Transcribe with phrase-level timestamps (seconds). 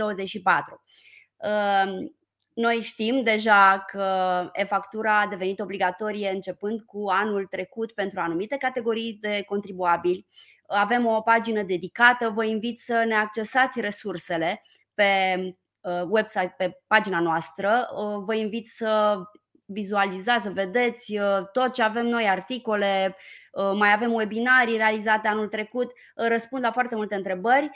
[0.00, 0.82] 2024.
[2.54, 4.04] Noi știm deja că
[4.52, 10.26] e-factura a devenit obligatorie începând cu anul trecut pentru anumite categorii de contribuabili.
[10.66, 14.62] Avem o pagină dedicată, vă invit să ne accesați resursele
[14.94, 15.36] pe
[15.80, 17.88] uh, website, pe pagina noastră.
[17.94, 19.18] Uh, vă invit să
[19.64, 23.16] vizualizați, să vedeți uh, tot ce avem noi, articole,
[23.74, 27.70] mai avem webinarii realizate anul trecut, răspund la foarte multe întrebări,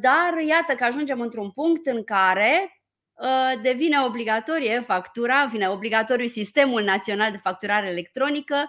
[0.00, 2.78] dar iată că ajungem într-un punct în care
[3.18, 8.68] Uh, devine obligatorie factura, vine obligatoriu sistemul național de facturare electronică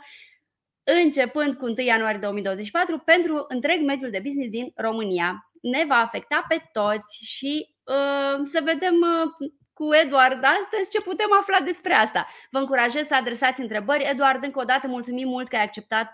[0.84, 5.50] începând cu 1 ianuarie 2024 pentru întreg mediul de business din România.
[5.62, 11.28] Ne va afecta pe toți și uh, să vedem uh, cu Eduard astăzi ce putem
[11.39, 12.28] afla despre asta.
[12.52, 14.09] Vă încurajez să adresați întrebări.
[14.09, 16.12] Eduard, încă o dată mulțumim mult că ai acceptat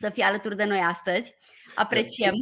[0.00, 1.34] să fii alături de noi astăzi.
[1.74, 2.34] Apreciem.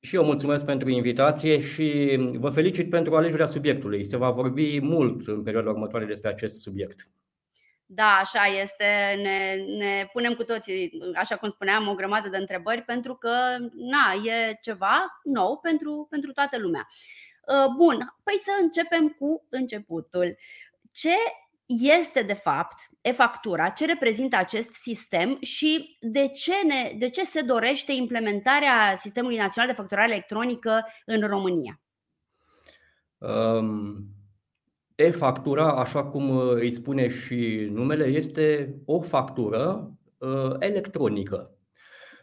[0.00, 4.04] Și eu mulțumesc pentru invitație și vă felicit pentru alegerea subiectului.
[4.04, 7.08] Se va vorbi mult în perioada următoare despre acest subiect.
[7.86, 9.18] Da, așa este.
[9.22, 13.30] Ne, ne punem cu toții, așa cum spuneam, o grămadă de întrebări pentru că
[13.74, 16.82] na, e ceva nou pentru, pentru toată lumea.
[17.48, 20.36] Uh, bun, păi să începem cu începutul.
[20.92, 21.14] Ce
[21.68, 27.40] este de fapt e-factura, ce reprezintă acest sistem și de ce, ne, de ce se
[27.40, 31.80] dorește implementarea Sistemului Național de Facturare Electronică în România?
[33.18, 34.06] Um,
[34.94, 41.52] e-factura, așa cum uh, îi spune și numele, este o factură uh, electronică.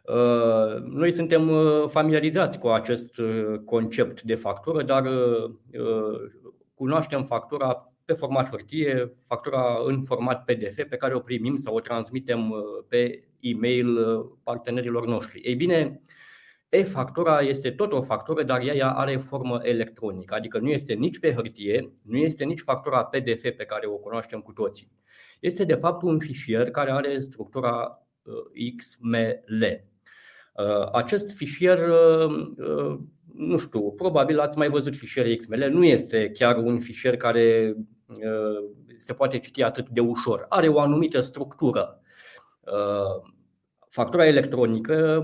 [0.04, 5.52] Uh, noi suntem uh, familiarizați cu acest uh, concept de factură, dar uh,
[6.74, 11.80] cunoaștem factura pe format hârtie, factura în format PDF pe care o primim sau o
[11.80, 15.40] transmitem uh, pe e-mail uh, partenerilor noștri.
[15.40, 16.02] Ei bine,
[16.70, 21.34] e-factura este tot o factură, dar ea are formă electronică, adică nu este nici pe
[21.34, 24.92] hârtie, nu este nici factura PDF pe care o cunoaștem cu toții.
[25.40, 29.94] Este de fapt un fișier care are structura uh, XML.
[30.92, 31.80] Acest fișier,
[33.34, 37.95] nu știu, probabil ați mai văzut fișiere XML, nu este chiar un fișier care Uh,
[38.98, 40.46] se poate citi atât de ușor.
[40.50, 42.00] Are o anumită structură.
[42.62, 43.32] Uh,
[43.90, 45.22] factura electronică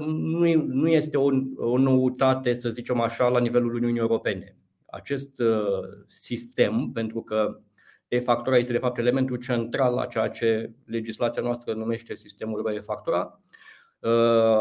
[0.67, 4.55] nu este o, o noutate, să zicem așa, la nivelul Uniunii Europene.
[4.85, 7.59] Acest uh, sistem, pentru că
[8.07, 13.41] e-factura este de fapt elementul central la ceea ce legislația noastră numește sistemul e-factura,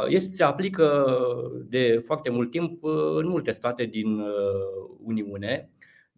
[0.08, 1.06] este, se aplică
[1.69, 2.84] de foarte mult timp
[3.16, 4.22] în multe state din
[5.02, 5.70] Uniune.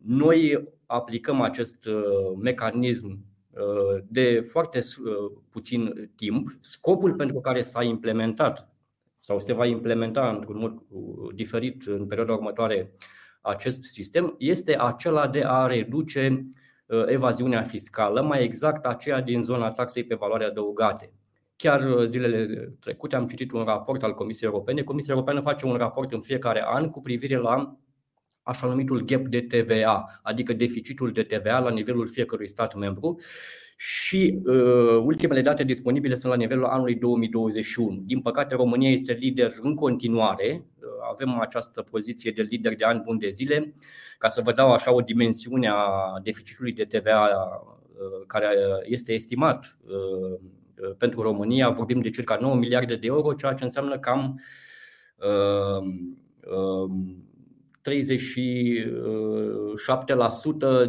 [0.05, 6.55] Noi aplicăm acest uh, mecanism uh, de foarte uh, puțin timp.
[6.61, 8.71] Scopul pentru care s-a implementat
[9.19, 10.83] sau se va implementa într-un mod
[11.35, 12.97] diferit în perioada următoare
[13.41, 16.49] acest sistem este acela de a reduce
[17.07, 21.13] evaziunea fiscală, mai exact aceea din zona taxei pe valoare adăugate.
[21.57, 22.47] Chiar zilele
[22.81, 24.83] trecute am citit un raport al Comisiei Europene.
[24.83, 27.77] Comisia Europeană face un raport în fiecare an cu privire la
[28.43, 33.21] așa numitul gap de TVA, adică deficitul de TVA la nivelul fiecărui stat membru
[33.77, 38.03] și uh, ultimele date disponibile sunt la nivelul anului 2021.
[38.05, 40.67] Din păcate, România este lider în continuare.
[40.79, 43.75] Uh, avem această poziție de lider de ani buni de zile.
[44.19, 45.87] Ca să vă dau așa o dimensiune a
[46.23, 48.49] deficitului de TVA uh, care
[48.85, 50.41] este estimat uh,
[50.99, 54.41] pentru România, vorbim de circa 9 miliarde de euro, ceea ce înseamnă cam
[55.17, 55.87] uh,
[56.53, 56.91] uh,
[57.91, 57.91] 37%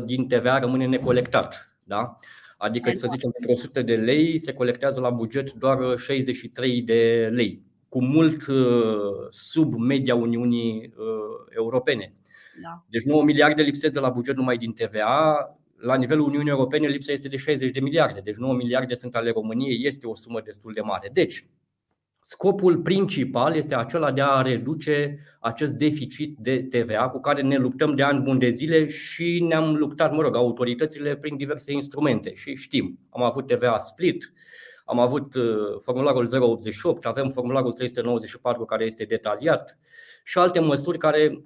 [0.06, 1.76] din TVA rămâne necolectat.
[1.84, 2.18] Da?
[2.58, 7.62] Adică, să zicem, pentru 100 de lei se colectează la buget doar 63 de lei,
[7.90, 11.06] cu mult uh, sub media Uniunii uh,
[11.56, 12.14] Europene.
[12.62, 12.84] Da.
[12.90, 15.58] Deci 9 miliarde lipsesc de la buget numai din TVA.
[15.75, 19.31] La nivelul Uniunii Europene lipsa este de 60 de miliarde, deci 9 miliarde sunt ale
[19.31, 21.10] României, este o sumă destul de mare.
[21.14, 21.46] Deci,
[22.26, 27.96] Scopul principal este acela de a reduce acest deficit de TVA cu care ne luptăm
[27.96, 32.56] de ani buni de zile și ne-am luptat, mă rog, autoritățile prin diverse instrumente și
[32.56, 33.00] știm.
[33.10, 34.34] Am avut TVA split,
[34.86, 35.44] am avut uh,
[35.80, 39.78] formularul 088, avem formularul 394 care este detaliat
[40.24, 41.44] și alte măsuri care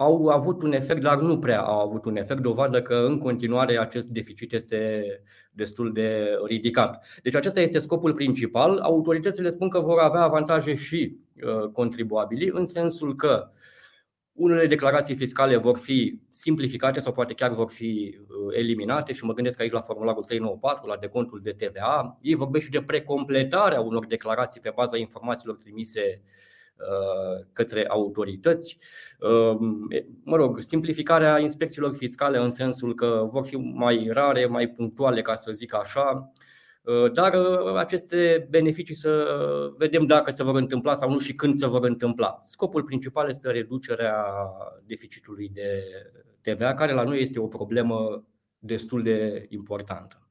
[0.00, 3.78] au avut un efect, dar nu prea au avut un efect, dovadă că în continuare
[3.78, 5.04] acest deficit este
[5.52, 7.04] destul de ridicat.
[7.22, 8.78] Deci acesta este scopul principal.
[8.78, 13.50] Autoritățile spun că vor avea avantaje și uh, contribuabili, în sensul că
[14.32, 19.32] unele declarații fiscale vor fi simplificate sau poate chiar vor fi uh, eliminate și mă
[19.32, 22.18] gândesc aici la formularul 394, la decontul de TVA.
[22.20, 26.22] Ei vorbesc și de precompletarea unor declarații pe baza informațiilor trimise
[27.52, 28.78] către autorități.
[30.22, 35.34] Mă rog, simplificarea inspecțiilor fiscale în sensul că vor fi mai rare, mai punctuale, ca
[35.34, 36.32] să zic așa,
[37.12, 37.34] dar
[37.76, 39.26] aceste beneficii să
[39.76, 42.40] vedem dacă se vor întâmpla sau nu și când se vor întâmpla.
[42.44, 44.24] Scopul principal este reducerea
[44.86, 45.84] deficitului de
[46.40, 48.26] TVA, care la noi este o problemă
[48.58, 50.28] destul de importantă.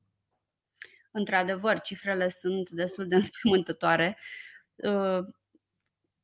[1.12, 4.18] Într-adevăr, cifrele sunt destul de înspăimântătoare.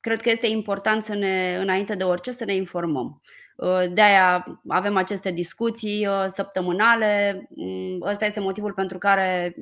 [0.04, 3.22] Uh, cred că este important să ne, înainte de orice, să ne informăm.
[3.56, 7.46] Uh, de aia avem aceste discuții uh, săptămânale.
[7.56, 9.56] Mm, ăsta este motivul pentru care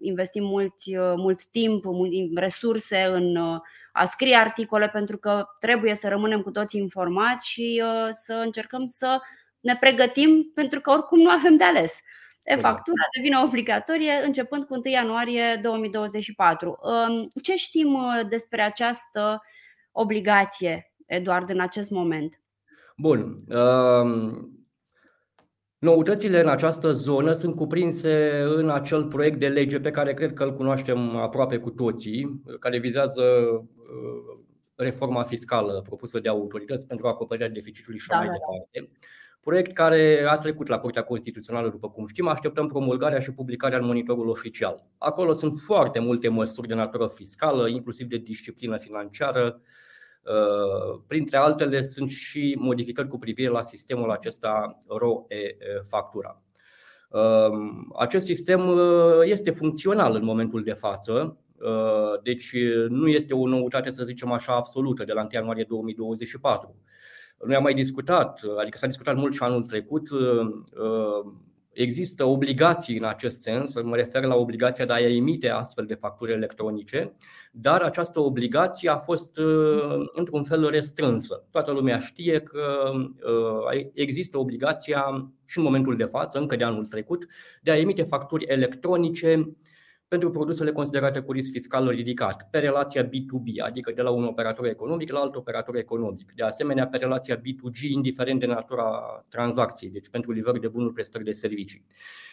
[0.00, 0.74] investim mult,
[1.16, 3.36] mult timp, mult resurse în
[3.92, 7.82] a scrie articole, pentru că trebuie să rămânem cu toți informați și
[8.12, 9.20] să încercăm să
[9.60, 12.00] ne pregătim, pentru că oricum nu avem de ales.
[12.42, 16.78] E-factura devine obligatorie începând cu 1 ianuarie 2024.
[17.42, 19.42] Ce știm uh, despre această
[20.00, 22.40] obligație, Eduard, în acest moment?
[22.96, 23.44] Bun.
[23.48, 24.52] Um,
[25.78, 30.44] noutățile în această zonă sunt cuprinse în acel proiect de lege pe care cred că
[30.44, 34.38] îl cunoaștem aproape cu toții, care vizează uh,
[34.74, 38.38] reforma fiscală propusă de autorități pentru acoperirea deficitului și da, mai da, da.
[38.38, 38.90] departe.
[38.92, 39.06] Da
[39.40, 43.84] proiect care a trecut la Curtea Constituțională, după cum știm, așteptăm promulgarea și publicarea în
[43.84, 44.86] monitorul oficial.
[44.98, 49.60] Acolo sunt foarte multe măsuri de natură fiscală, inclusiv de disciplină financiară.
[49.60, 49.66] Uh,
[51.06, 56.42] printre altele sunt și modificări cu privire la sistemul acesta RO-e-factura.
[57.10, 57.50] Uh,
[57.98, 61.38] acest sistem uh, este funcțional în momentul de față,
[62.22, 62.54] deci
[62.88, 66.76] nu este o noutate, să zicem așa, absolută de la 1 ianuarie 2024.
[67.44, 70.20] Noi am mai discutat, adică s-a discutat mult și anul trecut, uh,
[71.78, 76.32] există obligații în acest sens, mă refer la obligația de a emite astfel de facturi
[76.32, 77.16] electronice,
[77.52, 81.46] dar această obligație a fost uh, într-un fel restrânsă.
[81.50, 86.86] Toată lumea știe că uh, există obligația și în momentul de față, încă de anul
[86.86, 87.26] trecut,
[87.62, 89.56] de a emite facturi electronice
[90.08, 94.66] pentru produsele considerate cu risc fiscal ridicat, pe relația B2B, adică de la un operator
[94.66, 96.32] economic la alt operator economic.
[96.34, 98.90] De asemenea, pe relația B2G, indiferent de natura
[99.28, 101.84] tranzacției, deci pentru livrări de bunuri, prestări de servicii.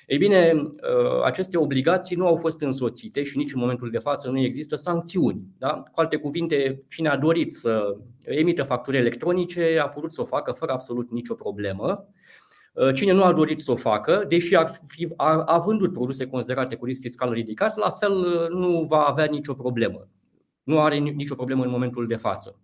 [0.08, 4.30] Ei bine, ă, aceste obligații nu au fost însoțite și nici în momentul de față
[4.30, 5.42] nu există sancțiuni.
[5.58, 5.84] Da?
[5.92, 10.52] Cu alte cuvinte, cine a dorit să emită facturi electronice a putut să o facă
[10.52, 12.08] fără absolut nicio problemă.
[12.76, 16.28] Uh, cine nu a dorit să o facă, deși ar fi, a, a vândut produse
[16.28, 20.08] considerate cu risc fiscal ridicat, la fel uh, nu va avea nicio problemă.
[20.64, 22.60] Nu are nicio problemă în momentul de față.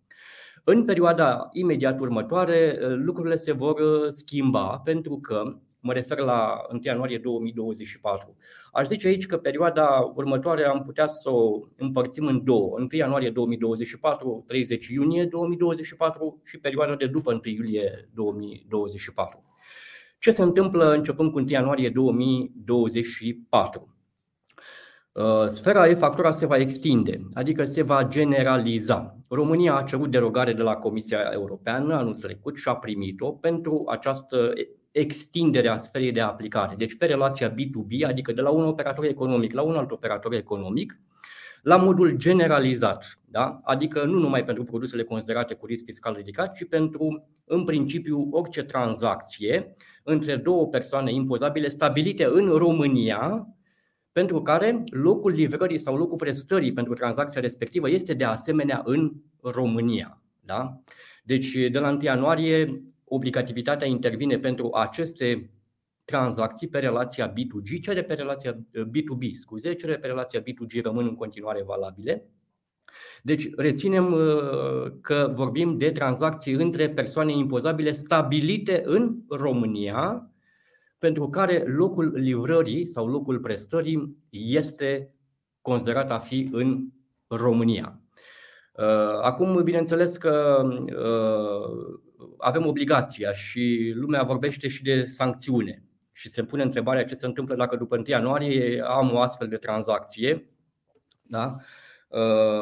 [0.64, 6.80] În perioada imediat următoare, uh, lucrurile se vor schimba pentru că, mă refer la 1
[6.84, 8.36] ianuarie 2024,
[8.72, 12.76] aș zice aici că perioada următoare am putea să o împărțim în două.
[12.78, 19.51] 1 ianuarie 2024, 30 iunie 2024 și perioada de după 1 iulie 2024.
[20.22, 23.96] Ce se întâmplă începând cu 1 ianuarie 2024?
[25.12, 29.18] Uh, sfera e-factura se va extinde, adică se va generaliza.
[29.28, 34.54] România a cerut derogare de la Comisia Europeană anul trecut și a primit-o pentru această
[34.92, 36.76] extindere a sferei de aplicare.
[36.78, 41.00] Deci pe relația B2B, adică de la un operator economic la un alt operator economic,
[41.62, 43.60] la modul generalizat, da?
[43.64, 48.64] adică nu numai pentru produsele considerate cu risc fiscal ridicat, ci pentru, în principiu, orice
[48.64, 53.48] tranzacție între două persoane impozabile stabilite în România,
[54.12, 59.12] pentru care locul livrării sau locul prestării pentru tranzacția respectivă este de asemenea în
[59.42, 60.22] România.
[60.40, 60.82] Da?
[61.24, 65.50] Deci, de la 1 ianuarie, obligativitatea intervine pentru aceste
[66.06, 71.16] tranzacții pe relația B2G, cele pe relația B2B, scuze, cele pe relația B2G rămân în
[71.16, 72.26] continuare valabile.
[73.22, 80.32] Deci reținem uh, că vorbim de tranzacții între persoane impozabile stabilite în România,
[80.98, 85.14] pentru care locul livrării sau locul prestării este
[85.62, 86.88] considerat a fi în
[87.28, 88.00] România.
[88.74, 92.00] Uh, acum, bineînțeles că uh,
[92.38, 97.56] avem obligația și lumea vorbește și de sancțiune și se pune întrebarea ce se întâmplă
[97.56, 100.50] dacă după 1 ianuarie am o astfel de tranzacție.
[101.22, 101.56] Da?
[101.56, 101.64] Uh,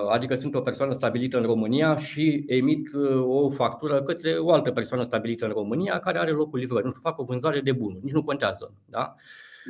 [0.10, 4.72] adică sunt o persoană stabilită în România și emit uh, o factură către o altă
[4.72, 6.84] persoană stabilită în România care are locul livrării.
[6.84, 8.74] Nu știu, fac o vânzare de bunuri, nici nu contează.
[8.86, 9.16] Da?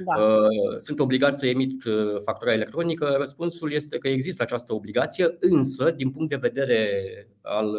[0.06, 0.22] Da.
[0.22, 1.84] Uh, sunt obligat să emit
[2.24, 3.16] factura electronică.
[3.18, 6.88] Răspunsul este că există această obligație, însă, din punct de vedere
[7.42, 7.78] al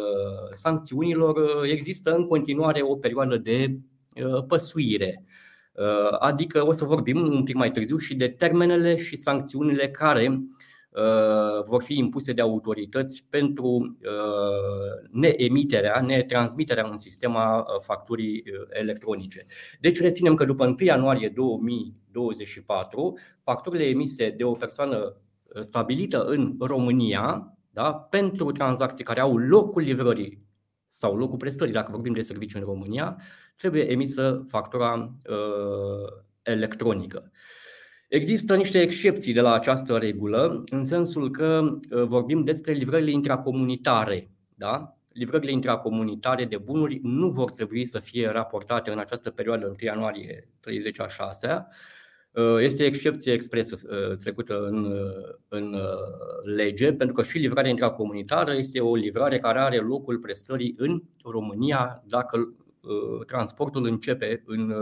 [0.53, 3.77] sancțiunilor, există în continuare o perioadă de
[4.47, 5.23] păsuire.
[6.19, 10.41] Adică o să vorbim un pic mai târziu și de termenele și sancțiunile care
[11.65, 13.97] vor fi impuse de autorități pentru
[15.11, 19.41] neemiterea, netransmiterea în sistem a facturii electronice.
[19.79, 25.15] Deci reținem că după 1 ianuarie 2024, facturile emise de o persoană
[25.59, 30.49] stabilită în România da, pentru tranzacții care au locul livrării
[30.87, 33.17] sau locul prestării, dacă vorbim de serviciu în România,
[33.55, 37.31] trebuie emisă factura uh, electronică.
[38.11, 44.29] Există niște excepții de la această regulă, în sensul că uh, vorbim despre livrările intracomunitare.
[44.55, 44.97] Da?
[45.13, 50.49] Livrările intracomunitare de bunuri nu vor trebui să fie raportate în această perioadă, 1 ianuarie
[50.59, 51.67] 30 a 6
[52.31, 55.75] Uh, este excepție expresă uh, trecută în, uh, în
[56.55, 62.03] lege, pentru că și livrarea intracomunitară este o livrare care are locul prestării în România
[62.07, 62.53] dacă
[63.25, 64.73] transportul începe în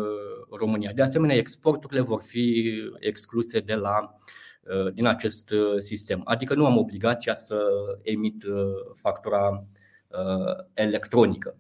[0.50, 0.92] România.
[0.92, 4.16] De asemenea, exporturile vor fi excluse de la,
[4.94, 6.22] din acest sistem.
[6.24, 7.62] Adică nu am obligația să
[8.02, 8.44] emit
[8.96, 9.60] factura
[10.74, 11.58] electronică.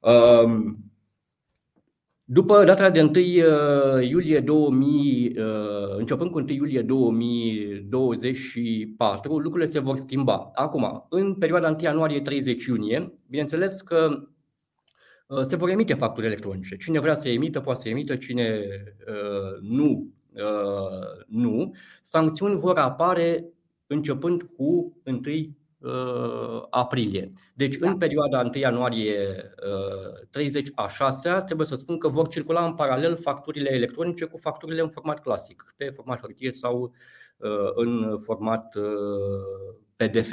[0.00, 0.92] Um,
[2.24, 3.14] după data de 1 uh,
[4.08, 5.44] iulie 2000, uh,
[5.96, 10.50] începând cu 1 iulie 2024, lucrurile se vor schimba.
[10.54, 14.22] Acum, în perioada 1 ianuarie 30 iunie, bineînțeles că uh,
[15.42, 16.76] se vor emite facturi electronice.
[16.76, 18.64] Cine vrea să emită, poate să emită, cine
[19.60, 20.12] nu,
[21.26, 21.74] nu.
[22.02, 23.44] Sancțiuni vor apare
[23.86, 25.20] începând cu 1
[25.82, 27.32] Uh, aprilie.
[27.54, 27.88] Deci da.
[27.88, 29.16] în perioada 1 ianuarie
[30.30, 34.36] 30 uh, a 6 trebuie să spun că vor circula în paralel facturile electronice cu
[34.36, 36.94] facturile în format clasic, pe format hârtie sau
[37.36, 38.76] uh, în format
[39.96, 40.32] PDF.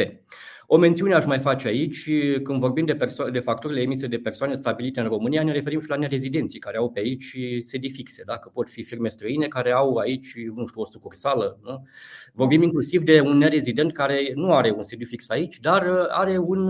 [0.71, 2.09] O mențiune aș mai face aici,
[2.43, 5.89] când vorbim de, perso- de facturile emise de persoane stabilite în România, ne referim și
[5.89, 9.95] la nerezidenții care au pe aici sedii fixe, dacă pot fi firme străine care au
[9.95, 11.59] aici, nu știu, o sucursală.
[11.63, 11.87] Nu?
[12.33, 16.67] Vorbim inclusiv de un nerezident care nu are un sediu fix aici, dar are un,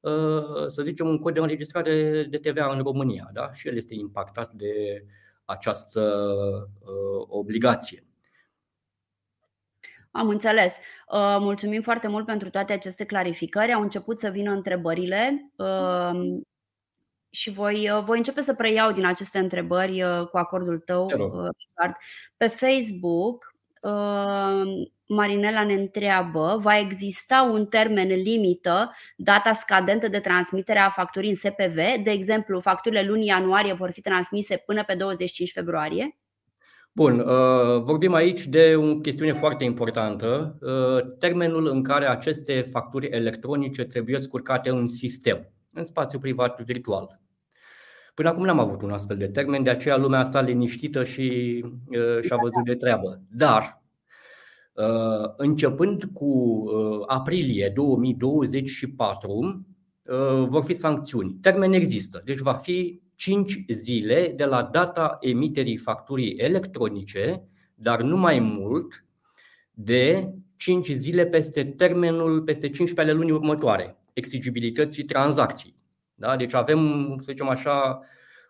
[0.00, 3.52] uh, să zicem, un cod de înregistrare de TVA în România da?
[3.52, 5.04] și el este impactat de
[5.44, 6.02] această
[6.80, 8.07] uh, obligație.
[10.18, 10.76] Am înțeles.
[11.12, 13.72] Uh, mulțumim foarte mult pentru toate aceste clarificări.
[13.72, 16.10] Au început să vină întrebările uh,
[17.30, 21.96] și voi, uh, voi începe să preiau din aceste întrebări cu acordul tău, Richard.
[22.36, 23.54] Pe Facebook,
[25.06, 31.34] Marinela ne întreabă, va exista un termen limită, data scadentă de transmitere a facturii în
[31.34, 31.74] SPV?
[32.02, 36.18] De exemplu, facturile lunii ianuarie vor fi transmise până pe 25 februarie?
[36.98, 43.06] Bun, uh, vorbim aici de o chestiune foarte importantă, uh, termenul în care aceste facturi
[43.06, 47.20] electronice trebuie scurcate în sistem, în spațiu privat virtual.
[48.14, 52.22] Până acum n-am avut un astfel de termen, de aceea lumea asta liniștită și uh,
[52.22, 53.20] și-a văzut de treabă.
[53.30, 53.82] Dar,
[55.36, 56.64] începând cu
[57.06, 59.66] aprilie 2024,
[60.46, 61.38] vor fi sancțiuni.
[61.40, 67.42] Termen există, deci va fi 5 zile de la data emiterii facturii electronice,
[67.74, 69.04] dar nu mai mult
[69.70, 75.74] de 5 zile peste termenul, peste 15 ale lunii următoare, exigibilității tranzacției.
[76.14, 76.36] Da?
[76.36, 78.00] Deci avem, să zicem așa,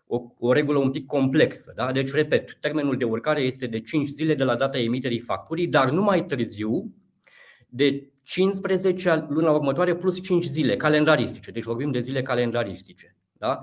[0.07, 1.73] o, o regulă un pic complexă.
[1.75, 1.91] Da?
[1.91, 5.89] Deci, repet, termenul de urcare este de 5 zile de la data emiterii facturii, dar
[5.89, 6.93] nu mai târziu
[7.67, 11.51] de 15 luna următoare plus 5 zile calendaristice.
[11.51, 13.15] Deci vorbim de zile calendaristice.
[13.39, 13.59] Da?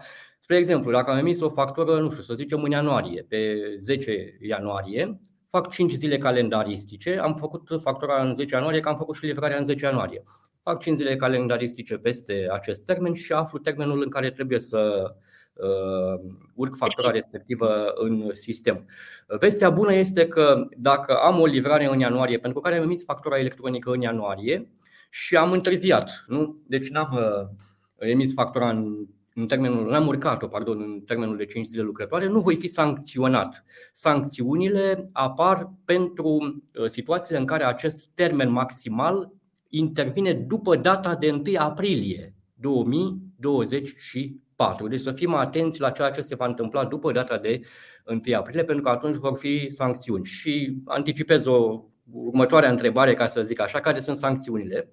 [0.46, 4.36] Spre exemplu, dacă am emis o factură, nu știu, să zicem în ianuarie, pe 10
[4.40, 9.24] ianuarie, fac 5 zile calendaristice, am făcut factura în 10 ianuarie, că am făcut și
[9.24, 10.22] livrarea în 10 ianuarie.
[10.62, 15.12] Fac 5 zile calendaristice peste acest termen și aflu termenul în care trebuie să
[15.52, 18.86] uh, urc factura respectivă în sistem.
[19.26, 23.38] Vestea bună este că dacă am o livrare în ianuarie, pentru care am emis factura
[23.38, 24.70] electronică în ianuarie
[25.10, 26.62] și am întârziat, nu?
[26.66, 29.06] deci n-am uh, emis factura în
[29.38, 33.64] în termenul, n-am urcat-o, pardon, în termenul de 5 zile lucrătoare, nu voi fi sancționat.
[33.92, 39.32] Sancțiunile apar pentru uh, situațiile în care acest termen maximal
[39.68, 44.88] intervine după data de 1 aprilie 2024.
[44.88, 47.60] Deci să fim atenți la ceea ce se va întâmpla după data de
[48.06, 50.24] 1 aprilie, pentru că atunci vor fi sancțiuni.
[50.24, 54.92] Și anticipez o următoarea întrebare, ca să zic așa, care sunt sancțiunile?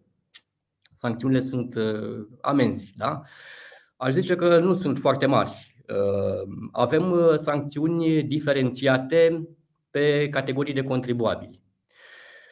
[0.96, 3.22] Sancțiunile sunt uh, amenzi, da?
[4.04, 5.76] Aș zice că nu sunt foarte mari.
[5.90, 9.48] Uh, avem uh, sancțiuni diferențiate
[9.92, 11.64] pe categorii de contribuabili.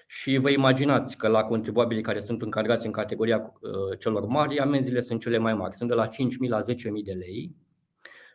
[0.08, 5.02] Și vă imaginați că la contribuabilii care sunt încadrați în categoria uh, celor mari, amenziile
[5.02, 5.76] sunt cele mai mari.
[5.76, 6.12] Sunt de la 5.000
[6.48, 6.66] la 10.000
[7.04, 7.56] de lei.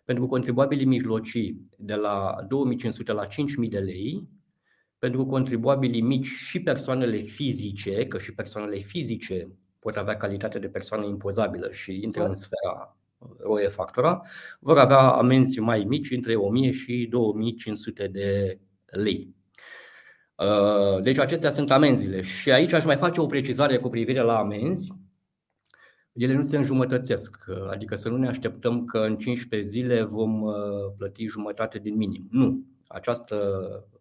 [0.05, 4.29] Pentru contribuabilii mijlocii, de la 2.500 la 5.000 de lei.
[4.99, 11.07] pentru contribuabilii mici și persoanele fizice, că și persoanele fizice pot avea calitate de persoană
[11.07, 12.97] impozabilă și intră în sfera
[13.39, 14.23] ROE factura,
[14.61, 19.35] vor avea amenzi mai mici între 1000 și 2500 de lei.
[20.35, 24.39] Uh, deci acestea sunt amenziile și aici aș mai face o precizare cu privire la
[24.39, 24.93] amenzi.
[26.13, 30.43] Ele nu se înjumătățesc, uh, adică să nu ne așteptăm că în 15 zile vom
[30.43, 30.55] uh,
[30.97, 32.29] plăti jumătate din minim.
[32.31, 33.37] Nu, această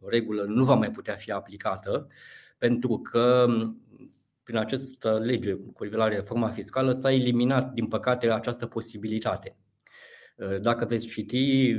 [0.05, 2.07] regulă nu va mai putea fi aplicată
[2.57, 3.45] pentru că
[4.45, 9.57] prin această lege cu privire la reforma fiscală s-a eliminat, din păcate, această posibilitate.
[10.61, 11.69] Dacă veți citi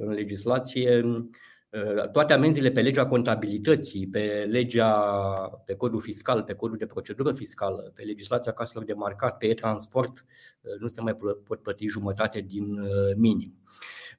[0.00, 1.04] în legislație,
[2.12, 4.92] toate amenziile pe legea contabilității, pe legea,
[5.64, 10.24] pe codul fiscal, pe codul de procedură fiscală, pe legislația caselor de marcat, pe e-transport,
[10.80, 12.80] nu se mai pot plăti jumătate din
[13.16, 13.54] minim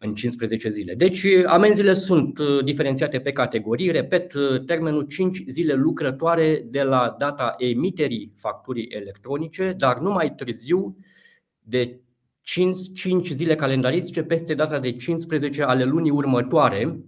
[0.03, 0.95] în 15 zile.
[0.95, 7.15] Deci amenziile sunt uh, diferențiate pe categorii, repet, uh, termenul 5 zile lucrătoare de la
[7.17, 10.97] data emiterii facturii electronice, dar nu mai târziu
[11.59, 11.99] de
[12.41, 16.99] 5, 5 zile calendaristice peste data de 15 ale lunii următoare,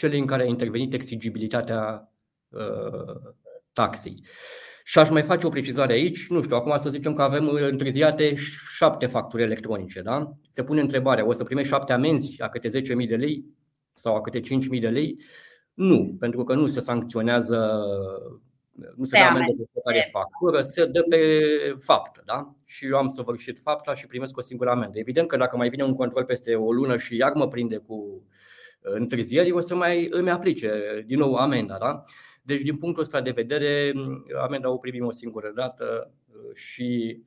[0.00, 2.12] cele în care a intervenit exigibilitatea
[2.48, 3.32] uh,
[3.72, 4.24] taxei.
[4.84, 8.34] Și aș mai face o precizare aici, nu știu, acum să zicem că avem întârziate
[8.76, 10.32] șapte facturi electronice, da?
[10.50, 13.44] Se pune întrebarea, o să primești șapte amenzi a câte 10.000 de lei
[13.92, 15.20] sau a câte 5.000 de lei?
[15.74, 17.80] Nu, pentru că nu se sancționează,
[18.96, 21.18] nu se dă amendă pe fiecare factură, se dă pe
[21.80, 22.54] faptă, da?
[22.64, 24.98] Și eu am săvârșit fapta și primesc o singură amendă.
[24.98, 28.24] Evident că dacă mai vine un control peste o lună și iar mă prinde cu
[28.80, 32.02] întârzieri, o să mai îmi aplice din nou amenda, da?
[32.42, 33.92] Deci, din punctul ăsta de vedere,
[34.42, 37.20] amenda o primim o singură dată uh, și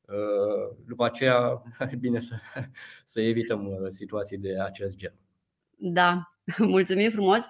[0.00, 2.34] uh, după aceea e bine să,
[3.04, 5.14] să evităm uh, situații de acest gen.
[5.76, 7.40] Da, mulțumim frumos.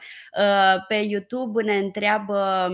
[0.89, 2.69] Pe YouTube ne întreabă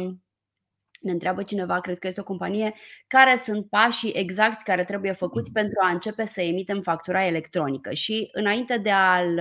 [1.00, 2.74] ne întreabă cineva, cred că este o companie,
[3.06, 7.92] care sunt pașii exacti care trebuie făcuți pentru a începe să emitem factura electronică.
[7.94, 9.34] Și înainte de a-l,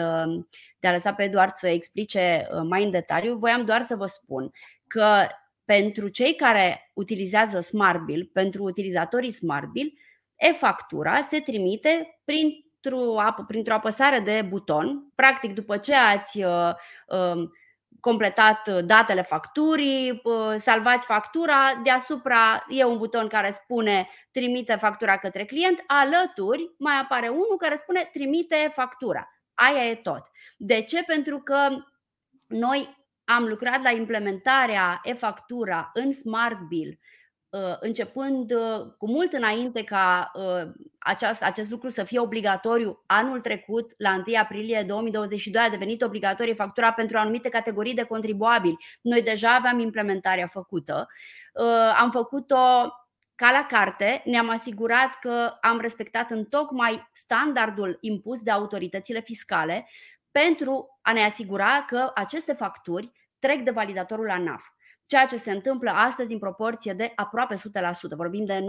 [0.80, 4.52] de a lăsa pe Eduard să explice mai în detaliu, voiam doar să vă spun
[4.88, 5.28] că
[5.65, 9.93] pentru cei care utilizează Smart Bill, pentru utilizatorii Smart Bill,
[10.36, 13.15] e-factura se trimite printr-o,
[13.48, 15.12] printr-o apăsare de buton.
[15.15, 16.72] Practic, după ce ați uh,
[17.08, 17.50] uh,
[18.00, 25.46] completat datele facturii, uh, salvați factura, deasupra e un buton care spune trimite factura către
[25.46, 29.30] client, alături mai apare unul care spune trimite factura.
[29.54, 30.22] Aia e tot.
[30.58, 31.04] De ce?
[31.04, 31.68] Pentru că
[32.48, 37.16] noi am lucrat la implementarea e-factura în Smart Bill, uh,
[37.80, 43.94] începând uh, cu mult înainte ca uh, acest, acest lucru să fie obligatoriu anul trecut,
[43.98, 48.78] la 1 aprilie 2022 a devenit obligatorie factura pentru anumite categorii de contribuabili.
[49.02, 51.08] Noi deja aveam implementarea făcută.
[52.00, 52.58] Am făcut-o
[53.36, 59.88] ca la carte, ne-am asigurat că am respectat în tocmai standardul impus de autoritățile fiscale
[60.32, 64.64] pentru a ne asigura că aceste facturi trec de validatorul ANAF.
[65.08, 67.60] Ceea ce se întâmplă astăzi în proporție de aproape 100%.
[68.15, 68.65] Vorbim de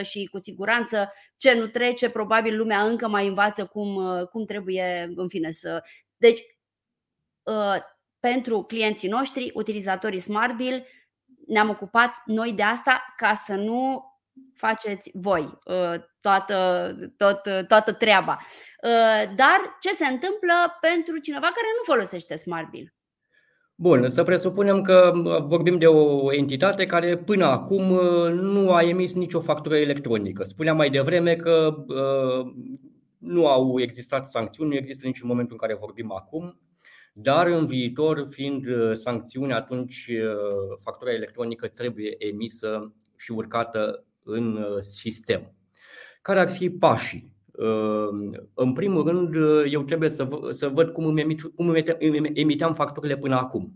[0.00, 5.12] 99,9% și cu siguranță ce nu trece, probabil lumea încă mai învață cum, cum trebuie,
[5.14, 5.82] în fine, să.
[6.16, 6.40] Deci,
[7.42, 7.76] uh,
[8.20, 10.86] pentru clienții noștri, utilizatorii SmartBill,
[11.46, 14.04] ne-am ocupat noi de asta ca să nu
[14.54, 18.38] faceți voi uh, toată, tot, toată treaba.
[18.82, 22.93] Uh, dar ce se întâmplă pentru cineva care nu folosește SmartBill?
[23.76, 25.12] Bun, să presupunem că
[25.46, 27.82] vorbim de o entitate care până acum
[28.30, 30.44] nu a emis nicio factură electronică.
[30.44, 31.74] Spuneam mai devreme că
[33.18, 36.60] nu au existat sancțiuni, nu există nici în momentul în care vorbim acum,
[37.12, 40.10] dar în viitor, fiind sancțiuni, atunci
[40.82, 45.54] factura electronică trebuie emisă și urcată în sistem.
[46.22, 47.33] Care ar fi pașii?
[48.54, 49.34] În primul rând,
[49.70, 51.82] eu trebuie să, să văd cum îmi, emit, cum îmi
[52.34, 53.72] emiteam facturile până acum.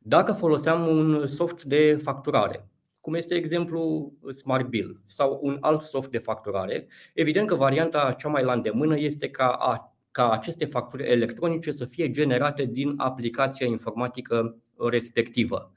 [0.00, 2.68] Dacă foloseam un soft de facturare,
[3.00, 8.28] cum este exemplu Smart Bill sau un alt soft de facturare, evident că varianta cea
[8.28, 13.66] mai la îndemână este ca, a, ca aceste facturi electronice să fie generate din aplicația
[13.66, 14.56] informatică
[14.90, 15.72] respectivă.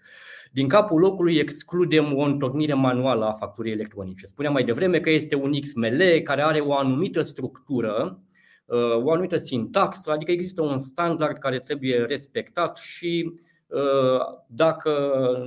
[0.58, 4.26] Din capul locului excludem o întornire manuală a facturii electronice.
[4.26, 8.20] Spuneam mai devreme că este un XML care are o anumită structură,
[8.66, 13.40] uh, o anumită sintaxă, adică există un standard care trebuie respectat și
[14.48, 14.92] dacă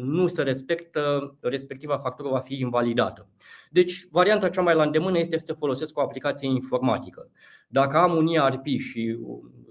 [0.03, 3.29] nu se respectă, respectiva factură va fi invalidată.
[3.71, 7.31] Deci, varianta cea mai la îndemână este să folosesc o aplicație informatică.
[7.69, 9.19] Dacă am un ERP și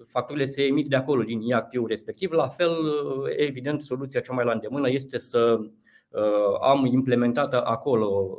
[0.10, 2.72] facturile se emit de acolo, din ERP-ul respectiv, la fel,
[3.38, 5.60] evident, soluția cea mai la îndemână este să
[6.62, 8.38] am implementată acolo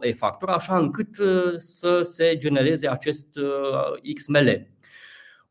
[0.00, 1.08] e-factura, așa încât
[1.56, 3.28] să se genereze acest
[4.14, 4.72] XML.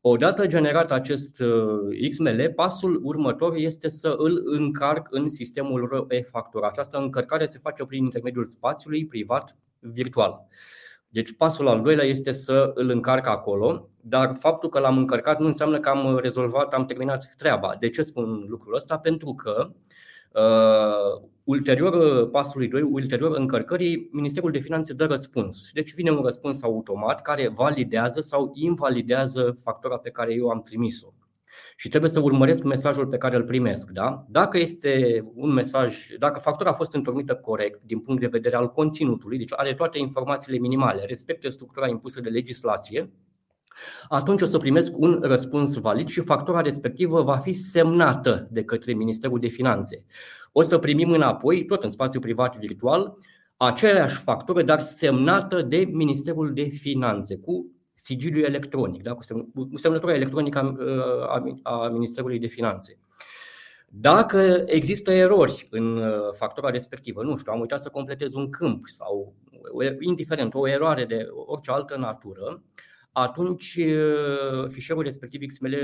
[0.03, 6.67] Odată generat acest uh, XML, pasul următor este să îl încarc în sistemul e-factura.
[6.67, 10.47] Această încărcare se face prin intermediul spațiului privat virtual.
[11.13, 15.45] Deci pasul al doilea este să îl încarc acolo, dar faptul că l-am încărcat nu
[15.45, 17.75] înseamnă că am rezolvat, am terminat treaba.
[17.79, 18.97] De ce spun lucrul ăsta?
[18.97, 19.71] Pentru că
[20.31, 25.69] uh, ulterior uh, pasului 2, ulterior încărcării, Ministerul de Finanțe dă răspuns.
[25.73, 31.07] Deci vine un răspuns automat care validează sau invalidează factura pe care eu am trimis-o.
[31.75, 33.89] Și trebuie să urmăresc mesajul pe care îl primesc.
[33.89, 34.25] Da?
[34.29, 38.71] Dacă este un mesaj, dacă factura a fost întocmită corect din punct de vedere al
[38.71, 43.11] conținutului, deci are toate informațiile minimale, respectă structura impusă de legislație,
[44.07, 48.93] atunci o să primesc un răspuns valid și factura respectivă va fi semnată de către
[48.93, 50.05] Ministerul de Finanțe.
[50.51, 53.17] O să primim înapoi, tot în spațiu privat virtual,
[53.57, 59.13] aceeași factură, dar semnată de Ministerul de Finanțe, cu sigiliu electronic, da?
[59.13, 60.59] cu semnătura electronică
[61.63, 62.97] a Ministerului de Finanțe.
[63.87, 68.87] Dacă există erori în uh, factura respectivă, nu știu, am uitat să completez un câmp
[68.87, 69.33] sau,
[69.99, 72.63] indiferent, o eroare de orice altă natură,
[73.11, 73.79] atunci
[74.67, 75.75] fișierul respectiv XML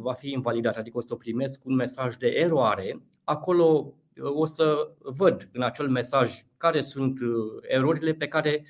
[0.00, 3.02] va fi invalidat, adică o să primesc un mesaj de eroare.
[3.24, 7.18] Acolo o să văd în acel mesaj care sunt
[7.60, 8.64] erorile pe care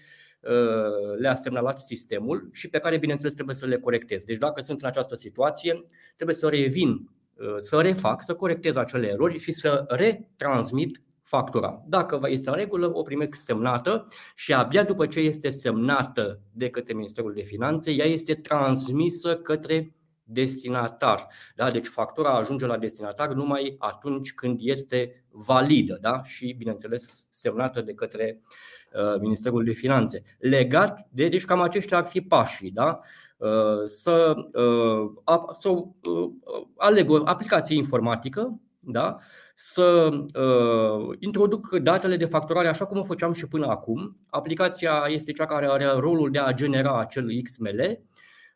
[1.19, 4.25] le-a semnalat sistemul și pe care, bineînțeles, trebuie să le corectez.
[4.25, 7.11] Deci, dacă sunt în această situație, trebuie să revin,
[7.57, 11.83] să refac, să corectez acele erori și să retransmit factura.
[11.87, 16.95] Dacă este în regulă, o primesc semnată și abia după ce este semnată de către
[16.95, 21.27] Ministerul de Finanțe, ea este transmisă către destinatar.
[21.57, 21.71] Da?
[21.71, 26.23] Deci factura ajunge la destinatar numai atunci când este validă da?
[26.25, 28.49] și, bineînțeles, semnată de către uh,
[29.21, 30.23] Ministerul de Finanțe.
[30.39, 32.71] Legat de, deci cam aceștia ar fi pașii.
[32.71, 33.01] Da?
[33.37, 36.31] Uh, să, uh, să uh,
[36.77, 39.19] aleg o aplicație informatică da?
[39.55, 44.17] să uh, introduc datele de facturare așa cum o făceam și până acum.
[44.31, 48.01] Aplicația este cea care are rolul de a genera acel XML.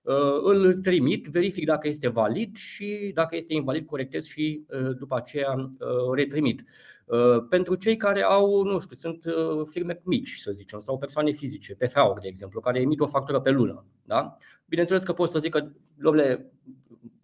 [0.05, 5.17] Uh, îl trimit, verific dacă este valid și dacă este invalid, corectez și uh, după
[5.17, 6.65] aceea uh, retrimit.
[7.05, 11.31] Uh, pentru cei care au, nu știu, sunt uh, firme mici, să zicem, sau persoane
[11.31, 13.85] fizice, pe uri de exemplu, care emit o factură pe lună.
[14.03, 14.37] Da?
[14.67, 16.53] Bineînțeles că pot să zic că, domnule,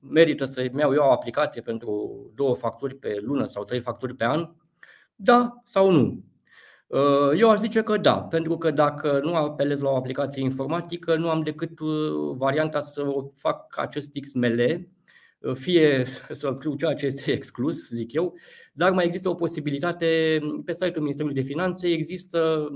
[0.00, 4.24] merită să-mi iau eu o aplicație pentru două facturi pe lună sau trei facturi pe
[4.24, 4.50] an?
[5.14, 6.24] Da sau nu?
[6.90, 11.16] Uh, eu aș zice că da, pentru că dacă nu apelez la o aplicație informatică,
[11.16, 11.90] nu am decât uh,
[12.36, 13.04] varianta să
[13.36, 14.88] fac acest XML,
[15.38, 18.34] uh, fie să scriu ceea ce este exclus, zic eu,
[18.72, 22.68] dar mai există o posibilitate, pe site-ul Ministerului de Finanțe există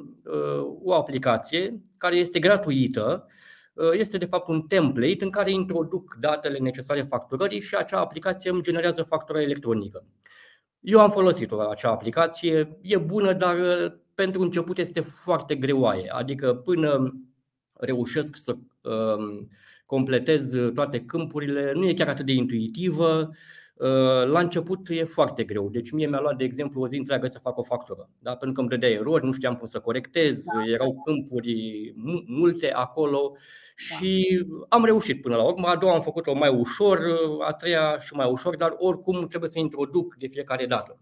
[0.83, 3.27] o aplicație care este gratuită,
[3.75, 8.51] Uh, este de fapt un template în care introduc datele necesare facturării și acea aplicație
[8.51, 10.05] îmi generează factura electronică.
[10.81, 16.09] Eu am folosit acea aplicație, e bună, dar uh, pentru început este foarte greoaie.
[16.09, 17.15] Adică până
[17.73, 19.49] reușesc să um,
[19.87, 23.31] completez toate câmpurile, nu e chiar atât de intuitivă.
[23.75, 25.69] Uh, la început e foarte greu.
[25.69, 28.11] Deci mie mi-a luat, de exemplu, o zi întreagă să fac o factură.
[28.19, 28.31] Da?
[28.31, 30.71] Pentru că îmi dădea erori, nu știam cum să corectez, da.
[30.71, 31.93] erau câmpuri
[32.27, 33.37] multe acolo
[33.77, 34.67] și da.
[34.69, 35.67] am reușit până la urmă.
[35.67, 37.01] A doua am făcut-o mai ușor,
[37.47, 40.99] a treia și mai ușor, dar oricum trebuie să introduc de fiecare dată.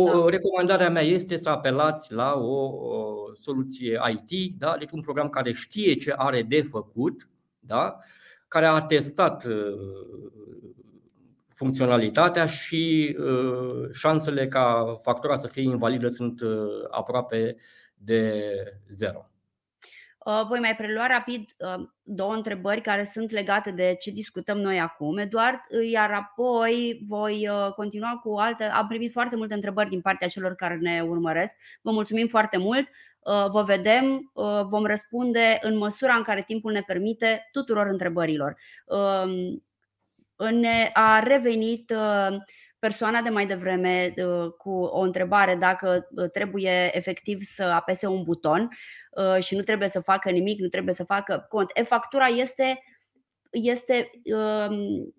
[0.00, 0.28] O da.
[0.30, 4.76] recomandare a mea este să apelați la o, o soluție IT, da?
[4.78, 7.98] deci un program care știe ce are de făcut, da?
[8.48, 9.46] care a testat
[11.60, 16.50] funcționalitatea și uh, șansele ca factura să fie invalidă sunt uh,
[16.90, 17.56] aproape
[17.94, 18.42] de
[18.88, 19.29] zero.
[20.30, 21.50] Uh, voi mai prelua rapid
[22.02, 25.60] două întrebări care sunt legate de ce discutăm noi acum, Eduard,
[25.92, 28.64] iar apoi voi continua cu alte.
[28.64, 31.56] Am primit foarte multe întrebări din partea celor care ne urmăresc.
[31.82, 32.88] Vă mulțumim foarte mult.
[33.52, 34.32] Vă vedem,
[34.68, 38.56] vom răspunde în măsura în care timpul ne permite tuturor întrebărilor.
[40.50, 42.36] Ne a revenit uh,
[42.80, 48.22] persoana de mai devreme uh, cu o întrebare dacă uh, trebuie efectiv să apese un
[48.22, 48.68] buton
[49.40, 51.70] și nu trebuie să facă nimic, nu trebuie să facă cont.
[51.74, 52.82] E-factura este,
[53.50, 55.14] este um,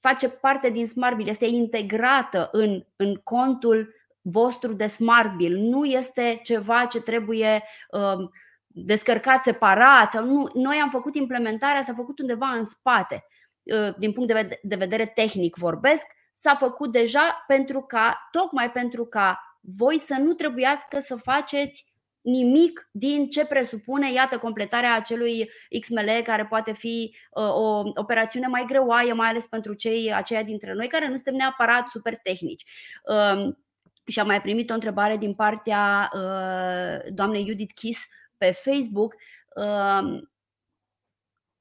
[0.00, 5.56] face parte din Smart Bill, este integrată în, în contul vostru de Smart Bill.
[5.58, 8.28] Nu este ceva ce trebuie uh,
[8.66, 10.10] descărcat separat.
[10.10, 10.50] Sau nu.
[10.54, 13.24] Noi am făcut implementarea, s-a făcut undeva în spate.
[13.62, 16.06] Uh, din punct de vedere tehnic vorbesc,
[16.42, 22.88] s-a făcut deja pentru ca, tocmai pentru ca voi să nu trebuiască să faceți nimic
[22.92, 25.50] din ce presupune, iată, completarea acelui
[25.80, 30.72] XML care poate fi uh, o operațiune mai greoaie, mai ales pentru cei aceia dintre
[30.72, 32.64] noi care nu suntem neapărat super tehnici.
[33.02, 33.58] Um,
[34.06, 39.14] și am mai primit o întrebare din partea uh, doamnei Judith Kiss pe Facebook.
[39.56, 40.30] Um,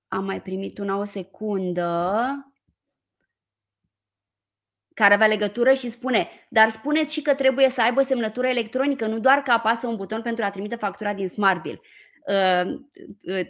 [0.08, 2.51] am mai primit una o secundă
[5.02, 9.20] care avea legătură și spune, dar spuneți și că trebuie să aibă semnătură electronică, nu
[9.20, 11.82] doar că apasă un buton pentru a trimite factura din SmartBill.
[12.28, 12.72] Uh,
[13.22, 13.46] uh,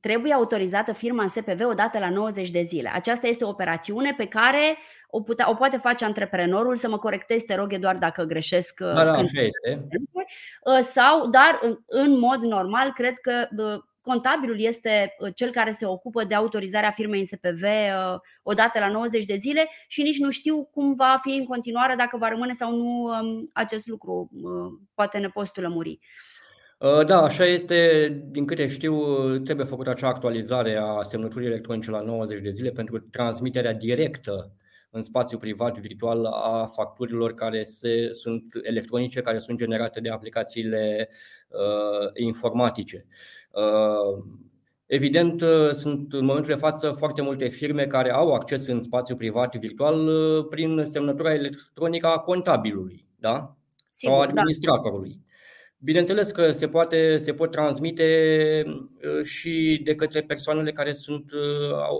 [0.00, 2.90] trebuie autorizată firma în SPV odată la 90 de zile.
[2.94, 4.76] Aceasta este o operațiune pe care
[5.08, 8.80] o, putea, o poate face antreprenorul, să mă corectezi, te rog, doar dacă greșesc.
[8.82, 9.86] Uh, da, da, așa este.
[10.82, 13.48] Sau, dar în, în mod normal, cred că
[14.06, 18.88] contabilul este uh, cel care se ocupă de autorizarea firmei în SPV uh, odată la
[18.88, 22.52] 90 de zile și nici nu știu cum va fi în continuare, dacă va rămâne
[22.52, 24.30] sau nu um, acest lucru.
[24.42, 25.98] Uh, poate ne poți tu lămuri.
[27.06, 28.08] Da, așa este.
[28.30, 28.94] Din câte știu,
[29.38, 34.52] trebuie făcută acea actualizare a semnăturii electronice la 90 de zile pentru transmiterea directă
[34.96, 41.08] în spațiu privat virtual a facturilor care se, sunt electronice, care sunt generate de aplicațiile
[41.48, 43.06] uh, informatice.
[43.50, 44.24] Uh,
[44.86, 49.16] evident, uh, sunt în momentul de față foarte multe firme care au acces în spațiu
[49.16, 53.56] privat virtual uh, prin semnătura electronică a contabilului da?
[53.90, 54.28] Sigur, sau da.
[54.28, 55.10] administratorului.
[55.10, 55.25] Da.
[55.78, 58.64] Bineînțeles că se, poate, se pot transmite
[59.22, 61.30] și de către persoanele care sunt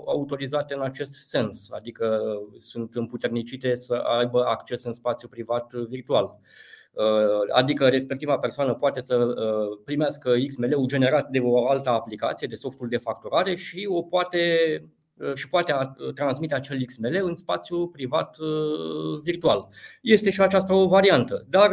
[0.05, 2.19] autorizate în acest sens, adică
[2.57, 6.39] sunt împuternicite să aibă acces în spațiu privat virtual.
[6.97, 12.55] Uh, adică respectiva persoană poate să uh, primească XML-ul generat de o altă aplicație, de
[12.55, 14.39] softul de facturare și o poate
[14.83, 14.89] uh,
[15.33, 15.73] și poate
[16.15, 18.37] transmite acel XML în spațiu privat
[19.23, 19.67] virtual.
[20.01, 21.71] Este și aceasta o variantă, dar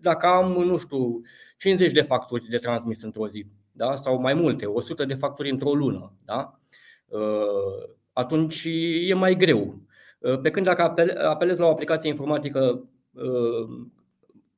[0.00, 1.20] dacă am, nu știu,
[1.58, 3.94] 50 de facturi de transmis într-o zi da?
[3.94, 6.60] sau mai multe, 100 de facturi într-o lună, da?
[8.12, 8.66] atunci
[9.06, 9.82] e mai greu.
[10.42, 10.82] Pe când dacă
[11.28, 12.88] apelezi la o aplicație informatică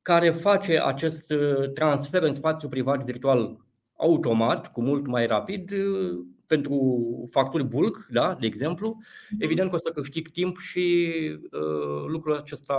[0.01, 3.57] care face acest uh, transfer în spațiu privat virtual
[3.97, 6.19] automat, cu mult mai rapid, uh,
[6.55, 8.97] pentru facturi bulk, da, de exemplu,
[9.29, 9.43] mhm.
[9.43, 11.07] evident că o să câștig timp și
[11.51, 12.75] uh, lucrul acesta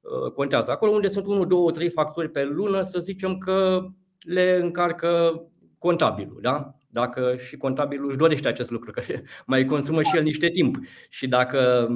[0.00, 0.70] uh, contează.
[0.70, 3.86] Acolo unde sunt 1, 2, 3 facturi pe lună, să zicem că
[4.18, 5.42] le încarcă
[5.78, 6.74] contabilul, da?
[6.88, 9.02] Dacă și contabilul își dorește acest lucru, că
[9.46, 10.76] mai consumă și el niște timp.
[11.08, 11.88] Și dacă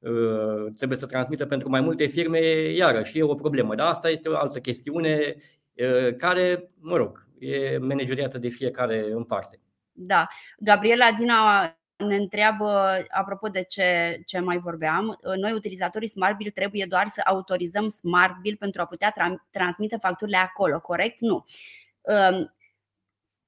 [0.00, 2.40] Uh, trebuie să transmită pentru mai multe firme,
[2.72, 3.74] iarăși e o problemă.
[3.74, 5.34] Dar asta este o altă chestiune
[5.74, 9.60] uh, care, mă rog, e manageriată de fiecare în parte.
[10.02, 10.28] Da.
[10.58, 16.86] Gabriela Dina ne întreabă, apropo de ce, ce mai vorbeam, uh, noi utilizatorii SmartBill trebuie
[16.88, 21.20] doar să autorizăm SmartBill pentru a putea tra- transmite facturile acolo, corect?
[21.20, 21.44] Nu.
[22.00, 22.54] Um,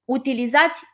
[0.05, 0.85] utilizați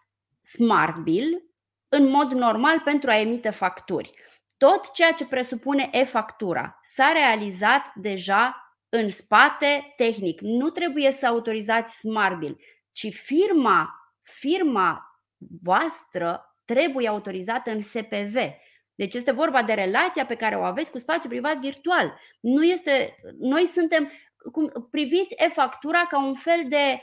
[0.41, 1.43] SmartBill
[1.89, 4.11] în mod normal pentru a emite facturi.
[4.57, 10.41] Tot ceea ce presupune e-factura s-a realizat deja în spate tehnic.
[10.41, 12.59] Nu trebuie să autorizați SmartBill,
[12.91, 13.89] ci firma,
[14.21, 15.08] firma
[15.61, 18.35] voastră trebuie autorizată în SPV.
[18.95, 22.19] Deci este vorba de relația pe care o aveți cu spațiul privat virtual.
[22.39, 24.11] Nu este, noi suntem,
[24.51, 27.01] cum, priviți e-factura ca un fel de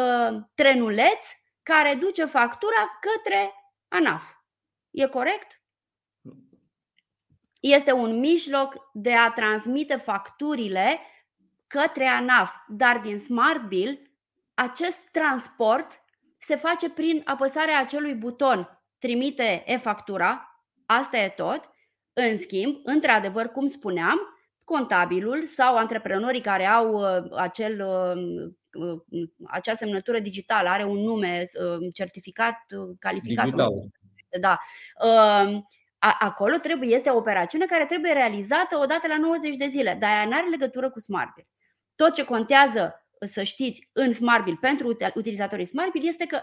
[0.00, 1.24] uh, trenuleț
[1.62, 3.52] care duce factura către
[3.88, 4.24] ANAF.
[4.90, 5.58] E corect?
[7.60, 11.00] este un mijloc de a transmite facturile
[11.66, 14.10] către ANAF, dar din Smart Bill
[14.54, 16.02] acest transport
[16.38, 21.70] se face prin apăsarea acelui buton trimite e-factura, asta e tot.
[22.12, 24.18] În schimb, într-adevăr, cum spuneam,
[24.64, 31.42] contabilul sau antreprenorii care au uh, acel, uh, uh, acea semnătură digitală, are un nume
[31.94, 32.58] certificat
[32.98, 33.44] calificat.
[33.44, 33.72] Digital.
[34.40, 34.58] Da
[36.00, 40.24] acolo trebuie, este o operațiune care trebuie realizată odată la 90 de zile, dar ea
[40.24, 41.48] nu are legătură cu SmartBill.
[41.94, 46.40] Tot ce contează să știți în SmartBill pentru utilizatorii SmartBill este că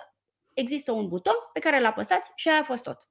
[0.54, 3.10] există un buton pe care îl apăsați și aia a fost tot.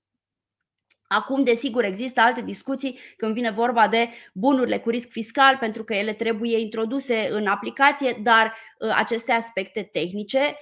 [1.06, 5.94] Acum, desigur, există alte discuții când vine vorba de bunurile cu risc fiscal, pentru că
[5.94, 10.56] ele trebuie introduse în aplicație, dar uh, aceste aspecte tehnice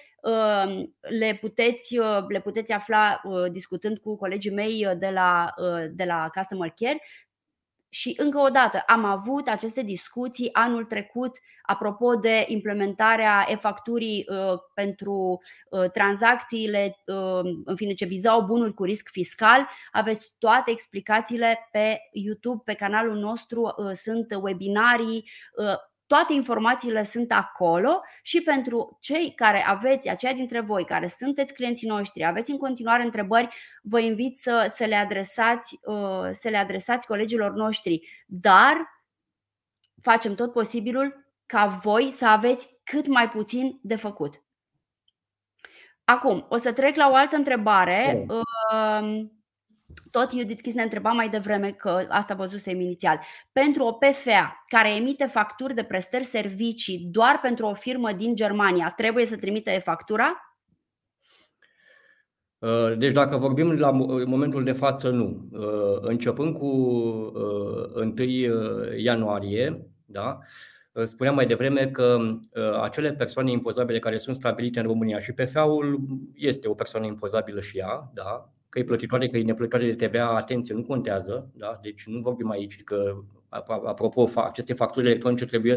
[1.00, 1.96] le puteți,
[2.28, 5.54] le puteți afla discutând cu colegii mei de la,
[5.90, 7.02] de la Customer Care
[7.94, 14.58] și încă o dată, am avut aceste discuții anul trecut apropo de implementarea e-facturii uh,
[14.74, 19.68] pentru uh, tranzacțiile uh, în fine, ce vizau bunuri cu risc fiscal.
[19.90, 25.30] Aveți toate explicațiile pe YouTube, pe canalul nostru, uh, sunt webinarii.
[25.56, 31.54] Uh, toate informațiile sunt acolo și pentru cei care aveți, aceia dintre voi care sunteți
[31.54, 33.48] clienții noștri, aveți în continuare întrebări,
[33.82, 38.24] vă invit să, să, le, adresați, uh, să le adresați colegilor noștri.
[38.26, 39.02] Dar
[40.00, 44.42] facem tot posibilul ca voi să aveți cât mai puțin de făcut.
[46.04, 48.26] Acum, o să trec la o altă întrebare.
[48.28, 48.40] Oh.
[50.10, 53.20] Tot Judith Chis ne întreba mai devreme că asta văzusem inițial.
[53.52, 58.92] Pentru o PFA care emite facturi de prestări servicii doar pentru o firmă din Germania,
[58.96, 60.52] trebuie să trimită e-factura?
[62.62, 63.90] Uh, deci dacă vorbim la
[64.26, 65.48] momentul de față, nu.
[65.52, 68.54] Uh, începând cu 1 uh,
[68.96, 70.38] ianuarie, da,
[71.04, 72.18] spuneam mai devreme că
[72.82, 76.00] acele persoane impozabile care sunt stabilite în România și PFA-ul
[76.34, 80.36] este o persoană impozabilă și ea, da, că e plătitoare, că e neplătitoare de TVA,
[80.36, 81.50] atenție, nu contează.
[81.54, 81.78] Da?
[81.82, 83.16] Deci nu vorbim aici că,
[83.84, 85.74] apropo, aceste facturi electronice trebuie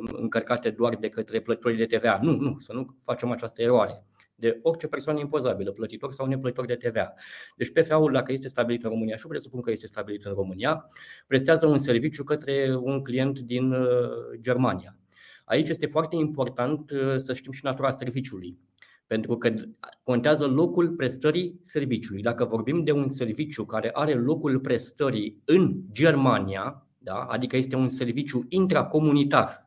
[0.00, 2.18] încărcate doar de către plătitorii de TVA.
[2.22, 6.74] Nu, nu, să nu facem această eroare de orice persoană impozabilă, plătitor sau neplătitor de
[6.74, 7.14] TVA.
[7.56, 10.88] Deci PFA-ul, dacă este stabilit în România și presupun că este stabilit în România,
[11.26, 13.88] prestează un serviciu către un client din uh,
[14.40, 14.96] Germania.
[15.44, 18.58] Aici este foarte important uh, să știm și natura serviciului.
[19.06, 19.52] Pentru că
[20.02, 22.22] contează locul prestării serviciului.
[22.22, 27.14] Dacă vorbim de un serviciu care are locul prestării în Germania, da?
[27.14, 29.66] adică este un serviciu intracomunitar,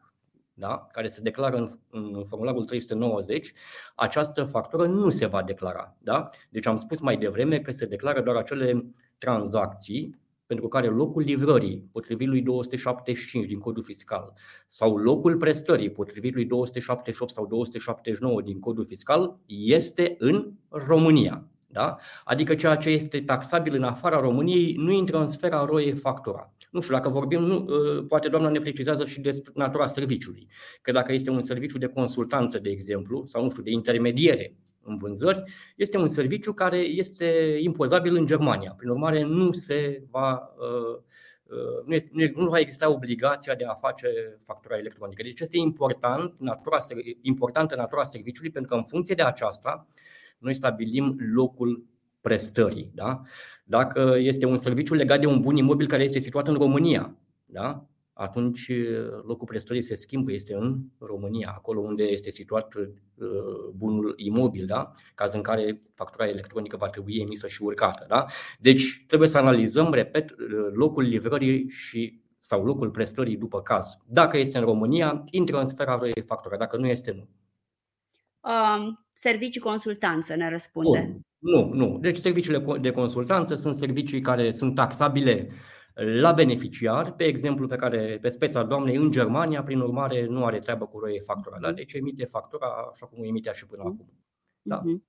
[0.53, 0.87] da?
[0.91, 3.53] care se declară în, în formularul 390,
[3.95, 5.95] această factură nu se va declara.
[5.99, 6.29] Da?
[6.49, 8.85] Deci am spus mai devreme că se declară doar acele
[9.17, 14.33] tranzacții pentru care locul livrării, potrivit lui 275 din codul fiscal,
[14.67, 21.47] sau locul prestării, potrivit lui 278 sau 279 din codul fiscal, este în România.
[21.67, 21.97] Da?
[22.23, 26.53] Adică ceea ce este taxabil în afara României nu intră în sfera roie factura.
[26.71, 30.47] Nu știu, dacă vorbim, nu, ă, poate doamna ne precizează și despre natura serviciului.
[30.81, 34.97] Că dacă este un serviciu de consultanță, de exemplu, sau nu știu, de intermediere în
[34.97, 35.43] vânzări,
[35.75, 38.73] este un serviciu care este impozabil în Germania.
[38.77, 41.01] Prin urmare, nu se va uh,
[41.43, 45.23] uh, nu, este, nu va exista obligația de a face factura electronică.
[45.23, 46.77] Deci este important natura,
[47.21, 49.87] importantă natura serviciului pentru că în funcție de aceasta
[50.37, 51.85] noi stabilim locul
[52.21, 52.91] prestării.
[52.93, 53.21] Da?
[53.63, 57.15] Dacă este un serviciu legat de un bun imobil care este situat în România,
[57.45, 57.85] da?
[58.19, 62.87] Atunci uh, locul prestării se schimbă, este în România, acolo unde este situat uh,
[63.75, 64.91] bunul imobil, da?
[65.15, 68.05] caz în care factura electronică va trebui emisă și urcată.
[68.07, 68.25] Da?
[68.59, 70.37] Deci trebuie să analizăm, repet, uh,
[70.73, 73.97] locul livrării și sau locul prestării după caz.
[74.05, 77.27] Dacă este în România, intră în sfera lui factura, dacă nu este, nu.
[78.51, 81.09] Um, servicii consultanță ne răspunde.
[81.11, 81.21] Bun.
[81.37, 81.97] Nu, nu.
[82.01, 85.49] Deci serviciile de consultanță sunt servicii care sunt taxabile
[86.05, 90.59] la beneficiar, pe exemplu pe care pe speța doamnei în Germania, prin urmare nu are
[90.59, 91.71] treabă cu roie factura, da?
[91.71, 94.09] deci emite factura așa cum o emitea și până acum.
[94.61, 94.81] Da.
[94.81, 94.99] Uh-huh.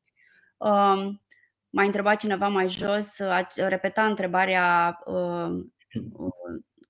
[0.57, 1.23] Um,
[1.71, 5.65] m-a întrebat cineva mai jos, a repeta întrebarea uh,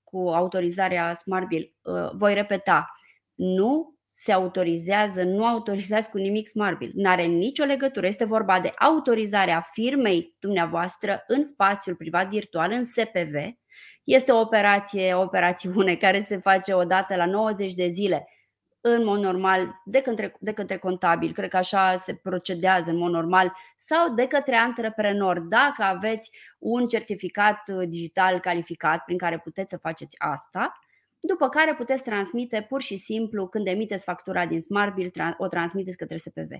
[0.03, 1.73] cu autorizarea Smart Bill.
[1.81, 2.95] Uh, voi repeta.
[3.33, 6.91] Nu se autorizează, nu autorizați cu nimic Smart Bill.
[6.95, 8.07] Nu are nicio legătură.
[8.07, 13.60] Este vorba de autorizarea firmei dumneavoastră în spațiul privat virtual, în SPV,
[14.03, 18.27] este o operație, o operațiune care se face odată la 90 de zile
[18.81, 23.11] în mod normal de către, de către contabil, cred că așa se procedează în mod
[23.11, 29.77] normal, sau de către antreprenor, dacă aveți un certificat digital calificat prin care puteți să
[29.77, 30.79] faceți asta,
[31.19, 35.97] după care puteți transmite pur și simplu când emiteți factura din Smart Bill, o transmiteți
[35.97, 36.51] către SPV.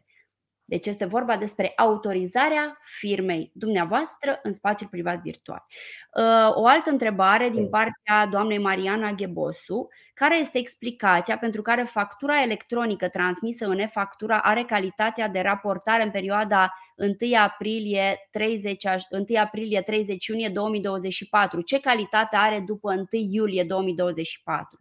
[0.71, 5.65] Deci este vorba despre autorizarea firmei dumneavoastră în spațiul privat virtual.
[6.17, 12.41] Uh, o altă întrebare din partea doamnei Mariana Ghebosu, care este explicația pentru care factura
[12.41, 17.09] electronică transmisă în e-factura are calitatea de raportare în perioada 1
[17.43, 21.61] aprilie 30, 1 aprilie 30 iunie 2024?
[21.61, 24.79] Ce calitate are după 1 iulie 2024?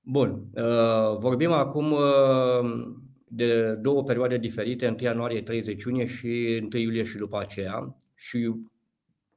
[0.00, 6.82] Bun, uh, vorbim acum uh, de două perioade diferite, 1 ianuarie 30 iunie și 1
[6.82, 7.96] iulie și după aceea.
[8.14, 8.54] Și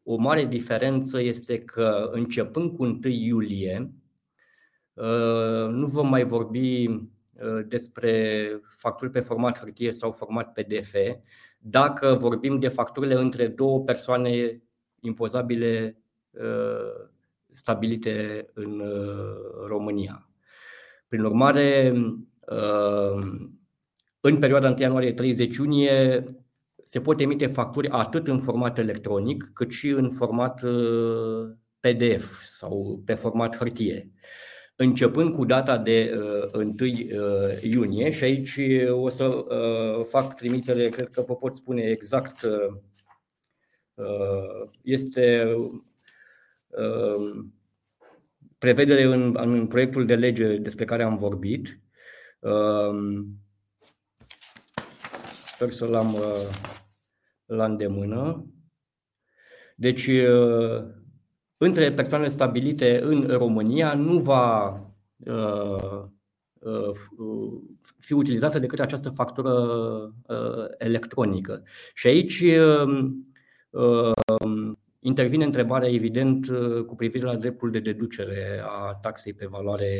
[0.03, 3.91] o mare diferență este că începând cu 1 iulie,
[4.93, 6.87] uh, nu vom mai vorbi
[7.67, 10.93] despre facturi pe format hârtie sau format PDF
[11.57, 14.61] dacă vorbim de facturile între două persoane
[14.99, 15.97] impozabile
[17.51, 18.83] stabilite în
[19.67, 20.29] România.
[21.07, 21.93] Prin urmare,
[24.27, 26.23] în perioada 1 ianuarie-30 iunie
[26.83, 31.49] se pot emite facturi atât în format electronic cât și în format uh,
[31.79, 34.11] PDF sau pe format hârtie.
[34.75, 36.19] Începând cu data de
[36.53, 38.59] uh, 1 uh, iunie și aici
[38.89, 42.77] o să uh, fac trimitere, cred că vă pot spune exact, uh,
[43.93, 45.55] uh este
[46.67, 47.45] uh,
[48.57, 51.79] prevedere în, în proiectul de lege despre care am vorbit.
[52.39, 53.25] Uh,
[55.55, 56.49] Sper să-l am uh,
[57.45, 58.45] la îndemână.
[59.75, 60.83] Deci, uh,
[61.57, 64.69] între persoanele stabilite în România nu va
[65.17, 66.03] uh,
[67.97, 69.53] fi utilizată decât această factură
[70.77, 71.63] electronică.
[71.93, 72.43] Și aici
[75.05, 76.47] intervine întrebarea, evident,
[76.85, 79.97] cu privire la dreptul de deducere a taxei pe valoare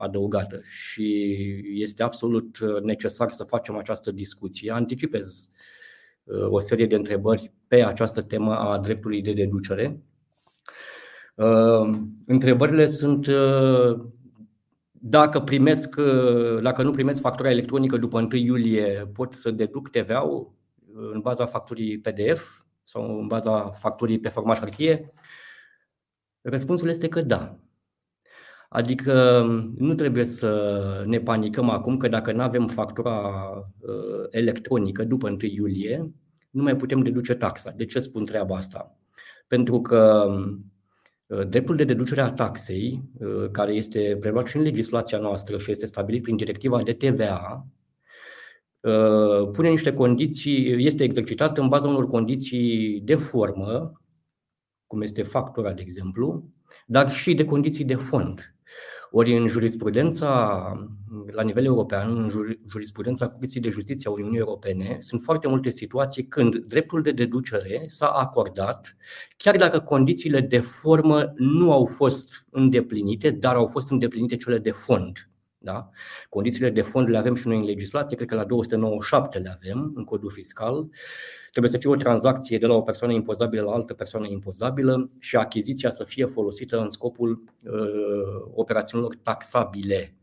[0.00, 1.26] adăugată și
[1.74, 4.72] este absolut uh, necesar să facem această discuție.
[4.72, 5.48] Anticipez
[6.24, 10.00] uh, o serie de întrebări pe această temă a dreptului de deducere.
[11.34, 11.90] Uh,
[12.26, 13.26] întrebările sunt
[14.92, 15.96] dacă primesc,
[16.62, 20.52] dacă nu primesc factura electronică după 1 iulie, pot să deduc TVA-ul
[21.12, 22.59] în baza facturii PDF
[22.90, 25.12] sau în baza facturii pe format hârtie?
[26.40, 27.56] Răspunsul este că da.
[28.68, 29.42] Adică
[29.76, 33.20] nu trebuie să ne panicăm acum că dacă nu avem factura
[33.80, 36.10] uh, electronică după 1 iulie,
[36.50, 37.70] nu mai putem deduce taxa.
[37.70, 38.98] De ce spun treaba asta?
[39.46, 40.26] Pentru că
[41.26, 45.70] uh, dreptul de deducere a taxei, uh, care este preluat și în legislația noastră și
[45.70, 47.66] este stabilit prin directiva de TVA,
[49.52, 53.92] pune niște condiții, este exercitat în baza unor condiții de formă,
[54.86, 56.44] cum este factura, de exemplu,
[56.86, 58.54] dar și de condiții de fond.
[59.10, 60.62] Ori în jurisprudența
[61.30, 62.28] la nivel european, în
[62.68, 67.84] jurisprudența Curții de Justiție a Uniunii Europene, sunt foarte multe situații când dreptul de deducere
[67.86, 68.96] s-a acordat,
[69.36, 74.70] chiar dacă condițiile de formă nu au fost îndeplinite, dar au fost îndeplinite cele de
[74.70, 75.29] fond.
[75.62, 75.90] Da?
[76.28, 79.92] Condițiile de fond le avem și noi în legislație, cred că la 297 le avem
[79.94, 80.88] în codul fiscal.
[81.50, 85.36] Trebuie să fie o tranzacție de la o persoană impozabilă la altă persoană impozabilă și
[85.36, 90.14] achiziția să fie folosită în scopul uh, operațiunilor taxabile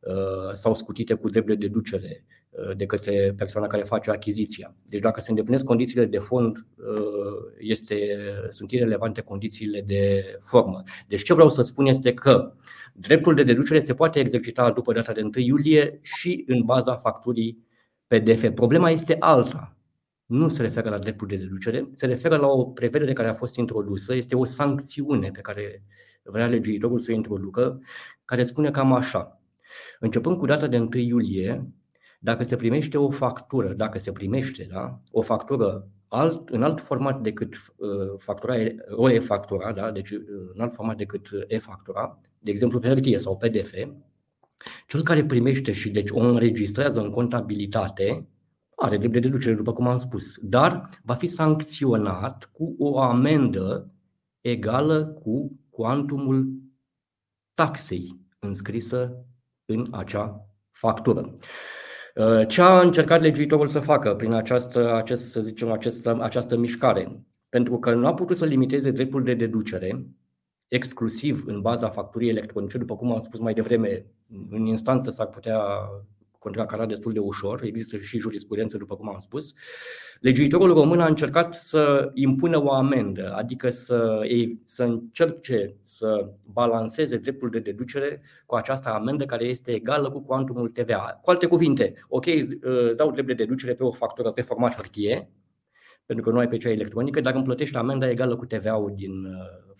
[0.00, 4.74] uh, sau scutite cu drept de deducere uh, de către persoana care face achiziția.
[4.88, 8.18] Deci dacă se îndeplinesc condițiile de fond, uh, este,
[8.48, 10.82] sunt irelevante condițiile de formă.
[11.08, 12.52] Deci ce vreau să spun este că
[12.96, 17.66] dreptul de deducere se poate exercita după data de 1 iulie și în baza facturii
[18.06, 18.50] PDF.
[18.54, 19.74] Problema este alta
[20.26, 23.56] nu se referă la dreptul de deducere, se referă la o prevedere care a fost
[23.56, 25.82] introdusă, este o sancțiune pe care
[26.22, 27.80] vrea legiuitorul să o introducă,
[28.24, 29.40] care spune cam așa.
[30.00, 31.68] Începând cu data de 1 iulie,
[32.18, 37.20] dacă se primește o factură, dacă se primește da, o factură alt, în alt format
[37.20, 37.88] decât uh,
[38.18, 38.54] factura,
[38.90, 40.22] o e-factura, da, deci uh,
[40.54, 43.72] în alt format decât e-factura, de exemplu pe hârtie sau PDF,
[44.86, 48.28] cel care primește și deci o înregistrează în contabilitate,
[48.76, 53.92] are drept de deducere, după cum am spus, dar va fi sancționat cu o amendă
[54.40, 56.52] egală cu cuantumul
[57.54, 59.26] taxei înscrisă
[59.64, 61.34] în acea factură.
[62.14, 67.20] Uh, ce a încercat legiuitorul să facă prin această, acest, să zicem, această, această mișcare?
[67.48, 70.06] Pentru că nu a putut să limiteze dreptul de deducere
[70.68, 74.06] exclusiv în baza facturii electronice, după cum am spus mai devreme,
[74.50, 75.60] în instanță s-ar putea
[76.44, 79.54] contracara destul de ușor, există și jurisprudență, după cum am spus.
[80.20, 84.20] Legiuitorul român a încercat să impună o amendă, adică să,
[84.64, 90.68] să încerce să balanceze dreptul de deducere cu această amendă care este egală cu cuantumul
[90.68, 91.18] TVA.
[91.22, 95.28] Cu alte cuvinte, ok, îți dau drept de deducere pe o factură pe format hârtie,
[96.06, 99.26] pentru că nu ai pe cea electronică, dar îmi plătești amenda egală cu TVA-ul din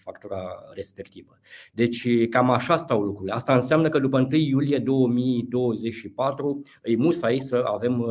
[0.05, 0.39] factura
[0.75, 1.39] respectivă.
[1.72, 3.35] Deci cam așa stau lucrurile.
[3.35, 8.09] Asta înseamnă că după 1 iulie 2024 îi musai să avem uh,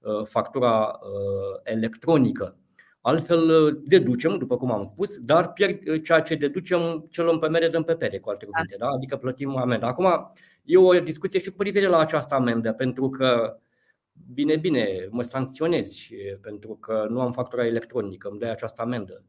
[0.00, 2.56] uh, factura uh, electronică.
[3.00, 7.68] Altfel deducem, după cum am spus, dar pierd ceea ce deducem, ce luăm pe mere,
[7.68, 8.86] dăm pe pere, cu alte cuvinte, da?
[8.88, 9.86] adică plătim amendă.
[9.86, 10.32] Acum,
[10.64, 13.58] e o discuție și cu privire la această amendă, pentru că
[14.32, 19.24] bine, bine, mă sancționezi pentru că nu am factura electronică, îmi dai această amendă.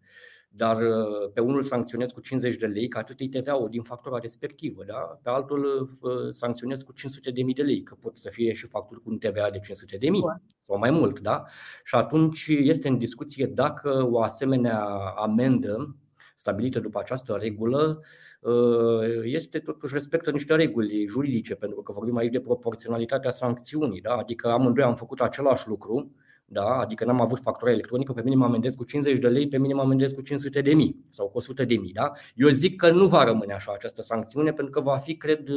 [0.50, 4.20] dar uh, pe unul sancționez cu 50 de lei, că atât e TVA-ul din factura
[4.20, 5.20] respectivă, da?
[5.24, 8.68] pe altul uh, sancționez cu 500 de mii de lei, că pot să fie și
[8.68, 10.24] facturi cu un TVA de 500 de mii
[10.60, 11.20] sau mai mult.
[11.20, 11.44] Da?
[11.84, 14.86] Și atunci este în discuție dacă o asemenea
[15.16, 15.96] amendă
[16.38, 18.02] stabilită după această regulă
[18.40, 24.14] uh, este totuși respectă niște reguli juridice, pentru că vorbim aici de proporționalitatea sancțiunii, da?
[24.14, 26.12] adică amândoi am făcut același lucru,
[26.46, 26.66] da?
[26.66, 29.74] adică n-am avut factura electronică, pe mine mă amendez cu 50 de lei, pe mine
[29.74, 31.94] mă amendez cu 500 de mii sau cu 100 de mii.
[31.94, 32.12] Da?
[32.36, 35.50] Eu zic că nu va rămâne așa această sancțiune pentru că va fi, cred,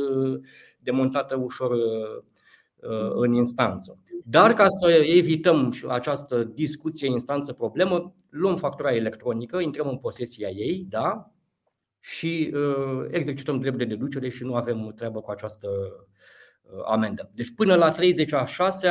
[0.79, 2.23] demontată ușor uh,
[3.15, 3.99] în instanță.
[4.25, 11.31] Dar ca să evităm această discuție instanță-problemă, luăm factura electronică, intrăm în posesia ei da?
[12.01, 15.69] și uh, exercităm drept de deducere și nu avem treabă cu această
[16.63, 17.31] uh, amendă.
[17.35, 18.89] Deci până la 30 a 6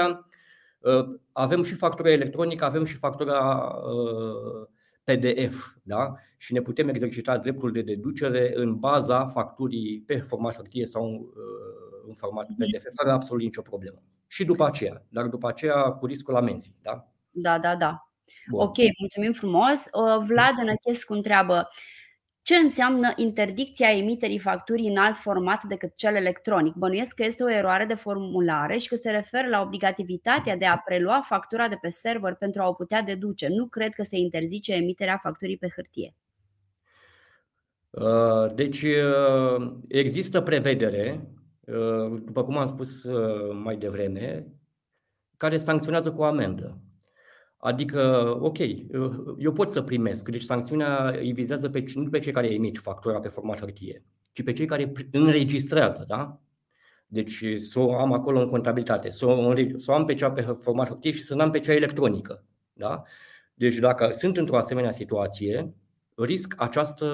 [0.79, 4.67] Uh, avem și factura electronică, avem și factura uh,
[5.03, 6.13] PDF da?
[6.37, 11.88] și ne putem exercita dreptul de deducere în baza facturii pe format hârtie sau uh,
[12.09, 14.01] în format PDF, fără absolut nicio problemă.
[14.27, 16.75] Și după aceea, dar după aceea cu riscul amenzii.
[16.81, 17.75] Da, da, da.
[17.75, 18.09] da.
[18.49, 18.61] Bun.
[18.61, 19.85] Ok, mulțumim frumos.
[20.27, 21.69] Vlad Năchescu întreabă
[22.41, 26.73] ce înseamnă interdicția emiterii facturii în alt format decât cel electronic?
[26.73, 30.77] Bănuiesc că este o eroare de formulare și că se referă la obligativitatea de a
[30.77, 33.47] prelua factura de pe server pentru a o putea deduce.
[33.47, 36.13] Nu cred că se interzice emiterea facturii pe hârtie.
[37.89, 41.38] Uh, deci uh, există prevedere, uh,
[42.23, 43.07] după cum am spus
[43.63, 44.47] mai devreme,
[45.37, 46.77] care sancționează cu amendă.
[47.57, 48.57] Adică, ok,
[49.37, 50.29] eu pot să primesc.
[50.29, 54.43] Deci sancțiunea îi vizează pe, nu pe cei care emit factura pe format hârtie, ci
[54.43, 56.39] pe cei care înregistrează, da?
[57.07, 60.41] Deci să o am acolo în contabilitate, să o, să o am pe cea pe
[60.41, 62.43] format hârtie și să nu am pe cea electronică.
[62.73, 63.03] Da?
[63.53, 65.73] Deci dacă sunt într-o asemenea situație,
[66.23, 67.05] risc această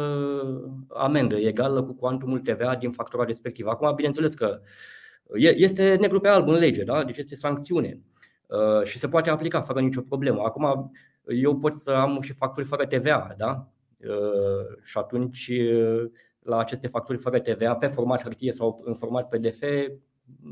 [0.88, 3.70] amendă egală cu cuantumul TVA din factura respectivă.
[3.70, 4.60] Acum, bineînțeles că
[5.34, 7.04] este negru pe alb în lege, da?
[7.04, 8.00] deci este sancțiune.
[8.48, 10.42] Uh, și se poate aplica fără nicio problemă.
[10.42, 10.92] Acum,
[11.28, 13.68] eu pot să am și facturi fără TVA, da?
[13.98, 16.04] Uh, și atunci, uh,
[16.40, 19.64] la aceste facturi fără TVA, pe format hârtie sau în format PDF,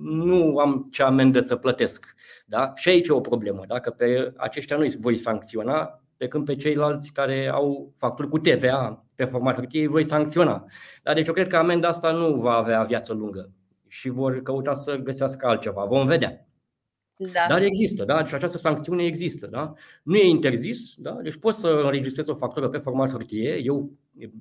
[0.02, 2.16] nu am ce amendă să plătesc.
[2.46, 2.72] Da?
[2.76, 3.64] Și aici e o problemă.
[3.68, 8.40] Dacă pe aceștia nu îi voi sancționa, pe când pe ceilalți care au facturi cu
[8.40, 10.66] TVA pe format hârtie îi voi sancționa.
[11.04, 13.52] Dar deci eu cred că amenda asta nu va avea viață lungă
[13.88, 15.86] și vor căuta să găsească altceva.
[15.86, 16.48] Vom vedea.
[17.18, 17.46] Da.
[17.50, 18.22] Dar există, da?
[18.22, 19.74] Deci această sancțiune există, da?
[20.04, 21.12] Nu e interzis, da?
[21.12, 23.92] Deci poți să înregistrezi o factură pe format hârtie, eu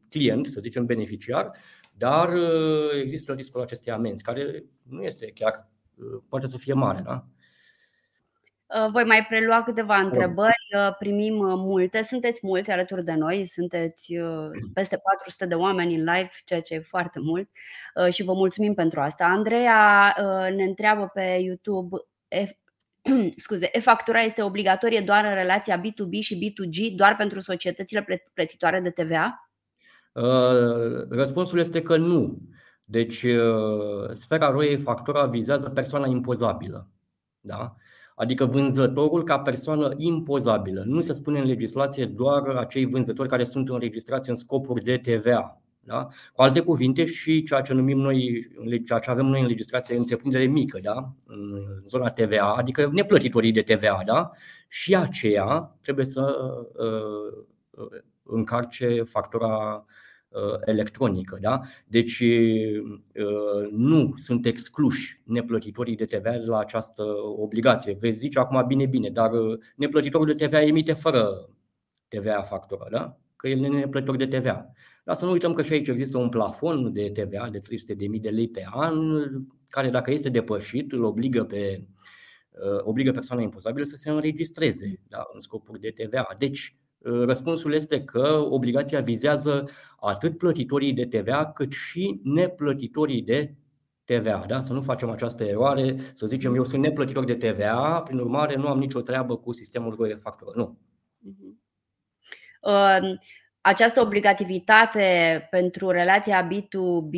[0.09, 1.51] client, să zicem beneficiar,
[1.97, 7.03] dar uh, există riscul acestei amenzi, care nu este chiar, uh, poate să fie mare,
[7.05, 7.27] da?
[8.75, 10.69] Uh, voi mai prelua câteva întrebări,
[10.99, 14.15] primim multe, sunteți mulți alături de noi, sunteți
[14.75, 17.49] peste 400 de oameni în live, ceea ce e foarte mult
[18.11, 19.25] și vă mulțumim pentru asta.
[19.25, 20.15] Andreea
[20.57, 21.97] ne întreabă pe YouTube
[23.37, 28.91] scuze, e-factura este obligatorie doar în relația B2B și B2G, doar pentru societățile plătitoare de
[28.91, 29.51] TVA?
[30.13, 32.39] Uh, răspunsul este că nu.
[32.85, 36.89] Deci, uh, sfera roie factura vizează persoana impozabilă.
[37.41, 37.77] Da?
[38.17, 40.83] Adică vânzătorul ca persoană impozabilă.
[40.87, 45.61] Nu se spune în legislație doar acei vânzători care sunt înregistrați în scopuri de TVA.
[45.85, 46.09] Da?
[46.35, 48.49] Cu alte cuvinte, și ceea ce numim noi,
[48.87, 51.13] ceea ce avem noi în legislație, întreprindere mică, da?
[51.27, 54.31] în zona TVA, adică neplătitorii de TVA, da?
[54.69, 56.37] și aceea trebuie să
[56.77, 57.45] uh,
[58.23, 59.93] încarce factura uh,
[60.65, 61.39] electronică.
[61.41, 61.61] Da?
[61.87, 67.03] Deci uh, nu sunt excluși neplătitorii de TVA de la această
[67.37, 67.97] obligație.
[68.01, 71.49] Veți zice acum bine, bine, dar uh, neplătitorul de TVA emite fără
[72.09, 73.17] TVA factură, da?
[73.37, 74.73] că el nu e neplătitor de TVA.
[75.05, 78.29] Dar să nu uităm că și aici există un plafon de TVA de 300.000 de
[78.29, 78.97] lei pe an,
[79.69, 81.87] care dacă este depășit, îl obligă pe
[82.51, 86.35] uh, obligă persoana impozabilă să se înregistreze da, în scopuri de TVA.
[86.39, 89.69] Deci, uh, răspunsul este că obligația vizează
[90.01, 93.55] atât plătitorii de TVA cât și neplătitorii de
[94.05, 94.45] TVA.
[94.49, 94.61] Da?
[94.61, 98.69] Să nu facem această eroare, să zicem eu sunt neplătitor de TVA, prin urmare nu
[98.69, 100.51] am nicio treabă cu sistemul de factură.
[100.55, 100.79] Nu.
[102.61, 102.99] Uh,
[103.61, 107.15] această obligativitate pentru relația B2B,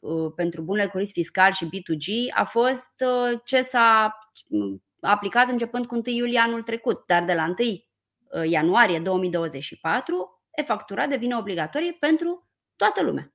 [0.00, 4.18] uh, pentru bunurile cu risc fiscal și B2G a fost uh, ce s-a
[4.48, 7.78] mm, aplicat începând cu 1 iulie anul trecut, dar de la 1 uh,
[8.44, 13.34] ianuarie 2024 e-factura devine obligatorie pentru toată lumea.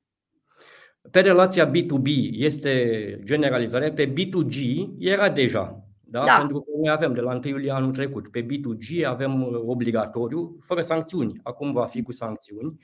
[1.12, 6.24] Pe relația B2B este generalizarea, pe B2G era deja Da?
[6.24, 6.38] Da.
[6.38, 8.32] Pentru că noi avem de la 1 iulie anul trecut.
[8.32, 11.40] Pe B2G avem obligatoriu, fără sancțiuni.
[11.44, 12.80] Acum va fi cu sancțiuni.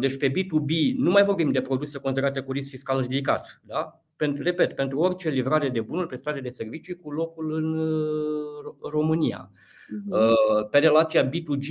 [0.00, 3.60] Deci pe B2B nu mai vorbim de produse considerate cu risc fiscal ridicat.
[3.62, 4.00] Da?
[4.16, 7.76] Pentru, repet, pentru orice livrare de bunuri, prestare de servicii cu locul în
[8.90, 9.50] România.
[9.84, 10.70] Uh-huh.
[10.70, 11.68] Pe relația B2G,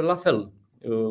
[0.00, 0.52] la fel.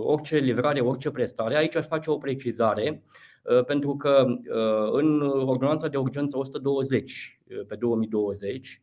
[0.03, 1.55] Orice livrare, orice prestare.
[1.55, 3.03] Aici aș face o precizare
[3.49, 8.79] Uh, pentru că uh, în ordonanța de urgență 120 uh, pe 2020,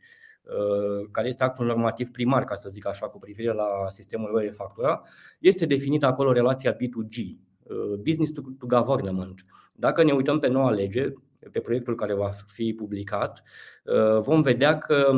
[1.10, 5.02] care este actul normativ primar, ca să zic așa, cu privire la sistemul de factura,
[5.38, 7.36] este definită acolo relația B2G,
[8.04, 9.44] Business to Government.
[9.72, 11.12] Dacă ne uităm pe noua lege,
[11.52, 13.42] pe proiectul care va fi publicat,
[14.20, 15.12] vom vedea că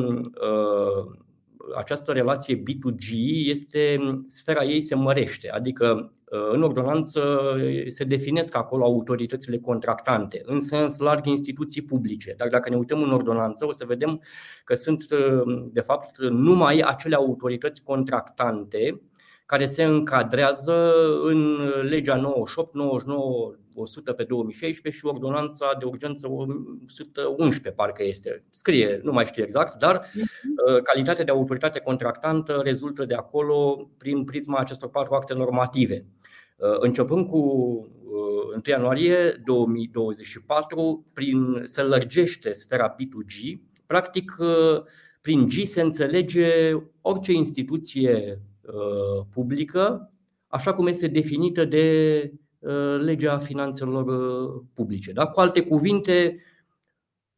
[1.77, 3.11] această relație B2G
[3.49, 3.99] este
[4.29, 7.41] sfera ei se mărește, adică uh, în ordonanță
[7.89, 12.35] se definesc acolo autoritățile contractante, în sens larg instituții publice.
[12.37, 14.23] Dar dacă ne uităm în ordonanță, o să vedem
[14.65, 19.01] că sunt, uh, de fapt, numai acele autorități contractante
[19.49, 20.93] care se încadrează
[21.23, 28.45] în legea 98, 99, 100 pe 2016 și ordonanța de urgență 111 parcă este.
[28.51, 30.83] Scrie, nu mai știu exact, dar mhm.
[30.83, 36.07] calitatea de autoritate contractantă rezultă de acolo prin prisma acestor patru acte normative.
[36.81, 44.37] Începând cu 1 ianuarie 2024, prin se lărgește sfera P2G, practic
[45.21, 48.41] prin G se înțelege orice instituție
[49.33, 50.13] publică,
[50.47, 55.13] așa cum este definită de Uh, legea finanțelor uh, publice.
[55.13, 55.27] Da?
[55.27, 56.43] Cu alte cuvinte,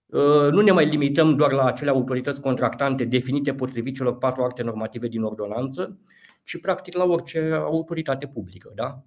[0.07, 4.62] uh, nu ne mai limităm doar la acele autorități contractante definite potrivit celor patru acte
[4.62, 5.99] normative din ordonanță,
[6.45, 8.72] ci practic la orice autoritate publică.
[8.74, 9.03] Da?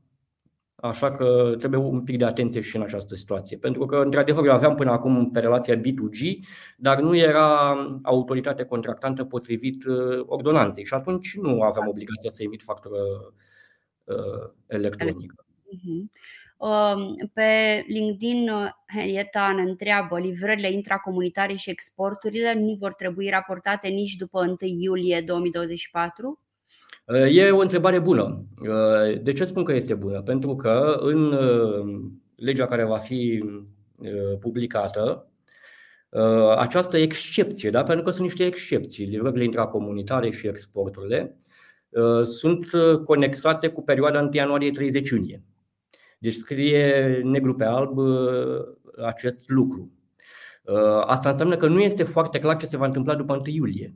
[0.76, 3.58] Așa că trebuie un pic de atenție și în această situație.
[3.58, 6.40] Pentru că, într-adevăr, eu aveam până acum pe relația B2G,
[6.78, 9.84] dar nu era autoritate contractantă potrivit
[10.26, 12.98] ordonanței și atunci nu aveam obligația să emit factură
[14.68, 15.46] electronică.
[15.72, 16.12] Mhm.
[16.64, 23.88] Um, pe LinkedIn, uh, Henrietta ne întreabă, livrările intracomunitare și exporturile nu vor trebui raportate
[23.88, 26.40] nici după 1 iulie 2024?
[27.06, 28.46] Uh, e o întrebare bună.
[28.60, 30.22] Uh, de ce spun că este bună?
[30.22, 31.38] Pentru că în
[32.36, 33.44] legea care va fi
[34.40, 35.28] publicată,
[36.58, 37.84] această excepție, da?
[37.84, 41.36] pentru că sunt niște excepții, livrările intracomunitare și exporturile,
[42.24, 42.66] sunt
[43.06, 45.44] conexate cu perioada 1 ianuarie 30 iunie.
[46.24, 48.62] Deci scrie negru pe alb uh,
[49.06, 49.92] acest lucru.
[50.64, 53.96] Uh, asta înseamnă că nu este foarte clar ce se va întâmpla după 1 iulie.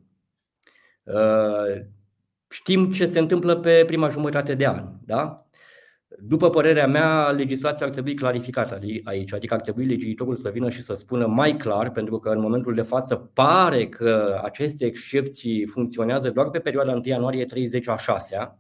[2.50, 4.84] Uh, știm ce se întâmplă pe prima jumătate de an.
[5.06, 5.36] Da?
[6.20, 10.82] După părerea mea, legislația ar trebui clarificată aici, adică ar trebui legiuitorul să vină și
[10.82, 16.30] să spună mai clar, pentru că în momentul de față pare că aceste excepții funcționează
[16.30, 18.58] doar pe perioada 1 ianuarie 30 a 6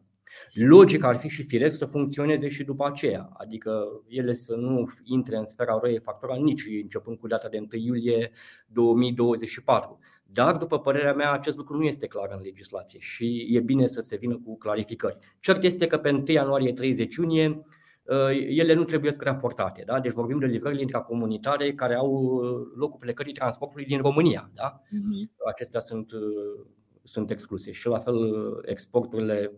[0.53, 5.37] Logic ar fi și firesc să funcționeze și după aceea, adică ele să nu intre
[5.37, 8.31] în sfera roie factural nici începând cu data de 1 iulie
[8.67, 9.99] 2024.
[10.31, 14.01] Dar, după părerea mea, acest lucru nu este clar în legislație și e bine să
[14.01, 15.17] se vină cu clarificări.
[15.39, 17.61] Cert este că pe 1 ianuarie 30 iunie
[18.03, 19.83] uh, ele nu trebuie să raportate.
[19.85, 19.99] Da?
[19.99, 24.49] Deci vorbim de livrările intracomunitare care au uh, locul plecării transportului din România.
[24.53, 24.81] Da?
[24.81, 25.45] Uh-huh.
[25.47, 26.65] Acestea sunt, uh,
[27.03, 28.17] sunt excluse și la fel
[28.65, 29.51] exporturile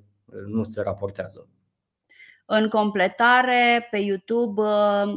[0.47, 1.47] nu se raportează.
[2.51, 5.13] În completare, pe YouTube, uh,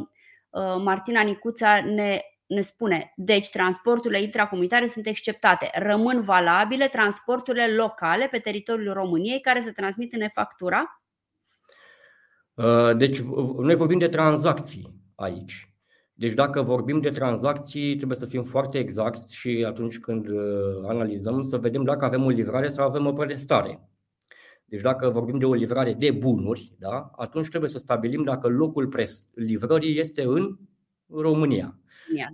[0.49, 2.19] uh, Martina Nicuța ne,
[2.53, 5.69] ne spune Deci transporturile intracomunitare sunt exceptate.
[5.73, 11.01] Rămân valabile transporturile locale pe teritoriul României care se transmit în e-factura?
[12.53, 13.21] Uh, deci
[13.57, 15.73] noi vorbim de tranzacții aici.
[16.13, 20.27] Deci dacă vorbim de tranzacții, trebuie să fim foarte exacti și atunci când
[20.87, 23.89] analizăm să vedem dacă avem o livrare sau avem o prestare.
[24.65, 28.93] Deci dacă vorbim de o livrare de bunuri, da, atunci trebuie să stabilim dacă locul
[29.33, 30.57] livrării este în
[31.09, 31.77] România.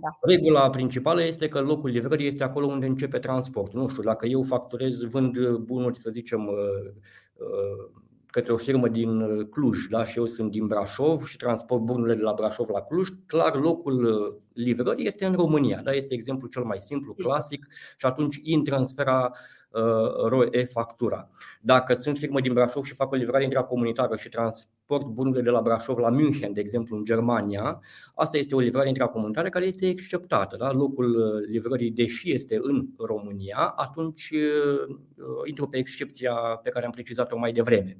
[0.00, 0.18] Da.
[0.20, 3.80] Regula principală este că locul livrării este acolo unde începe transportul.
[3.80, 6.92] Nu știu, dacă eu facturez, vând bunuri, să zicem, uh,
[7.34, 7.90] uh,
[8.26, 10.04] către o firmă din Cluj da?
[10.04, 14.04] și eu sunt din Brașov și transport bunurile de la Brașov la Cluj, clar locul
[14.04, 15.80] uh, livrării este în România.
[15.84, 15.92] Da?
[15.92, 17.66] Este exemplul cel mai simplu, clasic
[17.96, 19.32] și atunci intră în sfera
[19.72, 21.28] Uh, e-factura.
[21.60, 25.60] Dacă sunt firmă din Brașov și fac o livrare intracomunitară și transport bunurile de la
[25.60, 27.80] Brașov la München, de exemplu în Germania,
[28.14, 30.56] asta este o livrare intracomunitară care este exceptată.
[30.56, 30.72] Da?
[30.72, 34.96] Locul uh, livrării, deși este în România, atunci uh,
[35.44, 36.32] intru pe excepția
[36.62, 37.98] pe care am precizat-o mai devreme.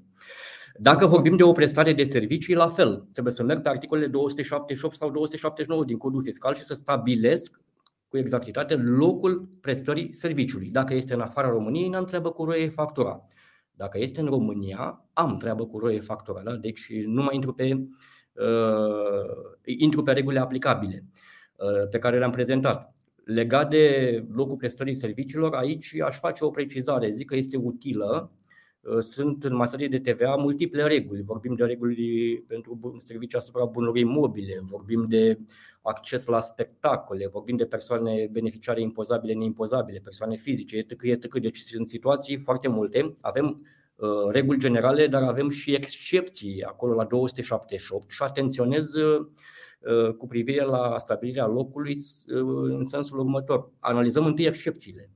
[0.74, 4.97] Dacă vorbim de o prestare de servicii, la fel, trebuie să merg pe articolele 278
[4.97, 7.61] sau 279 din codul fiscal și să stabilesc
[8.09, 10.68] cu exactitate locul prestării serviciului.
[10.68, 13.26] Dacă este în afara României, n-am treabă cu roie factura.
[13.81, 16.43] Dacă este în România, am treabă cu roie factura.
[16.43, 16.57] Da?
[16.57, 17.72] Deci nu mai intru pe,
[18.33, 21.05] uh, intru pe regulile aplicabile
[21.57, 22.95] uh, pe care le-am prezentat.
[23.24, 27.11] Legat de locul prestării serviciilor, aici aș face o precizare.
[27.11, 28.39] Zic că este utilă Uh,
[28.99, 31.22] sunt în materie de TVA multiple reguli.
[31.22, 35.39] Vorbim de reguli pentru servicii asupra bunurilor imobile, vorbim de
[35.83, 41.03] acces la spectacole, vorbim de persoane beneficiare impozabile, neimpozabile, persoane fizice, etc.
[41.03, 41.39] etc.
[41.39, 43.16] Deci sunt situații foarte multe.
[43.20, 43.66] Avem
[43.97, 49.26] uh, reguli generale, dar avem și excepții acolo la 278 și atenționez uh,
[50.18, 51.97] cu privire la stabilirea locului
[52.62, 53.70] în sensul următor.
[53.78, 55.11] Analizăm întâi excepțiile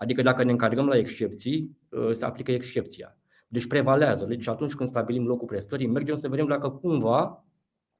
[0.00, 3.16] Adică dacă ne încadrăm la excepții, uh, se aplică excepția.
[3.48, 4.24] Deci prevalează.
[4.24, 7.44] Deci atunci când stabilim locul prestării, mergem să vedem dacă cumva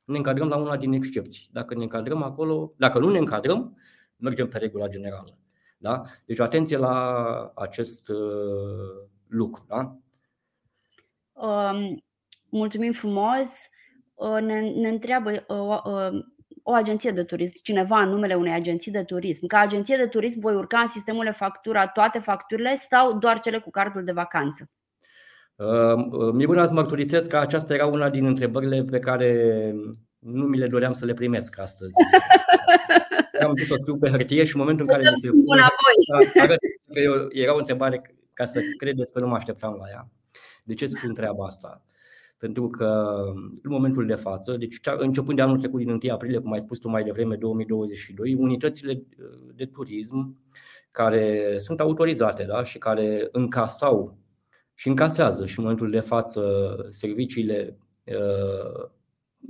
[0.05, 1.48] ne încadrăm la una din excepții.
[1.53, 3.76] Dacă ne încadrăm acolo, dacă nu ne încadrăm,
[4.16, 5.38] mergem pe regula generală.
[5.78, 6.03] Da?
[6.24, 9.64] Deci atenție la acest uh, lucru.
[9.68, 9.96] Da?
[11.32, 12.05] Um,
[12.48, 13.68] mulțumim frumos.
[14.14, 16.24] Uh, ne, ne întreabă uh, uh,
[16.71, 19.47] o agenție de turism, cineva în numele unei agenții de turism.
[19.47, 23.59] Ca agenție de turism voi urca în sistemul de factura toate facturile sau doar cele
[23.59, 24.71] cu cardul de vacanță?
[25.55, 29.73] Uh, Miruna, îți mărturisesc că aceasta era una din întrebările pe care
[30.18, 31.93] nu mi le doream să le primesc astăzi.
[33.45, 35.62] Am dus o scriu pe hârtie și în momentul în care mi se pune,
[37.31, 40.09] era o întrebare ca să credeți că nu mă așteptam la ea.
[40.64, 41.83] De ce spun treaba asta?
[42.41, 43.14] Pentru că
[43.62, 46.61] în momentul de față, deci chiar începând de anul trecut din 1 aprilie, cum ai
[46.61, 50.38] spus tu mai devreme, 2022, unitățile uh, de turism
[50.91, 52.62] care sunt autorizate da?
[52.62, 54.18] și care încasau
[54.74, 56.43] și încasează și în momentul de față
[56.91, 58.84] serviciile uh,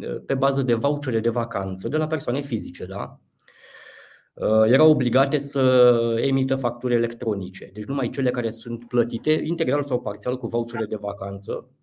[0.08, 3.20] uh, pe bază de vouchere de vacanță de la persoane fizice, da?
[4.66, 5.62] erau obligate să
[6.20, 7.70] emită facturi electronice.
[7.72, 11.79] Deci numai cele care sunt plătite integral sau parțial cu vouchere de vacanță Uh,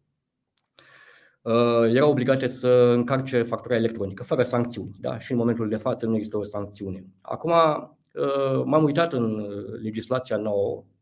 [1.94, 4.96] erau obligate să încarce factura electronică, fără sancțiuni.
[5.00, 5.20] Da?
[5.20, 7.06] Și în momentul de față nu există o sancțiune.
[7.22, 9.48] Acum uh, m-am uitat în
[9.82, 10.97] legislația nouă Uh,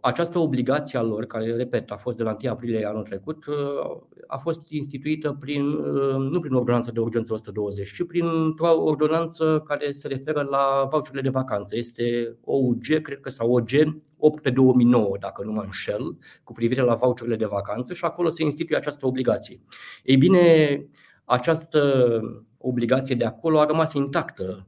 [0.00, 4.00] această obligație a lor, care, repet, a fost de la 1 aprilie anul trecut, uh,
[4.26, 8.24] a fost instituită prin, uh, nu prin ordonanța de urgență 120, ci prin
[8.58, 11.76] o ordonanță care se referă la voucherele de vacanță.
[11.76, 13.70] Este OUG, cred că, sau OG
[14.18, 18.30] 8 pe 2009, dacă nu mă înșel, cu privire la voucherele de vacanță și acolo
[18.30, 19.60] se instituie această obligație.
[20.02, 20.86] Ei bine,
[21.24, 22.20] această
[22.58, 24.66] obligație de acolo a rămas intactă.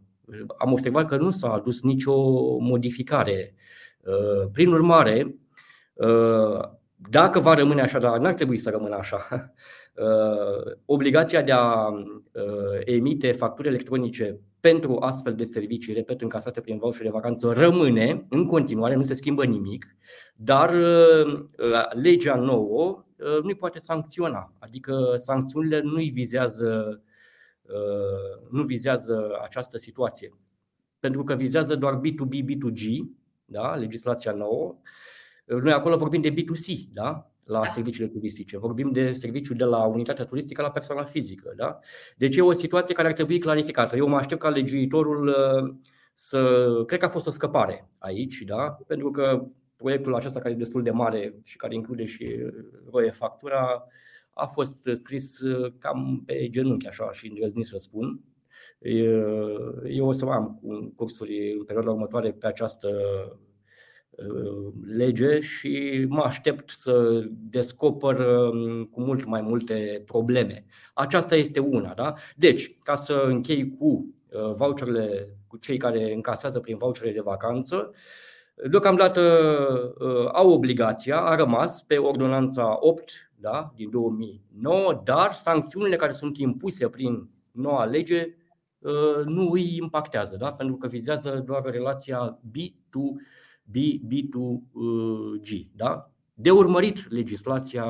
[0.58, 2.14] Am observat că nu s-a adus nicio
[2.58, 3.87] modificare Uh,
[4.52, 5.34] prin urmare,
[5.94, 6.60] uh,
[7.10, 9.26] dacă va rămâne așa, dar n-ar trebui să rămână așa,
[9.94, 11.88] uh, obligația de a
[12.84, 18.46] emite facturi electronice pentru astfel de servicii, repet, încasate prin voucher de vacanță, rămâne în
[18.46, 19.96] continuare, nu se schimbă nimic,
[20.36, 20.74] dar
[22.02, 23.04] legea nouă
[23.42, 27.02] nu poate sancționa, adică sancțiunile nu vizează,
[28.50, 30.32] nu vizează această situație,
[31.00, 33.17] pentru că vizează doar B2B, B2G,
[33.48, 33.74] da?
[33.74, 34.76] legislația nouă.
[35.44, 37.30] Noi acolo vorbim de B2C, da?
[37.48, 37.66] la da.
[37.66, 38.58] serviciile turistice.
[38.58, 41.52] Vorbim de serviciu de la unitatea turistică la persoana fizică.
[41.56, 41.78] Da?
[42.16, 43.96] Deci e o situație care ar trebui clarificată.
[43.96, 45.74] Eu mă aștept ca legiuitorul uh,
[46.14, 46.64] să.
[46.86, 48.78] Cred că a fost o scăpare aici, da?
[48.86, 49.46] pentru că
[49.76, 52.36] proiectul acesta, care e destul de mare și care include și
[52.90, 53.86] roie factura,
[54.32, 58.20] a fost scris uh, cam pe genunchi, așa și îndrăzni să spun.
[59.88, 60.60] Eu o să am
[60.96, 62.88] cursuri în perioada următoare pe această
[64.86, 68.16] lege și mă aștept să descoper
[68.90, 70.64] cu mult mai multe probleme.
[70.94, 71.94] Aceasta este una.
[71.94, 72.14] Da?
[72.36, 74.14] Deci, ca să închei cu
[74.56, 77.90] voucherele, cu cei care încasează prin voucherele de vacanță,
[78.70, 79.22] deocamdată
[80.32, 86.88] au obligația, a rămas pe ordonanța 8 da, din 2009, dar sancțiunile care sunt impuse
[86.88, 88.37] prin noua lege Uh,
[89.24, 90.52] nu îi impactează, da?
[90.52, 93.76] pentru că vizează doar relația B2B,
[94.08, 95.66] B2G.
[95.76, 96.10] Da?
[96.34, 97.84] De urmărit legislația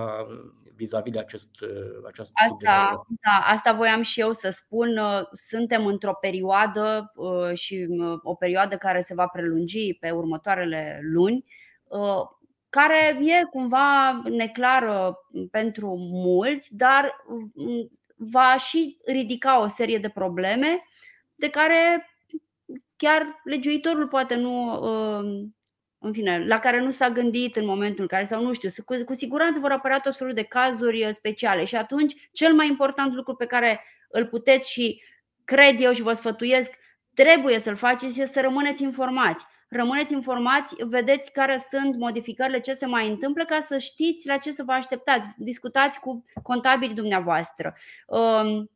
[0.78, 2.32] vis-a-vis de acest, uh, această.
[2.34, 4.96] Asta, da, asta voiam și eu să spun.
[4.96, 7.12] Uh, suntem într-o perioadă
[7.54, 7.86] și
[8.22, 11.44] o perioadă care se va prelungi pe următoarele luni,
[12.68, 15.18] care e cumva neclară
[15.50, 17.24] pentru mulți, dar
[18.18, 20.82] va și ridica o serie de probleme
[21.34, 22.10] de care
[22.96, 25.56] chiar legiuitorul poate nu, um,
[25.98, 29.04] în fine, la care nu s-a gândit în momentul în care, sau nu știu, cu,
[29.04, 33.12] cu siguranță vor apărea tot felul de cazuri uh, speciale și atunci cel mai important
[33.12, 35.02] lucru pe care îl puteți și
[35.44, 36.70] cred eu și vă sfătuiesc
[37.14, 39.44] trebuie să-l faceți este să rămâneți informați.
[39.68, 44.52] Rămâneți informați, vedeți care sunt modificările, ce se mai întâmplă, ca să știți la ce
[44.52, 45.28] să vă așteptați.
[45.36, 47.76] Discutați cu contabilii dumneavoastră.
[48.06, 48.70] Um,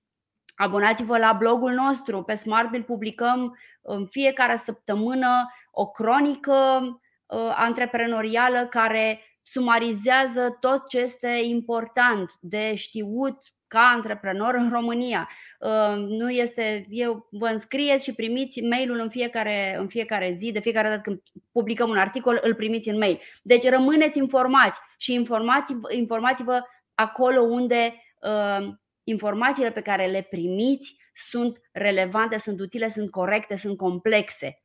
[0.54, 2.22] abonați-vă la blogul nostru.
[2.22, 6.80] Pe Smartbill publicăm în fiecare săptămână o cronică
[7.26, 13.38] uh, antreprenorială care sumarizează tot ce este important de știut
[13.72, 15.28] ca antreprenor în România.
[15.58, 20.60] Uh, nu este, eu vă înscrieți și primiți mailul în fiecare, în fiecare zi, de
[20.60, 23.20] fiecare dată când publicăm un articol, îl primiți în mail.
[23.42, 26.62] Deci rămâneți informați și informați, informați-vă
[26.94, 28.68] acolo unde uh,
[29.04, 34.61] informațiile pe care le primiți sunt relevante, sunt utile, sunt corecte, sunt complexe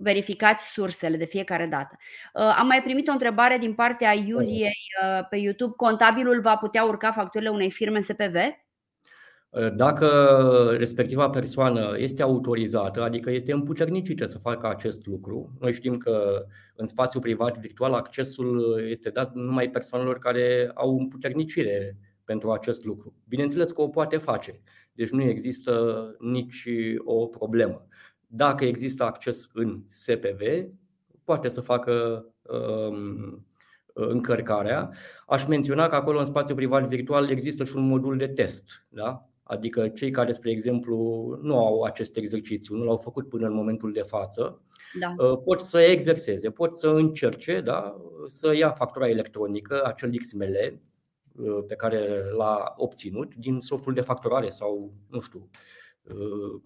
[0.00, 1.96] verificați sursele de fiecare dată.
[2.34, 5.74] Uh, am mai primit o întrebare din partea Iuliei uh, pe YouTube.
[5.76, 8.34] Contabilul va putea urca facturile unei firme SPV?
[9.50, 10.06] Uh, dacă
[10.78, 16.44] respectiva persoană este autorizată, adică este împuternicită să facă acest lucru, noi știm că
[16.74, 23.14] în spațiu privat virtual accesul este dat numai persoanelor care au împuternicire pentru acest lucru.
[23.28, 24.60] Bineînțeles că o poate face,
[24.92, 26.68] deci nu există nici
[27.04, 27.86] o problemă.
[28.32, 30.40] Dacă există acces în SPV,
[31.24, 33.46] poate să facă um,
[33.92, 34.90] încărcarea.
[35.26, 38.86] Aș menționa că acolo în spațiu privat virtual există și un modul de test.
[38.88, 39.28] Da?
[39.42, 40.94] Adică cei care, spre exemplu,
[41.42, 44.62] nu au acest exercițiu, nu l-au făcut până în momentul de față,
[44.98, 45.14] da.
[45.24, 47.96] Uh, pot să exerseze, pot să încerce da?
[48.26, 50.80] să ia factura electronică, acel XML
[51.36, 55.89] uh, pe care l-a obținut din softul de facturare sau, nu știu, Uh,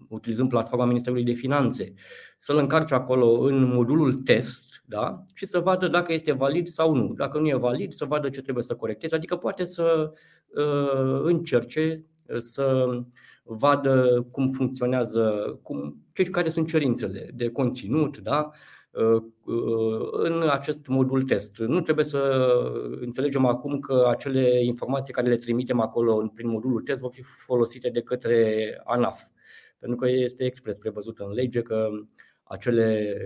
[0.08, 1.94] utilizând platforma Ministerului de Finanțe,
[2.38, 5.22] să-l încarce acolo în modulul test da?
[5.34, 7.12] și să vadă dacă este valid sau nu.
[7.16, 10.12] Dacă nu e valid, să vadă ce trebuie să corecteze, adică poate să
[10.46, 12.04] uh, încerce
[12.36, 12.86] să
[13.42, 18.50] vadă cum funcționează, cum, ce, care sunt cerințele de conținut, da?
[18.90, 19.22] Uh,
[20.12, 21.58] în acest modul test.
[21.58, 22.48] Nu trebuie să
[23.00, 27.88] înțelegem acum că acele informații care le trimitem acolo prin modulul test vor fi folosite
[27.88, 29.22] de către ANAF
[29.84, 31.88] pentru că este expres prevăzut în lege că
[32.42, 33.16] acele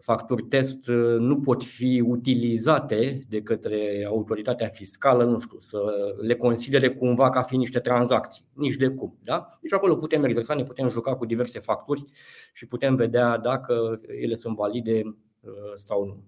[0.00, 0.86] facturi test
[1.18, 5.78] nu pot fi utilizate de către autoritatea fiscală, nu știu, să
[6.20, 9.18] le considere cumva ca fi niște tranzacții, nici de cum.
[9.22, 9.46] Da?
[9.60, 12.04] Deci acolo putem exersa, ne putem juca cu diverse facturi
[12.52, 15.02] și putem vedea dacă ele sunt valide
[15.40, 16.22] uh, sau nu.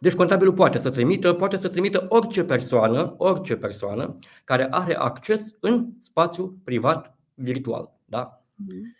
[0.00, 4.14] Deci contabilul poate să trimită, poate să trimită orice persoană, orice persoană
[4.44, 7.96] care are acces în spațiu privat virtual.
[8.04, 8.37] Da?
[8.66, 8.96] Mhm.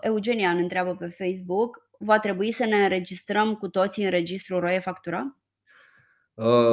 [0.00, 4.78] Eugenia îmi întreabă pe Facebook, va trebui să ne înregistrăm cu toții în registrul ROE
[4.78, 5.34] Factura?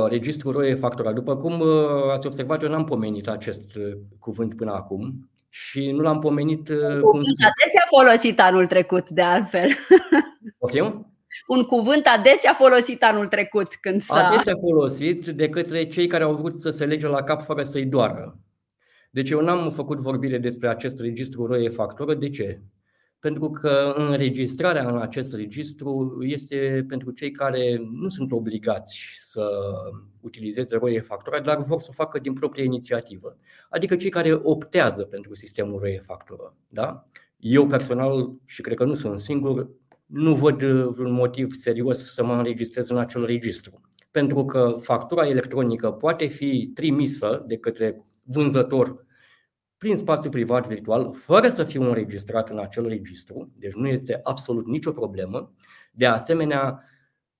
[0.09, 1.13] registrul ROE Factura.
[1.13, 6.01] După cum uh, ați observat, eu n-am pomenit acest uh, cuvânt până acum și nu
[6.01, 6.69] l-am pomenit.
[6.69, 9.69] Uh, Un cuvânt adesea folosit anul trecut, de altfel.
[10.57, 11.11] Poftim?
[11.47, 14.27] Un cuvânt adesea folosit anul trecut când s-a...
[14.27, 17.85] Adesea folosit de către cei care au vrut să se lege la cap fără să-i
[17.85, 18.37] doară.
[19.17, 22.15] Deci eu n-am făcut vorbire despre acest registru ROE factură.
[22.15, 22.61] De ce?
[23.19, 29.49] Pentru că înregistrarea în acest registru este pentru cei care nu sunt obligați să
[30.21, 33.37] utilizeze ROE factura, dar vor să o facă din proprie inițiativă.
[33.69, 36.55] Adică cei care optează pentru sistemul ROE factură.
[36.67, 37.07] Da?
[37.37, 39.69] Eu personal, și cred că nu sunt singur,
[40.05, 43.81] nu văd vreun motiv serios să mă înregistrez în acel registru.
[44.11, 49.05] Pentru că factura electronică poate fi trimisă de către vânzător
[49.77, 54.67] prin spațiu privat virtual, fără să fiu înregistrat în acel registru, deci nu este absolut
[54.67, 55.53] nicio problemă.
[55.91, 56.83] De asemenea,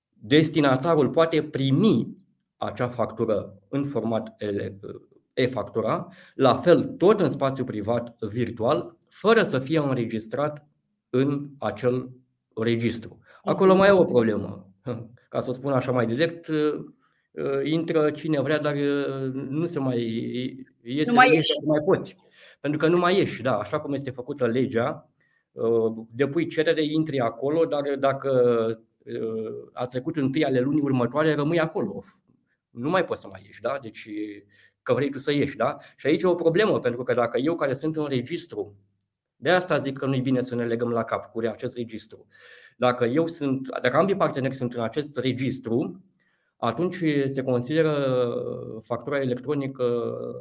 [0.08, 2.16] destinatarul poate primi
[2.56, 4.36] acea factură în format
[5.32, 10.66] e-factura, la fel tot în spațiu privat virtual, fără să fie înregistrat
[11.10, 12.10] în acel
[12.54, 13.18] registru.
[13.42, 14.72] Acolo mai e o problemă.
[15.28, 16.46] Ca să o spun așa mai direct,
[17.64, 18.74] intră cine vrea, dar
[19.32, 20.00] nu se mai
[20.82, 21.52] iese, nu mai, ieși.
[21.60, 22.16] nu mai poți.
[22.68, 25.10] Pentru că nu mai ieși, da, așa cum este făcută legea,
[25.52, 28.30] uh, depui cerere, intri acolo, dar dacă
[29.04, 32.02] uh, a trecut întâi ale lunii următoare, rămâi acolo.
[32.70, 33.78] Nu mai poți să mai ieși, da?
[33.82, 34.08] Deci
[34.82, 35.76] că vrei tu să ieși, da?
[35.96, 38.76] Și aici e o problemă, pentru că dacă eu care sunt în registru,
[39.36, 42.26] de asta zic că nu e bine să ne legăm la cap cu acest registru.
[42.76, 46.04] Dacă eu sunt, dacă ambii parteneri sunt în acest registru,
[46.56, 47.94] atunci se consideră
[48.82, 49.84] factura electronică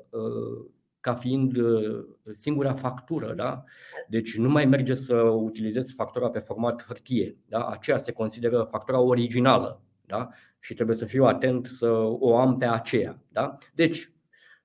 [0.09, 3.33] uh, ca fiind uh, singura factură.
[3.33, 3.63] Da?
[4.07, 7.37] Deci nu mai merge să utilizezi factura pe format hârtie.
[7.45, 7.65] Da?
[7.65, 10.29] Aceea se consideră factura originală da?
[10.59, 11.89] și trebuie să fiu atent să
[12.19, 13.21] o am pe aceea.
[13.29, 13.57] Da?
[13.73, 14.11] Deci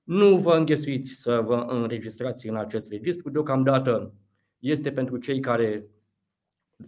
[0.03, 3.29] nu vă înghesuiți să vă înregistrați în acest registru.
[3.29, 4.13] Deocamdată
[4.59, 5.87] este pentru cei care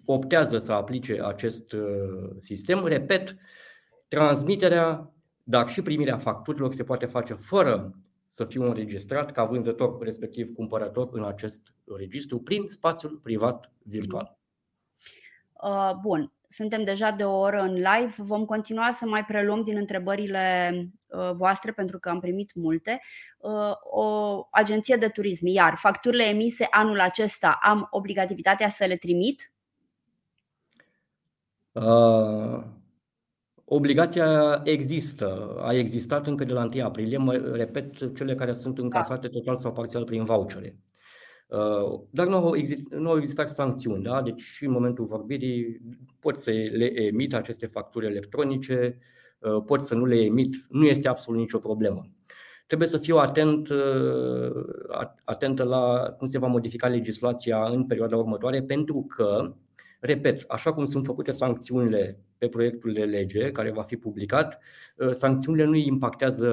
[0.06, 2.86] optează să aplice acest uh, sistem.
[2.86, 3.36] Repet,
[4.08, 8.00] transmiterea, dar și primirea facturilor se poate face fără
[8.36, 14.38] să fiu înregistrat ca vânzător, respectiv cumpărător în acest registru, prin spațiul privat virtual.
[15.64, 18.14] Uh, bun, suntem deja de o oră în live.
[18.18, 20.72] Vom continua să mai preluăm din întrebările
[21.06, 23.00] uh, voastre pentru că am primit multe.
[23.82, 29.52] O agenție de turism, iar facturile emise anul acesta am obligativitatea să le trimit?
[31.72, 32.64] Uh,
[33.66, 39.28] obligația există, a existat încă de la 1 aprilie, mă repet, cele care sunt încasate
[39.28, 40.78] total sau parțial prin vouchere.
[41.48, 44.22] Uh, dar nu au, exist, nu au existat sancțiuni, da?
[44.22, 45.82] deci și în momentul vorbirii
[46.20, 49.00] pot să le emit aceste facturi electronice,
[49.40, 52.10] uh, pot să nu le emit, nu este absolut nicio problemă.
[52.68, 53.70] Trebuie să fiu atent,
[55.24, 59.56] atentă la cum se va modifica legislația în perioada următoare, pentru că
[60.06, 64.60] Repet, așa cum sunt făcute sancțiunile pe proiectul de lege care va fi publicat,
[64.96, 66.50] uh, sancțiunile nu îi impactează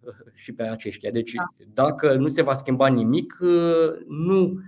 [0.00, 1.10] uh, și pe aceștia.
[1.10, 1.44] Deci, da.
[1.74, 4.60] dacă nu se va schimba nimic, uh, nu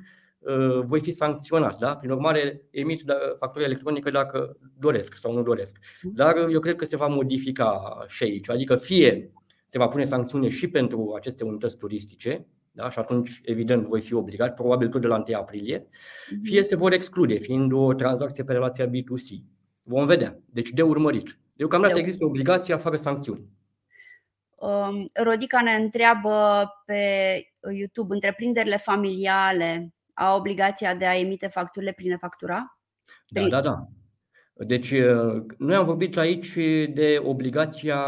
[0.85, 1.79] voi fi sancționat.
[1.79, 1.97] Da?
[1.97, 5.79] Prin urmare, emit da, factură electronică dacă doresc sau nu doresc.
[6.03, 6.15] Mhm.
[6.15, 8.51] Dar eu cred că se va modifica și aici.
[8.51, 9.33] Adică fie
[9.67, 12.91] se va pune sancțiune și pentru aceste unități turistice, da?
[12.91, 15.89] și atunci, evident, voi fi obligat, probabil tot de la 1 aprilie,
[16.31, 16.43] mhm.
[16.43, 19.45] fie se vor exclude, fiind o tranzacție pe relația B2C.
[19.83, 20.39] Vom vedea.
[20.47, 21.39] Deci, de urmărit.
[21.53, 23.45] Deocamdată de există obligația fără sancțiuni.
[24.57, 27.03] Um, Rodica ne întreabă pe
[27.79, 32.79] YouTube, întreprinderile familiale au obligația de a emite facturile prin e-factura?
[33.29, 33.89] Da, da, da.
[34.53, 36.55] Deci, uh, noi am vorbit aici
[36.95, 38.01] de obligația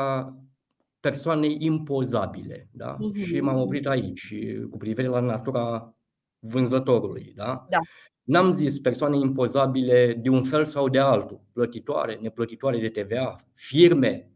[1.02, 2.68] persoanei impozabile.
[2.70, 2.96] Da?
[2.96, 3.24] Uh-huh.
[3.24, 4.34] Și m-am oprit aici
[4.70, 5.94] cu privire la natura
[6.38, 7.32] vânzătorului.
[7.36, 7.66] Da?
[7.70, 7.78] Da.
[8.22, 14.30] N-am zis persoane impozabile de un fel sau de altul, plătitoare, neplătitoare de TVA, firme,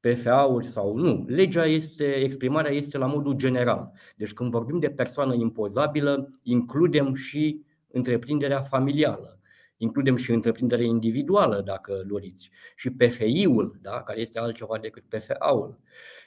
[0.00, 1.24] PFA-uri sau nu.
[1.28, 3.92] Legea este, exprimarea este la modul general.
[4.16, 9.41] Deci când vorbim de persoană impozabilă, includem și întreprinderea familială
[9.82, 14.02] includem și întreprinderea individuală, dacă doriți, și PFI-ul, da?
[14.02, 15.78] care este altceva decât PFA-ul.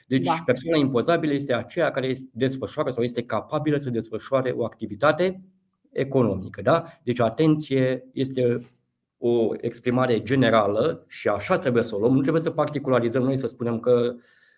[0.06, 0.42] Deci da.
[0.44, 5.40] persoana impozabilă este aceea care este desfășoară sau este capabilă să desfășoare o activitate
[5.90, 6.62] economică.
[6.62, 6.84] Da?
[7.02, 8.56] Deci atenție este
[9.18, 12.14] o exprimare generală și așa trebuie să o luăm.
[12.14, 14.14] Nu trebuie să particularizăm noi să spunem că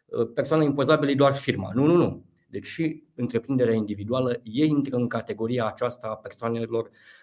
[0.06, 1.70] uh, persoana impozabilă e doar firma.
[1.74, 2.24] Nu, nu, nu.
[2.50, 7.17] Deci și întreprinderea individuală e intră în categoria aceasta a persoanelor Uh,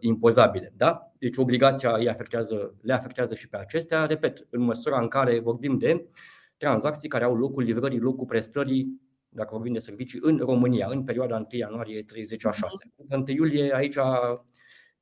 [0.00, 0.72] impozabile.
[0.76, 1.12] Da?
[1.18, 5.78] Deci obligația îi afectează, le afectează și pe acestea, repet, în măsura în care vorbim
[5.78, 6.06] de
[6.56, 11.36] tranzacții care au locul livrării, locul prestării, dacă vorbim de servicii, în România, în perioada
[11.36, 12.76] 1 ianuarie 30 a 6.
[13.10, 13.96] 1 iulie aici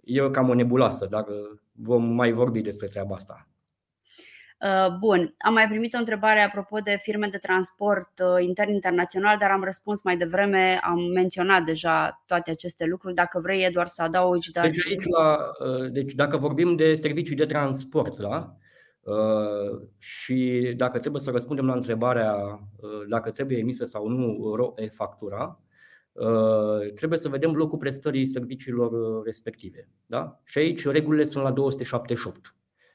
[0.01, 1.27] e cam o nebuloasă, dar
[1.73, 3.49] vom mai vorbi despre treaba asta.
[4.65, 9.51] Uh, bun, am mai primit o întrebare apropo de firme de transport uh, intern-internațional, dar
[9.51, 13.15] am răspuns mai devreme, am menționat deja toate aceste lucruri.
[13.15, 14.51] Dacă vrei, doar să adaugi.
[14.51, 14.65] Dar...
[14.65, 18.57] Deci, aici la, uh, deci dacă vorbim de servicii de transport, da?
[19.99, 22.61] și dacă trebuie să răspundem la întrebarea
[23.09, 25.61] dacă trebuie emisă sau nu ROE factura,
[26.95, 29.89] trebuie să vedem locul prestării serviciilor respective.
[30.07, 30.41] Da?
[30.45, 32.55] Și aici regulile sunt la 278.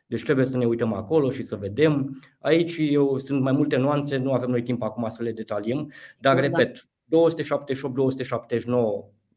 [0.09, 2.21] Deci trebuie să ne uităm acolo și să vedem.
[2.39, 6.35] Aici eu, sunt mai multe nuanțe, nu avem noi timp acum să le detaliem, dar
[6.35, 6.41] da.
[6.41, 6.87] repet, 278-279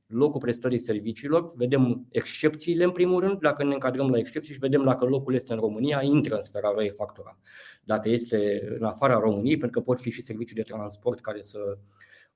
[0.07, 4.85] locul prestării serviciilor, vedem excepțiile în primul rând, dacă ne încadrăm la excepții și vedem
[4.85, 7.39] dacă locul este în România, intră în sfera ROE factura.
[7.85, 11.79] Dacă este în afara României, pentru că pot fi și servicii de transport care să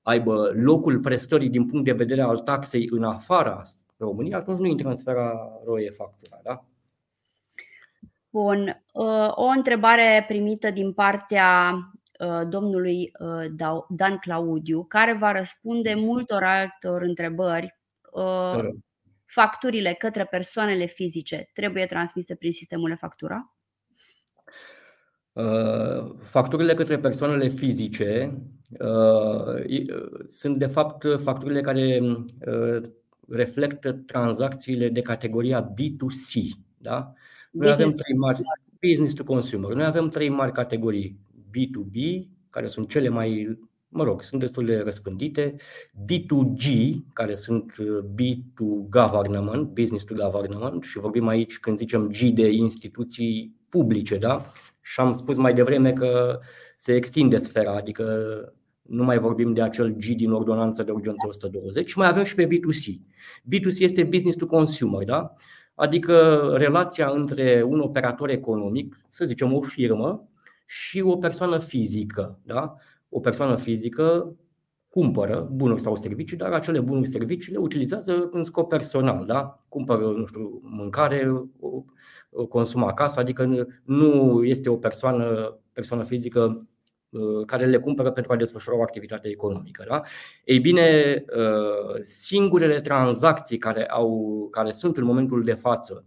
[0.01, 3.61] aibă locul prestării din punct de vedere al taxei în afara
[3.97, 6.39] României, atunci nu intră în sfera ROE factura.
[6.43, 6.65] Da?
[8.37, 8.83] Bun.
[8.93, 11.73] Uh, o întrebare primită din partea
[12.19, 13.45] uh, domnului uh,
[13.89, 17.75] Dan Claudiu, care va răspunde multor altor întrebări.
[19.25, 23.55] Facturile către persoanele fizice trebuie transmise prin sistemul de factura?
[26.23, 28.41] Facturile către persoanele fizice
[30.25, 32.01] sunt de fapt facturile care
[33.29, 36.49] reflectă tranzacțiile de categoria B2C.
[36.77, 37.13] Da?
[37.51, 38.41] Noi avem trei mari
[38.81, 39.73] business to consumer.
[39.73, 41.19] Noi avem trei mari categorii
[41.49, 45.55] B2B, care sunt cele mai, mă rog, sunt destul de răspândite,
[46.11, 52.17] B2G, care sunt uh, B2 government, business to government și vorbim aici când zicem G
[52.17, 54.51] de instituții publice, da?
[54.81, 56.39] Și am spus mai devreme că
[56.77, 58.03] se extinde sfera, adică
[58.81, 62.35] nu mai vorbim de acel G din ordonanță de urgență 120, și mai avem și
[62.35, 62.93] pe B2C.
[63.55, 65.33] B2C este business to consumer, da?
[65.77, 70.27] Adică relația între un operator economic, să zicem o firmă,
[70.65, 72.39] și o persoană fizică.
[72.43, 72.75] Da?
[73.09, 74.35] O persoană fizică
[74.89, 79.25] cumpără bunuri sau servicii, dar acele bunuri și servicii le utilizează în scop personal.
[79.25, 79.63] Da?
[79.69, 81.31] Cumpără, nu știu, mâncare,
[82.31, 86.76] o consumă acasă, adică nu este o persoană, persoană fizică uh,
[87.45, 89.85] care le cumpără pentru a desfășura o activitate economică.
[89.87, 90.01] Da?
[90.43, 96.05] Ei bine, uh, singurele tranzacții care, au, care sunt în momentul de față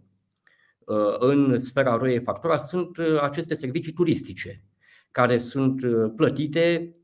[0.79, 4.63] uh, în sfera roie factura sunt aceste servicii turistice
[5.11, 5.81] care sunt
[6.15, 6.95] plătite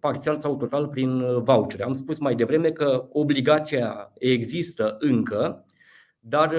[0.00, 1.82] parțial sau total prin vouchere.
[1.82, 5.66] Am spus mai devreme că obligația există încă,
[6.18, 6.54] dar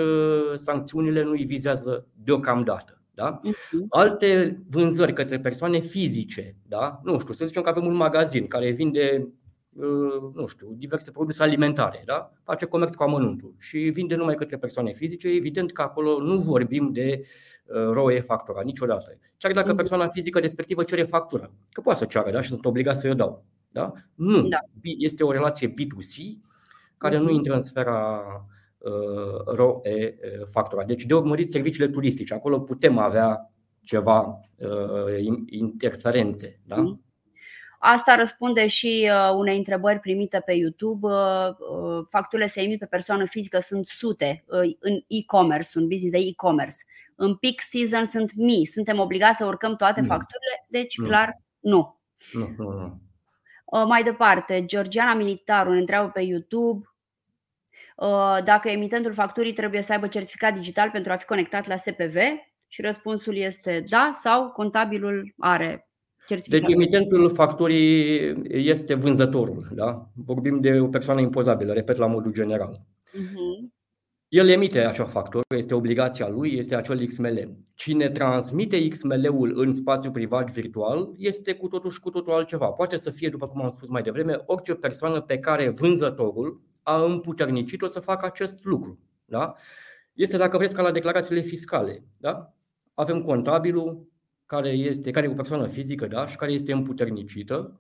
[0.56, 3.03] sancțiunile nu îi vizează deocamdată.
[3.14, 3.40] Da?
[3.44, 3.86] Mhm.
[3.90, 7.00] Alte vânzări către persoane fizice, da?
[7.04, 9.34] nu știu, să zicem că avem un magazin care vinde
[10.34, 12.32] nu știu, diverse produse alimentare, da?
[12.44, 16.92] face comerț cu amănuntul și vinde numai către persoane fizice, evident că acolo nu vorbim
[16.92, 17.26] de
[17.92, 19.18] ROE factura niciodată.
[19.38, 19.78] Chiar dacă mhm.
[19.78, 22.42] persoana fizică respectivă cere factură, că poate să ceară da?
[22.42, 23.46] și sunt obligat să o dau.
[23.70, 23.94] Da?
[24.16, 24.48] Nu.
[24.48, 24.58] Da.
[24.82, 26.38] Este o relație B2C
[26.98, 27.34] care nu mhm.
[27.34, 28.53] intră în sfera uh,
[29.46, 30.16] ROE
[30.52, 30.84] factura.
[30.84, 32.34] Deci de urmărit serviciile turistice.
[32.34, 33.54] Acolo putem avea
[33.84, 36.60] ceva uh, interferențe.
[36.66, 36.76] Da?
[36.76, 37.06] Mm.
[37.80, 41.08] Asta răspunde și uh, unei întrebări primite pe YouTube.
[42.10, 44.44] Facturile se emit pe persoană fizică sunt sute
[44.80, 46.76] în e-commerce, un business de e-commerce.
[47.16, 48.66] În peak season sunt mii.
[48.66, 50.08] Suntem obligați să urcăm toate nu.
[50.08, 50.66] facturile?
[50.68, 51.08] Deci, nu.
[51.08, 52.00] clar, nu.
[52.32, 53.02] Nu, nu, nu.
[53.88, 56.93] Mai departe, Georgiana Militaru ne întreabă pe YouTube Uh,
[58.44, 62.16] dacă emitentul facturii trebuie să aibă certificat digital pentru a fi conectat la SPV
[62.68, 65.88] și răspunsul este da sau contabilul are
[66.28, 66.60] certificat.
[66.60, 70.10] Deci emitentul facturii este vânzătorul, da?
[70.26, 72.80] Vorbim de o persoană impozabilă, repet la modul general.
[73.06, 73.82] Uh-huh.
[74.28, 77.58] El emite acea factură, este obligația lui, este acel XML.
[77.76, 82.66] Cine transmite XML-ul în spațiu privat virtual este cu totul și cu totul altceva.
[82.66, 87.04] Poate să fie, după cum am spus mai devreme, orice persoană pe care vânzătorul a
[87.04, 89.00] împuternicit-o să facă acest lucru.
[89.26, 89.56] Da?
[90.14, 92.04] Este, dacă vreți, ca la declarațiile fiscale.
[92.18, 92.54] Da?
[92.94, 94.08] Avem contabilul,
[94.46, 96.26] care, este, care e o persoană fizică da?
[96.28, 97.80] și care este împuternicită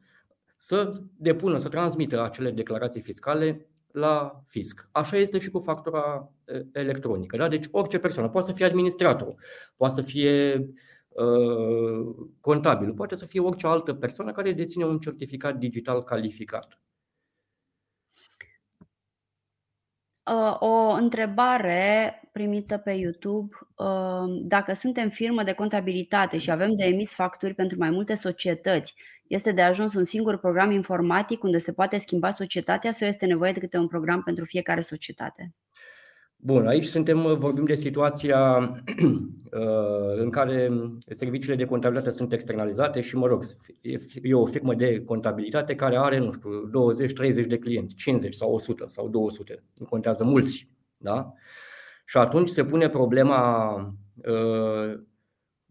[0.57, 4.87] să depună, să transmită acele declarații fiscale la fisc.
[4.91, 6.31] Așa este și cu factura
[6.71, 7.37] electronică.
[7.37, 7.47] Da?
[7.47, 9.35] Deci orice persoană poate să fie administrator,
[9.75, 10.55] poate să fie
[11.09, 16.82] uh, contabil, poate să fie orice altă persoană care deține un certificat digital calificat.
[20.31, 23.55] Uh, o întrebare primită pe YouTube.
[23.75, 28.93] Uh, dacă suntem firmă de contabilitate și avem de emis facturi pentru mai multe societăți,
[29.27, 33.51] este de ajuns un singur program informatic unde se poate schimba societatea sau este nevoie
[33.51, 35.53] de câte un program pentru fiecare societate?
[36.45, 38.57] Bun, aici suntem, vorbim de situația
[39.51, 40.71] uh, în care
[41.09, 43.43] serviciile de contabilitate sunt externalizate și, mă rog,
[44.21, 46.49] e o firmă de contabilitate care are, nu știu,
[47.43, 50.69] 20-30 de clienți, 50 sau 100 sau 200, nu contează mulți.
[50.97, 51.33] Da?
[52.05, 53.75] Și atunci se pune problema,
[54.15, 54.99] uh,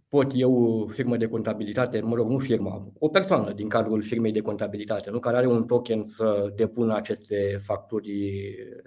[0.09, 4.41] pot eu, firmă de contabilitate, mă rog, nu firma, o persoană din cadrul firmei de
[4.41, 8.11] contabilitate, nu care are un token să depună aceste facturi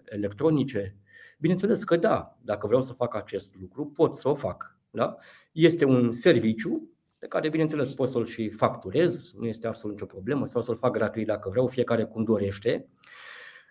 [0.05, 0.95] electronice,
[1.37, 4.77] Bineînțeles că da, dacă vreau să fac acest lucru, pot să o fac.
[4.89, 5.15] Da?
[5.51, 10.45] Este un serviciu pe care, bineînțeles, pot să-l și facturez, nu este absolut nicio problemă,
[10.45, 12.89] sau să-l fac gratuit dacă vreau, fiecare cum dorește.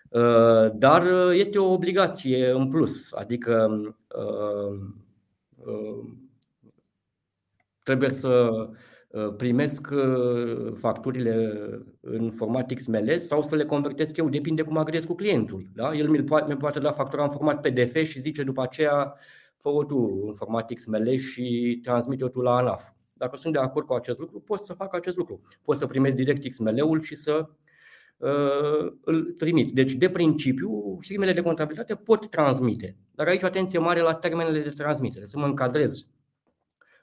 [0.08, 4.78] Uh, dar este o obligație în plus, adică uh,
[5.56, 6.04] uh,
[7.82, 8.76] trebuie să Uh,
[9.36, 11.58] primesc uh, facturile
[12.00, 15.66] în format XML sau să le convertesc eu, depinde cum agreez cu clientul.
[15.74, 15.94] Da?
[15.94, 19.14] El mi poate, poate da factura în format PDF și zice după aceea
[19.56, 22.88] fă tu în format XML și transmite-o tu la ANAF.
[23.12, 25.40] Dacă sunt de acord cu acest lucru, pot să fac acest lucru.
[25.62, 27.48] Pot să primesc direct XML-ul și să
[28.16, 29.74] uh, îl trimit.
[29.74, 32.96] Deci, de principiu, firmele de contabilitate pot transmite.
[33.14, 36.06] Dar aici atenție mare la termenele de transmitere, să mă încadrez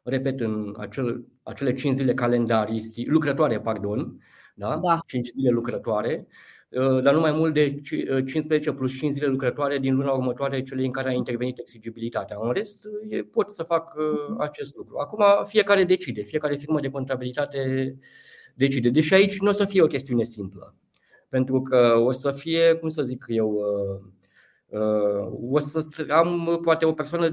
[0.03, 4.21] repet, în acel, acele 5 zile calendaristi, lucrătoare, pardon,
[4.55, 4.77] da?
[4.77, 4.99] da.
[5.07, 6.27] 5 zile lucrătoare,
[6.69, 10.63] uh, dar nu mai mult de 15 uh, plus 5 zile lucrătoare din luna următoare,
[10.63, 12.37] cele în care a intervenit exigibilitatea.
[12.41, 12.83] În rest,
[13.31, 14.41] pot să fac uh, mhm.
[14.41, 14.97] acest lucru.
[14.97, 17.95] Acum, fiecare decide, fiecare firmă de contabilitate
[18.55, 18.89] decide.
[18.89, 20.75] Deși aici nu o să fie o chestiune simplă.
[21.29, 23.61] Pentru că o să fie, cum să zic eu,
[25.51, 27.31] o să am poate o persoană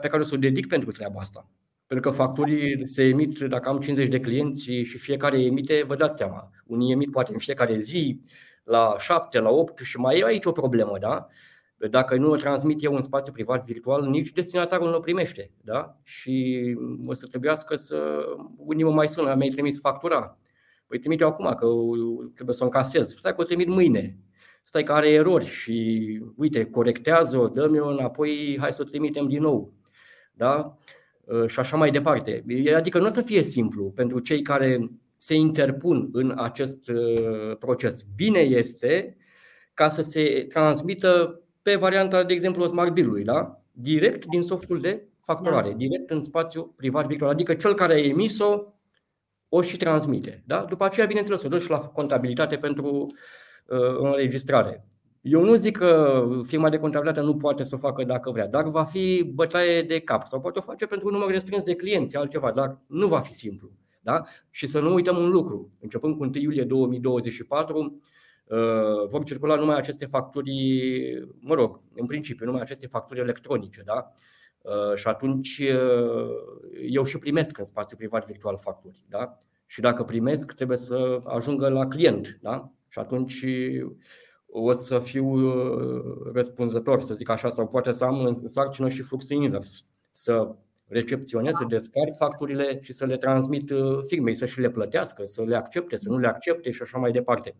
[0.00, 1.48] pe care o să o dedic pentru treaba asta.
[1.86, 6.16] Pentru că facturii se emit, dacă am 50 de clienți și fiecare emite, vă dați
[6.16, 8.20] seama, unii emit poate în fiecare zi,
[8.64, 11.26] la 7, la 8 și mai e aici o problemă, da?
[11.90, 15.50] Dacă nu o transmit eu în spațiu privat virtual, nici destinatarul nu o primește.
[15.60, 15.96] Da?
[16.02, 16.64] Și
[17.04, 18.26] o să trebuiască să.
[18.56, 20.38] Unii mă mai sună, mi-ai trimis factura.
[20.86, 21.66] Păi trimit eu acum, că
[22.34, 23.08] trebuie să o încasez.
[23.08, 24.18] Stai că o trimit mâine.
[24.62, 29.72] Stai că are erori și uite, corectează-o, dă-mi-o înapoi, hai să o trimitem din nou.
[30.32, 30.76] Da?
[31.46, 32.44] Și așa mai departe.
[32.76, 38.06] Adică nu o să fie simplu pentru cei care se interpun în acest uh, proces.
[38.16, 39.16] Bine este
[39.74, 43.60] ca să se transmită pe varianta, de exemplu, smart bill-ului, da?
[43.72, 45.76] direct din softul de facturare, da.
[45.76, 47.30] direct în spațiu privat virtual.
[47.30, 48.62] Adică cel care a emis-o
[49.48, 50.42] o și transmite.
[50.46, 50.64] Da?
[50.64, 53.06] După aceea, bineînțeles, o dă și la contabilitate pentru
[53.66, 54.86] uh, înregistrare.
[55.28, 58.68] Eu nu zic că firma de contabilitate nu poate să o facă dacă vrea, dar
[58.68, 62.16] va fi bătaie de cap sau poate o face pentru un număr restrâns de clienți,
[62.16, 63.70] altceva, dar nu va fi simplu.
[64.00, 64.22] Da?
[64.50, 65.70] Și să nu uităm un lucru.
[65.80, 68.00] Începând cu 1 iulie 2024,
[68.46, 68.58] uh,
[69.08, 70.52] vor circula numai aceste facturi,
[71.40, 73.82] mă rog, în principiu, numai aceste facturi electronice.
[73.84, 74.12] Da?
[74.60, 76.30] Uh, și atunci uh,
[76.90, 79.02] eu și primesc în spațiu privat virtual facturi.
[79.08, 79.36] Da?
[79.66, 82.38] Și dacă primesc, trebuie să ajungă la client.
[82.40, 82.70] Da?
[82.88, 83.44] Și atunci
[84.58, 85.36] o să fiu
[86.32, 89.84] răspunzător, să zic așa, sau poate să am în sarcină și fluxul invers.
[90.10, 90.54] Să
[90.88, 95.42] recepționez, să descarc facturile și să le transmit uh, firmei, să și le plătească, să
[95.42, 97.54] le accepte, să nu le accepte și așa mai departe.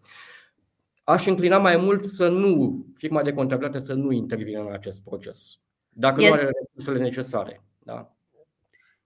[1.04, 5.60] Aș înclina mai mult să nu, firma de contabilitate să nu intervină în acest proces,
[5.88, 7.62] dacă este, nu are resursele necesare.
[7.78, 8.16] Da?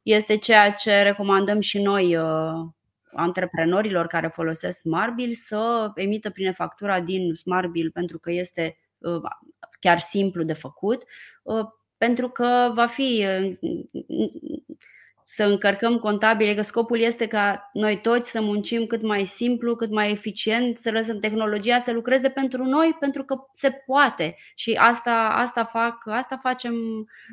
[0.03, 2.69] Este ceea ce recomandăm și noi uh,
[3.13, 9.21] antreprenorilor care folosesc SmartBill să emită prin factura din SmartBill pentru că este uh,
[9.81, 11.05] chiar simplu de făcut
[11.97, 13.27] pentru că va fi
[15.33, 19.91] să încărcăm contabile, că scopul este ca noi toți să muncim cât mai simplu, cât
[19.91, 24.37] mai eficient, să lăsăm tehnologia să lucreze pentru noi, pentru că se poate.
[24.55, 26.75] Și asta, asta, fac, asta facem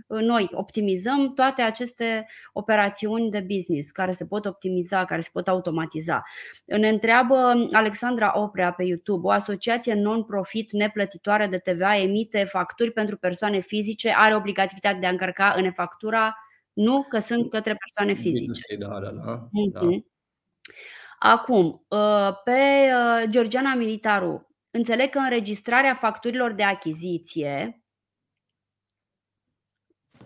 [0.07, 6.23] noi, optimizăm toate aceste operațiuni de business care se pot optimiza, care se pot automatiza.
[6.65, 13.17] Ne întreabă Alexandra Oprea pe YouTube, o asociație non-profit neplătitoare de TVA emite facturi pentru
[13.17, 16.35] persoane fizice, are obligativitatea de a încărca în factura
[16.77, 18.75] nu că sunt către persoane fizice.
[18.75, 19.47] Da, da, da.
[19.47, 19.99] Mm-hmm.
[21.19, 27.81] Acum, uh, pe uh, Georgiana Militaru, înțeleg că înregistrarea facturilor de achiziție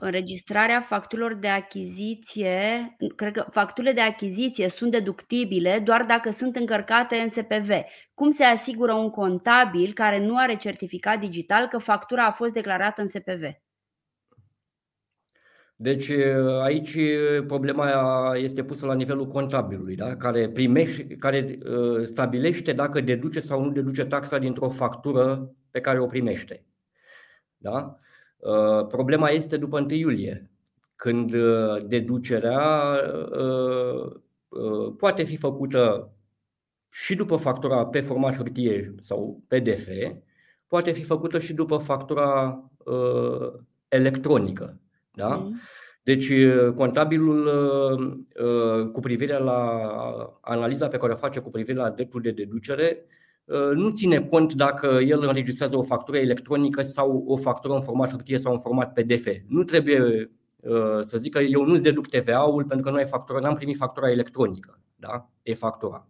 [0.02, 7.16] înregistrarea facturilor de achiziție, cred că facturile de achiziție sunt deductibile doar dacă sunt încărcate
[7.16, 7.70] în SPV.
[8.14, 13.02] Cum se asigură un contabil care nu are certificat digital că factura a fost declarată
[13.02, 13.44] în SPV?
[15.82, 16.12] Deci
[16.62, 16.98] aici
[17.48, 17.90] problema
[18.36, 20.16] este pusă la nivelul contabilului, da?
[20.16, 26.00] care, primește, care uh, stabilește dacă deduce sau nu deduce taxa dintr-o factură pe care
[26.00, 26.66] o primește.
[27.58, 28.00] Da?
[28.38, 30.50] Uh, problema este după 1 iulie,
[30.96, 32.96] când uh, deducerea
[34.98, 36.12] poate fi făcută
[36.90, 39.88] și după factura pe format hârtie sau PDF,
[40.68, 42.60] poate fi făcută și după factura
[43.88, 44.81] electronică.
[45.12, 45.36] Da?
[45.36, 45.60] Mm.
[46.04, 49.80] Deci, uh, contabilul, uh, uh, cu privire la
[50.42, 53.06] analiza pe care o face cu privire la dreptul de deducere,
[53.74, 58.38] nu ține cont dacă el înregistrează o factură electronică sau o factură în format hârtie
[58.38, 59.28] sau în format PDF.
[59.48, 60.32] Nu trebuie
[61.02, 64.80] să zică eu nu-ți deduc TVA-ul pentru că nu ai factură, n-am primit factura electronică,
[64.96, 65.30] da?
[65.44, 66.08] e factura.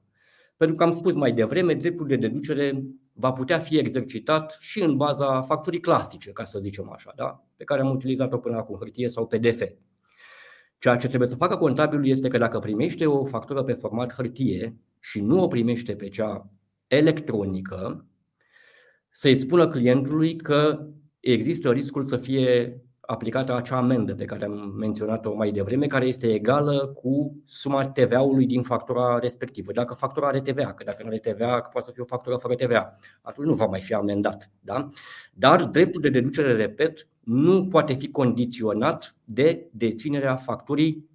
[0.58, 4.98] Pentru că am spus mai devreme, dreptul de deducere va putea fi exercitat și în
[4.98, 7.44] baza facturii clasice, ca să zicem așa, da?
[7.56, 9.62] pe care am utilizat-o până acum, hârtie sau PDF.
[10.78, 14.78] Ceea ce trebuie să facă contabilul este că dacă primește o factură pe format hârtie
[15.00, 16.50] și nu o primește pe cea
[16.88, 18.06] electronică,
[19.10, 20.88] să-i spună clientului că
[21.20, 22.82] există riscul să fie
[23.12, 28.46] aplicată acea amendă pe care am menționat-o mai devreme, care este egală cu suma TVA-ului
[28.46, 29.72] din factura respectivă.
[29.72, 32.56] Dacă factura are TVA, că dacă nu are TVA, poate să fie o factură fără
[32.56, 34.52] TVA, atunci nu va mai fi amendat.
[34.60, 34.88] Da?
[35.34, 41.10] Dar dreptul de deducere, repet, nu poate fi condiționat de deținerea facturii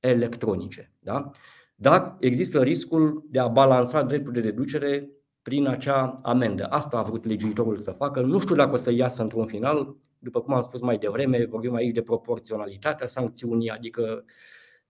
[0.00, 0.92] electronice.
[0.98, 1.30] Da?
[1.74, 5.08] Dar există riscul de a balansa dreptul de deducere
[5.42, 6.64] prin acea amendă.
[6.64, 8.20] Asta a vrut legiuitorul să facă.
[8.20, 9.96] Nu știu dacă o să iasă într-un final.
[10.24, 14.24] După cum am spus mai devreme, vorbim aici de proporționalitatea sancțiunii, adică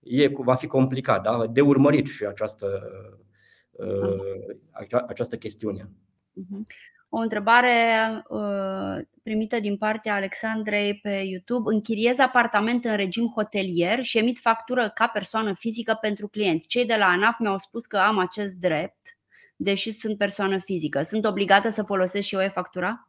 [0.01, 1.47] e, va fi complicat, da?
[1.47, 2.83] de urmărit și această,
[3.71, 5.89] uh, această chestiune.
[6.33, 6.67] Mhm.
[7.09, 7.71] O întrebare
[8.29, 11.75] uh, primită din partea Alexandrei pe YouTube.
[11.75, 16.67] Închiriez apartament în regim hotelier și emit factură ca persoană fizică pentru clienți.
[16.67, 19.19] Cei de la ANAF mi-au spus că am acest drept
[19.57, 21.03] deși sunt persoană fizică.
[21.03, 23.09] Sunt obligată să folosesc și eu e-factura?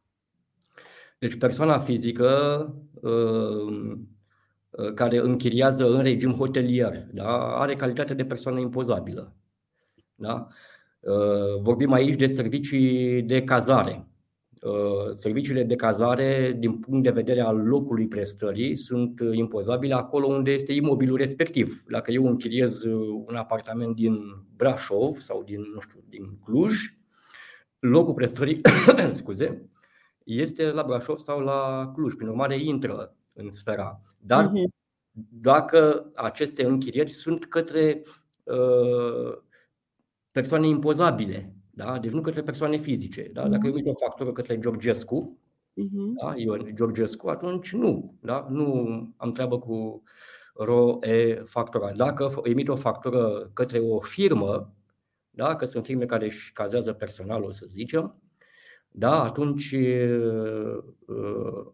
[1.17, 2.29] Deci persoana fizică
[2.93, 3.97] uh,
[4.69, 7.57] uh, care închiriază în regim hotelier da?
[7.57, 9.35] are calitate de persoană impozabilă.
[10.15, 10.47] Da?
[10.99, 14.07] Uh, vorbim aici de servicii de cazare.
[15.11, 20.73] Serviciile de cazare, din punct de vedere al locului prestării, sunt impozabile acolo unde este
[20.73, 21.83] imobilul respectiv.
[21.87, 22.83] Dacă eu închiriez
[23.27, 24.17] un apartament din
[24.55, 26.75] Brașov sau din, nu știu, din Cluj,
[27.79, 28.61] locul prestării
[29.13, 29.67] scuze,
[30.25, 32.13] este la Brașov sau la Cluj.
[32.13, 33.99] Prin urmare, intră în sfera.
[34.19, 34.67] Dar uh-huh.
[35.29, 38.01] dacă aceste închirieri sunt către
[38.43, 39.37] uh,
[40.31, 41.99] persoane impozabile, da?
[41.99, 43.29] deci nu către persoane fizice.
[43.33, 43.47] Da?
[43.47, 43.77] Dacă mhm.
[43.77, 45.39] emit o factură către Georgescu,
[45.71, 46.21] uh-huh.
[46.21, 46.35] da?
[46.35, 48.17] eu Georgescu, atunci nu.
[48.21, 48.47] Da?
[48.49, 48.87] Nu
[49.17, 50.03] am treabă cu
[50.53, 51.91] ROE factura.
[51.93, 54.73] Dacă emit o factură către o firmă,
[55.29, 55.55] da?
[55.55, 58.19] că sunt firme care își cazează personalul, să zicem,
[58.97, 60.83] da, atunci uh,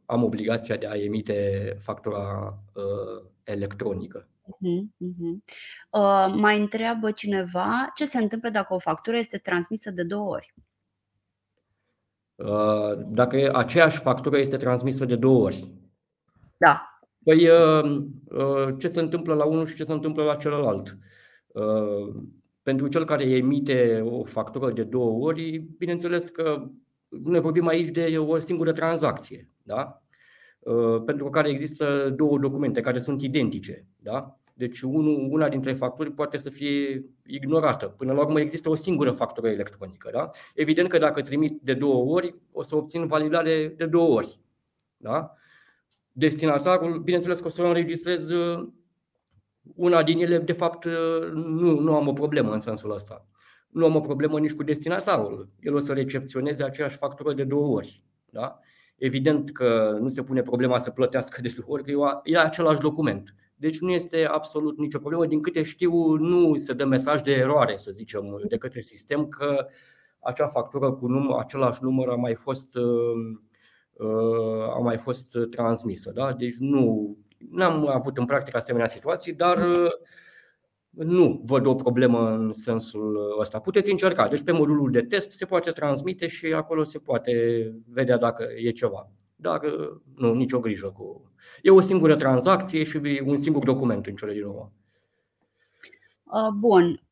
[0.06, 4.28] am obligația de a emite factura uh, electronică.
[4.42, 5.38] Uh-huh, uh-huh.
[5.92, 10.54] Uh, mai întreabă cineva ce se întâmplă dacă o factură este transmisă de două ori?
[12.36, 15.72] Uh, dacă aceeași factură este transmisă de două ori.
[16.58, 17.02] Da.
[17.24, 20.98] Păi uh, uh, ce se întâmplă la unul și ce se întâmplă la celălalt?
[21.48, 22.24] Uh,
[22.64, 26.70] pentru cel care emite o factură de două ori, bineînțeles că
[27.24, 30.02] ne vorbim aici de o singură tranzacție, da?
[30.60, 33.86] Uh, pentru care există două documente care sunt identice.
[33.98, 34.40] Da?
[34.54, 37.86] Deci una dintre facturi poate să fie ignorată.
[37.86, 40.10] Până la urmă există o singură factură electronică.
[40.14, 40.30] Da?
[40.56, 44.40] Evident că dacă trimit de două ori, o să obțin validare de două ori.
[44.98, 45.36] Da?
[46.12, 48.68] Destinatarul, bineînțeles că o să o înregistrez uh,
[49.76, 53.26] una din ele, de fapt, uh, nu, nu am o problemă în sensul ăsta
[53.72, 55.50] nu am o problemă nici cu destinatarul.
[55.60, 58.04] El o să recepționeze aceeași factură de două ori.
[58.30, 58.60] Da?
[58.98, 63.36] Evident că nu se pune problema să plătească de două ori, că e același document.
[63.56, 65.26] Deci nu este absolut nicio problemă.
[65.26, 69.68] Din câte știu, nu se dă mesaj de eroare, să zicem, de către sistem că
[70.20, 73.38] acea factură cu num- același număr a mai fost, uh,
[73.94, 76.12] uh, a mai fost transmisă.
[76.12, 76.34] Da?
[76.34, 77.18] Deci nu
[77.60, 79.92] am avut în practică asemenea situații, dar uh,
[80.92, 83.60] nu văd o problemă în sensul ăsta.
[83.60, 84.28] Puteți încerca.
[84.28, 87.32] Deci pe modulul de test se poate transmite și acolo se poate
[87.88, 89.12] vedea dacă e ceva.
[89.36, 89.60] Dar
[90.16, 91.32] nu, nicio grijă cu.
[91.62, 94.72] E o singură tranzacție și un singur document în cele din urmă.
[96.60, 97.04] Bun.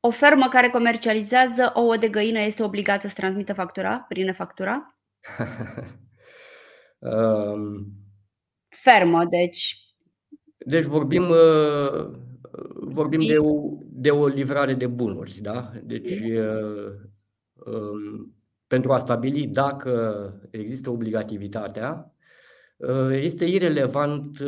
[0.00, 4.98] O fermă care comercializează ouă de găină este obligată să transmită factura prin factura?
[6.98, 7.86] um...
[8.84, 9.83] Fermă, deci
[10.64, 12.10] deci vorbim, uh,
[12.72, 15.38] vorbim de, o, de o livrare de bunuri.
[15.42, 15.72] Da?
[15.82, 16.92] Deci, uh,
[17.54, 18.34] um,
[18.66, 22.14] pentru a stabili dacă există obligativitatea,
[22.76, 24.38] uh, este irelevant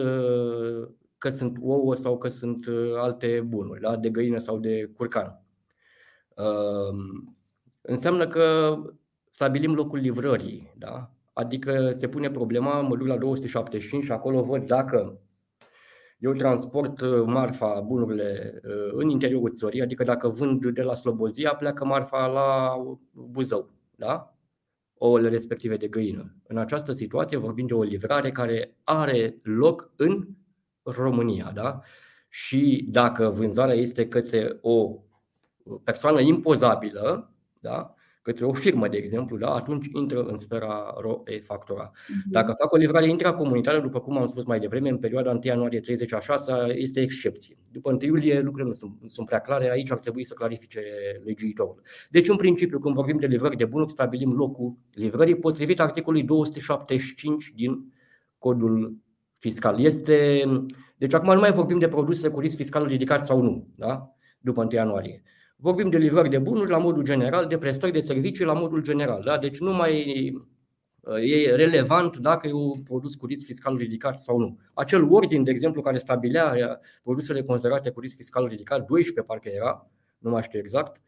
[1.19, 2.67] că sunt ouă sau că sunt
[2.97, 3.97] alte bunuri, da?
[3.97, 5.41] de găină sau de curcan.
[6.35, 7.37] Um,
[7.83, 8.77] înseamnă că
[9.31, 11.11] stabilim locul livrării, da?
[11.33, 15.21] adică se pune problema, mă duc la 275 și acolo văd dacă
[16.19, 21.55] eu transport uh, marfa, bunurile uh, în interiorul țării, adică dacă vând de la Slobozia,
[21.55, 22.77] pleacă marfa la
[23.13, 24.37] Buzău, da?
[24.99, 26.35] ouăle respective de găină.
[26.47, 30.29] În această situație vorbim de o livrare care are loc în
[30.83, 31.51] România.
[31.55, 31.81] Da?
[32.29, 34.99] Și dacă vânzarea este către o
[35.85, 37.95] persoană impozabilă, da?
[38.27, 41.91] Către o firmă, de exemplu, da, atunci intră în sfera ROE factura.
[41.91, 42.31] Uh-huh.
[42.31, 45.81] Dacă fac o livrare intracomunitară, după cum am spus mai devreme, în perioada 1 ianuarie
[45.81, 47.57] 30 a 6 este excepție.
[47.73, 50.81] După 1 iulie lucrurile nu sunt, nu sunt prea clare, aici ar trebui să clarifice
[51.25, 51.81] legiuitorul.
[52.11, 57.53] Deci, în principiu, când vorbim de livrări de bunuri, stabilim locul livrării potrivit articolului 275
[57.55, 57.93] din
[58.39, 58.97] codul
[59.39, 59.81] fiscal.
[59.81, 60.45] Este,
[60.97, 64.11] deci acum nu mai vorbim de produse cu risc fiscal ridicat sau nu, da?
[64.41, 65.23] după 1 ianuarie.
[65.57, 69.23] Vorbim de livrări de bunuri la modul general, de prestări de servicii la modul general.
[69.23, 69.39] Da?
[69.39, 70.05] Deci nu mai
[71.21, 74.59] e relevant dacă e un produs cu risc fiscal ridicat sau nu.
[74.75, 79.91] Acel ordin, de exemplu, care stabilea produsele considerate cu risc fiscal ridicat, 12 parcă era,
[80.19, 81.01] nu mai știu exact,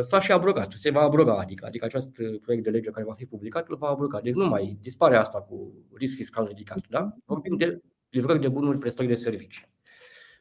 [0.00, 3.26] s-a și abrogat, se va abroga, adică, adică acest proiect de lege care va fi
[3.26, 4.20] publicat îl va abroga.
[4.20, 6.86] Deci nu mai dispare asta cu risc fiscal ridicat.
[6.88, 7.16] Da?
[7.24, 9.64] Vorbim de livrări de bunuri, prestări de servicii,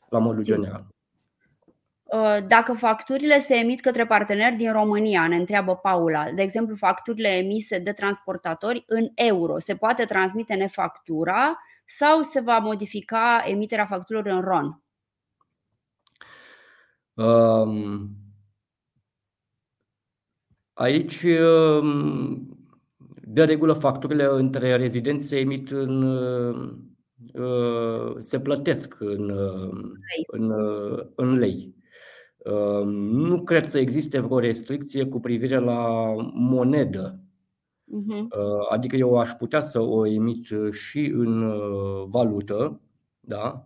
[0.10, 0.88] la modul general.
[2.11, 7.27] Uh, dacă facturile se emit către parteneri din România, ne întreabă Paula, de exemplu facturile
[7.27, 14.34] emise de transportatori în euro, se poate transmite nefactura sau se va modifica emiterea facturilor
[14.34, 14.84] în RON?
[17.14, 18.10] Um,
[20.73, 22.57] aici, um,
[23.22, 26.03] de regulă, facturile între rezidenți se emit în.
[27.34, 29.30] Uh, se plătesc în,
[30.27, 30.53] în,
[31.15, 31.77] în lei.
[32.45, 37.20] Um, nu cred să existe vreo restricție cu privire la monedă.
[37.88, 38.28] Uh-huh.
[38.70, 42.82] Adică eu aș putea să o emit și în uh, valută,
[43.20, 43.66] da?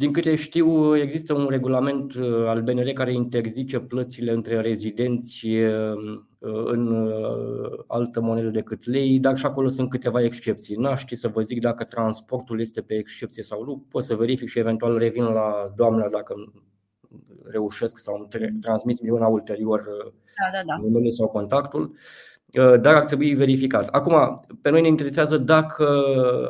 [0.00, 5.46] Um, din câte știu, există un regulament uh, al BNR care interzice plățile între rezidenți
[5.46, 6.22] uh,
[6.64, 10.76] în uh, altă monedă decât lei, dar și acolo sunt câteva excepții.
[10.76, 13.86] N-aș ști să vă zic dacă transportul este pe excepție sau nu.
[13.90, 16.34] Pot să verific și eventual revin la doamna dacă
[17.44, 20.82] reușesc sau îmi transmit una ulterior da, da, da.
[20.82, 21.94] numele sau contactul
[22.52, 23.88] dar ar trebui verificat.
[23.88, 25.86] Acum, pe noi ne interesează dacă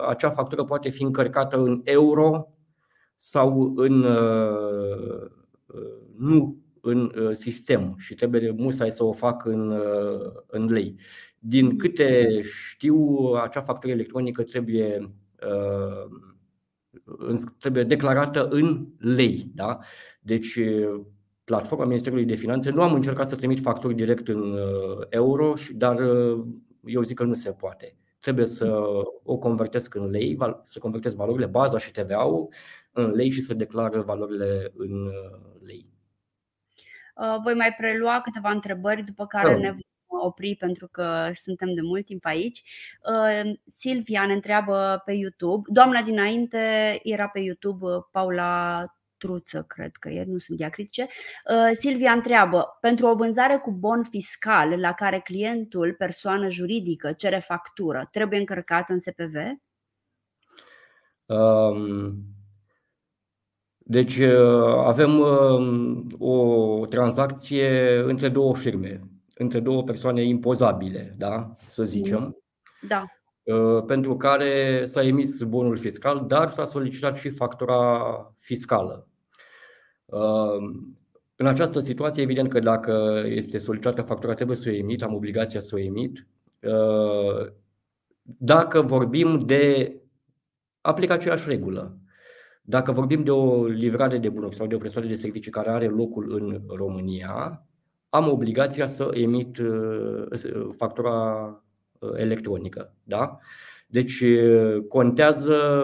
[0.09, 2.48] acea factură poate fi încărcată în euro
[3.22, 5.30] sau în, uh,
[5.66, 9.82] uh, nu în uh, sistem și trebuie musai să o fac în,
[10.47, 10.94] în lei.
[11.38, 15.14] Din câte știu, acea factură electronică trebuie,
[17.59, 19.51] trebuie declarată în lei.
[19.55, 19.78] Da?
[20.20, 20.59] Deci,
[21.44, 24.59] platforma Ministerului de Finanțe nu am încercat să trimit facturi direct în
[25.09, 26.01] euro, dar
[26.84, 27.97] eu zic că nu se poate.
[28.20, 28.82] Trebuie să
[29.22, 30.38] o convertesc în lei,
[30.68, 32.48] să convertesc valorile, baza și TVA-ul
[32.92, 35.86] în lei și să declară valorile în uh, lei.
[37.14, 39.80] Uh, voi mai prelua câteva întrebări, după care ne vom
[40.26, 42.62] opri pentru că suntem de mult timp aici.
[43.12, 45.68] Uh, Silvia ne întreabă pe YouTube.
[45.72, 48.84] Doamna dinainte era pe YouTube, Paula
[49.20, 51.06] Truță, cred că e, nu sunt diacritice.
[51.72, 58.09] Silvia întreabă, pentru o vânzare cu bon fiscal la care clientul, persoană juridică, cere factură,
[58.12, 59.34] trebuie încărcat în SPV?
[61.26, 62.14] Um,
[63.90, 69.01] deci uh, avem uh, o tranzacție între două firme,
[69.34, 71.56] între două persoane impozabile, da?
[71.66, 72.36] să zicem.
[72.88, 73.05] Da.
[73.42, 78.01] Uh, pentru care s-a emis bonul fiscal, dar s-a solicitat și factura
[78.38, 79.10] fiscală.
[81.37, 85.61] În această situație, evident că dacă este solicitată factura, trebuie să o emit, am obligația
[85.61, 86.27] să o emit.
[88.23, 89.95] Dacă vorbim de
[90.81, 91.97] aplică aceeași regulă.
[92.62, 95.87] Dacă vorbim de o livrare de bunuri sau de o prestare de servicii care are
[95.87, 97.66] locul în România,
[98.09, 100.27] am obligația să emit uh,
[100.77, 101.47] factura
[101.99, 102.95] uh, electronică.
[103.03, 103.39] Da?
[103.87, 105.82] Deci uh, contează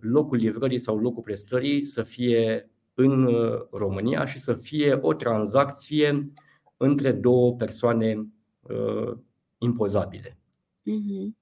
[0.00, 3.28] locul livrării sau locul prestării să fie în
[3.70, 6.32] România și să fie o tranzacție
[6.76, 8.26] între două persoane
[9.58, 10.38] impozabile.
[10.86, 11.38] Uh-huh.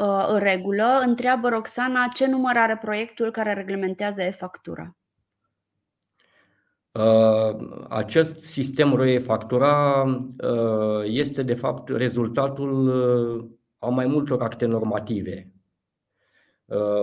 [0.00, 4.96] Uh, în regulă, întreabă Roxana ce număr are proiectul care reglementează e-factura.
[6.92, 12.88] Uh, acest sistem ROE-factura uh, este de fapt rezultatul
[13.80, 15.52] a mai multor acte normative.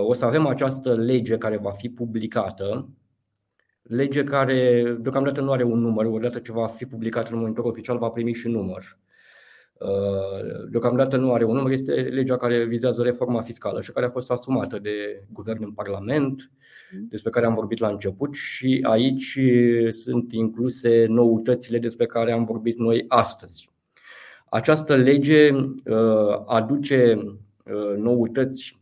[0.01, 2.89] O să avem această lege care va fi publicată,
[3.81, 7.97] lege care deocamdată nu are un număr, odată ce va fi publicată în monitor oficial
[7.97, 8.97] va primi și număr.
[9.79, 14.09] Uh, deocamdată nu are un număr, este legea care vizează reforma fiscală și care a
[14.09, 16.51] fost asumată de guvern în Parlament,
[16.91, 17.07] mm.
[17.09, 19.39] despre care am vorbit la început și aici
[19.89, 23.69] sunt incluse noutățile despre care am vorbit noi astăzi.
[24.49, 27.15] Această lege uh, aduce
[27.65, 28.75] uh, noutăți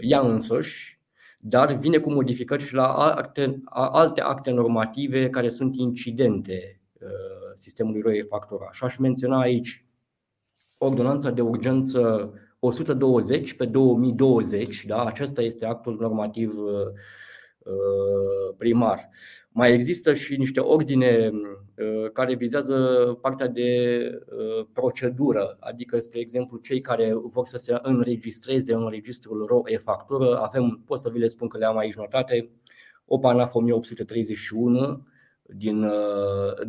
[0.00, 1.00] ea însăși,
[1.38, 6.80] dar vine cu modificări și la alte, alte acte normative care sunt incidente
[7.54, 8.68] sistemului ROE factura.
[8.72, 9.86] Și aș menționa aici
[10.78, 15.04] ordonanța de urgență 120 pe 2020, da?
[15.04, 16.86] acesta este actul normativ uh,
[17.58, 19.08] uh, primar.
[19.56, 22.74] Mai există și niște ordine uh, care vizează
[23.20, 24.00] partea de
[24.72, 30.82] procedură, adică, spre exemplu, cei care vor să se înregistreze în registrul RO e-factură, avem,
[30.86, 32.50] pot să vi le spun că le am aici notate,
[33.06, 35.06] OPANAF 1831,
[35.42, 35.90] din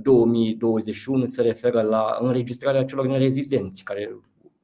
[0.01, 4.19] 2021 uh, se referă la înregistrarea celor nerezidenți care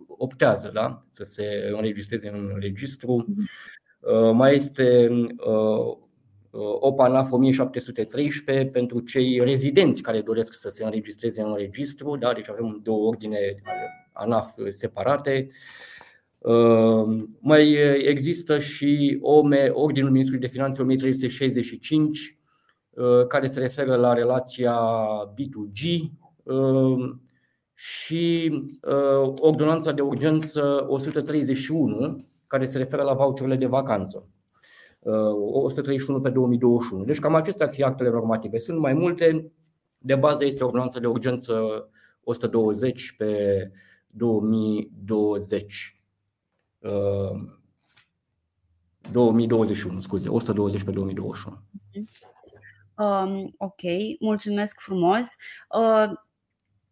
[0.07, 1.05] optează da?
[1.09, 3.25] să se înregistreze în registru.
[3.99, 5.97] Uh, mai este uh,
[6.79, 12.33] OPANAF 1713 pentru cei rezidenți care doresc să se înregistreze în registru, da?
[12.33, 13.37] deci avem două ordine
[14.13, 15.49] ANAF separate.
[17.39, 17.77] Mai
[18.07, 22.37] există și OME, Ordinul Ministrului de Finanțe 1365
[22.93, 24.79] Uh, care se referă la relația
[25.33, 26.01] B2G
[26.43, 27.15] uh,
[27.73, 28.51] și
[29.35, 34.27] ordonanța de urgență 131 care se referă la voucherele de vacanță.
[35.09, 37.03] 131 pe 2021.
[37.03, 38.57] Deci cam acestea ar fi actele normative.
[38.57, 39.51] Sunt mai multe.
[39.97, 41.87] De bază este ordonanța de urgență
[42.23, 43.71] 120 pe
[44.07, 45.97] 2020.
[49.11, 51.57] 2021, scuze, 120 pe 2021.
[52.97, 53.81] Um, ok,
[54.19, 55.25] mulțumesc frumos.
[55.77, 56.11] Uh,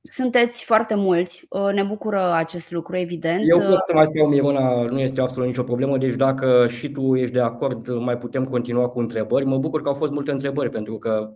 [0.02, 3.42] sunteți foarte mulți, uh, ne bucură acest lucru, evident.
[3.48, 7.16] Eu pot să mai stau, Miruna, nu este absolut nicio problemă, deci dacă și tu
[7.16, 9.46] ești de acord, mai putem continua cu întrebări.
[9.46, 11.30] Mă bucur că au fost multe întrebări, pentru că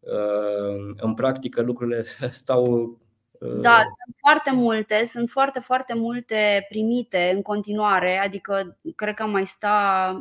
[0.00, 2.62] uh, în practică lucrurile stau
[3.30, 9.26] uh, da, sunt foarte multe, sunt foarte, foarte multe primite în continuare, adică cred că
[9.26, 10.14] mai sta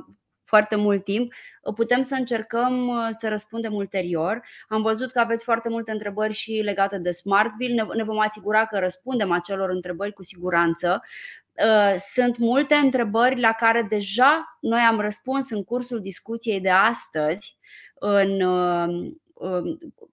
[0.49, 1.33] foarte mult timp,
[1.75, 4.41] putem să încercăm uh, să răspundem ulterior.
[4.67, 7.87] Am văzut că aveți foarte multe întrebări și legate de Smartville.
[7.95, 11.01] Ne vom asigura că răspundem acelor întrebări cu siguranță.
[11.65, 17.57] Uh, sunt multe întrebări la care deja noi am răspuns în cursul discuției de astăzi
[17.99, 19.21] în uh, Um,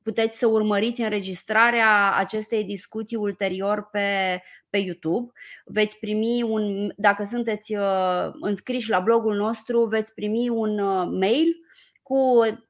[0.02, 4.40] puteți să urmăriți înregistrarea acestei discuții ulterior pe,
[4.70, 5.32] pe YouTube.
[5.64, 11.64] Veți primi un, dacă sunteți uh, înscriși la blogul nostru, veți primi un uh, mail
[12.02, 12.16] cu,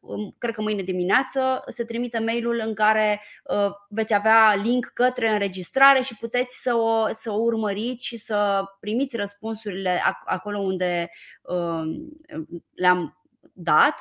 [0.01, 5.31] um, cred că mâine dimineață, se trimite mailul în care uh, veți avea link către
[5.31, 11.11] înregistrare și puteți să o, să o urmăriți și să primiți răspunsurile acolo unde
[12.75, 13.95] le-am dat.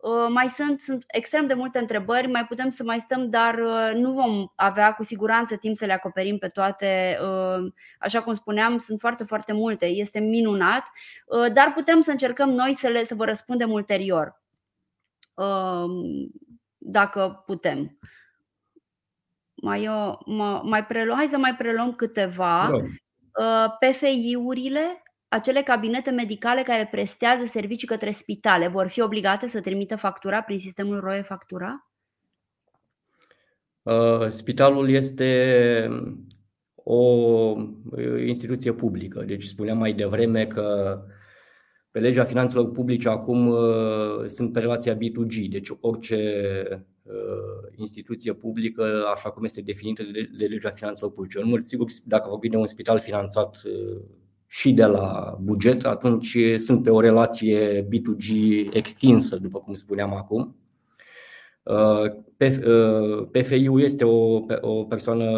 [0.00, 3.90] Uh, mai sunt, sunt extrem de multe întrebări, mai putem să mai stăm, dar uh,
[3.94, 7.18] nu vom avea cu siguranță timp să le acoperim pe toate.
[7.22, 9.86] Uh, așa cum spuneam, sunt foarte, foarte multe.
[9.86, 10.84] Este minunat,
[11.52, 14.42] dar putem să încercăm noi să, le, să vă răspundem ulterior.
[16.76, 17.98] Dacă putem.
[19.54, 19.88] Mai,
[20.62, 22.70] mai preluăm, hai să mai preluăm câteva.
[23.32, 23.76] Da.
[23.80, 30.42] PFI-urile acele cabinete medicale care prestează servicii către spitale vor fi obligate să trimită factura
[30.42, 31.88] prin sistemul ROE factura?
[33.82, 35.88] Uh, spitalul este
[36.74, 37.56] o
[38.26, 39.22] instituție publică.
[39.22, 40.98] Deci spuneam mai devreme că
[41.90, 46.16] pe legea finanțelor publice acum uh, sunt pe relația B2G, deci orice
[47.02, 50.02] uh, instituție publică, așa cum este definită
[50.38, 51.40] de legea finanțelor publice.
[51.40, 53.62] În mod sigur, dacă vorbim de un spital finanțat
[54.50, 58.28] și de la buget, atunci sunt pe o relație B2G
[58.72, 60.56] extinsă, după cum spuneam acum.
[63.30, 65.30] PFI-ul este o, o persoană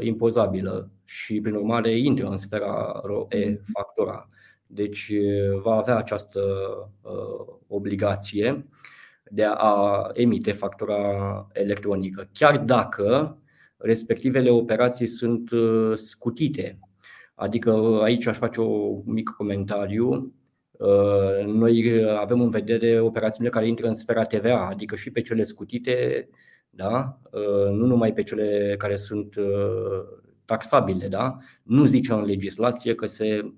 [0.00, 4.28] impozabilă și, prin urmare, intră în sfera ROE factura.
[4.66, 5.12] Deci
[5.62, 6.40] va avea această
[7.66, 8.66] obligație
[9.30, 13.38] de a emite factura electronică, chiar dacă
[13.76, 15.50] respectivele operații sunt
[15.94, 16.78] scutite
[17.34, 20.34] Adică aici aș face un mic comentariu.
[20.70, 25.42] Uh, noi avem în vedere operațiunile care intră în sfera TVA, adică și pe cele
[25.42, 26.28] scutite,
[26.70, 27.18] da?
[27.30, 30.02] Uh, nu numai pe cele care sunt uh,
[30.44, 31.08] taxabile.
[31.08, 31.36] Da?
[31.62, 33.52] Nu zice în legislație că se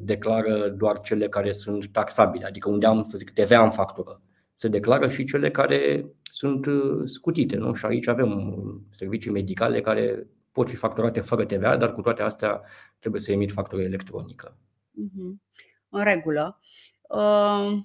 [0.00, 4.20] declară doar cele care sunt taxabile, adică unde am, să zic, TVA în factură.
[4.54, 6.66] Se declară și cele care sunt
[7.04, 7.56] scutite.
[7.56, 7.74] Nu?
[7.74, 12.62] Și aici avem servicii medicale care pot fi facturate fără TVA, dar cu toate astea
[12.98, 14.56] trebuie să emit factură electronică.
[14.90, 15.42] Mhm.
[15.88, 16.60] În regulă.
[17.00, 17.78] Uh,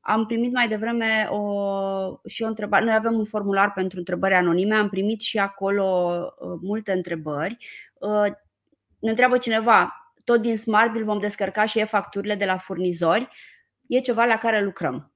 [0.00, 2.84] am primit mai devreme o, și o întrebare.
[2.84, 7.56] Noi avem un formular pentru întrebări anonime, am primit și acolo uh, multe întrebări.
[7.94, 8.32] Uh,
[8.98, 9.92] ne întreabă cineva,
[10.24, 13.28] tot din Smartbill vom descărca și e-facturile de la furnizori.
[13.86, 15.12] E ceva la care lucrăm.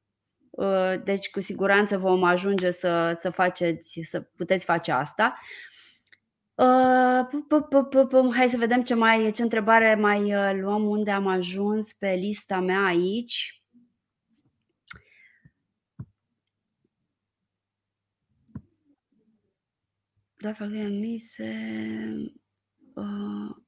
[1.05, 5.39] Deci, cu siguranță vom ajunge să, să, faceți, să puteți face asta.
[6.57, 12.15] Uh, hai să vedem ce mai ce întrebare mai uh, luăm unde am ajuns pe
[12.15, 13.63] lista mea aici.
[20.37, 21.55] Doar fac mise.
[22.95, 23.66] Uh,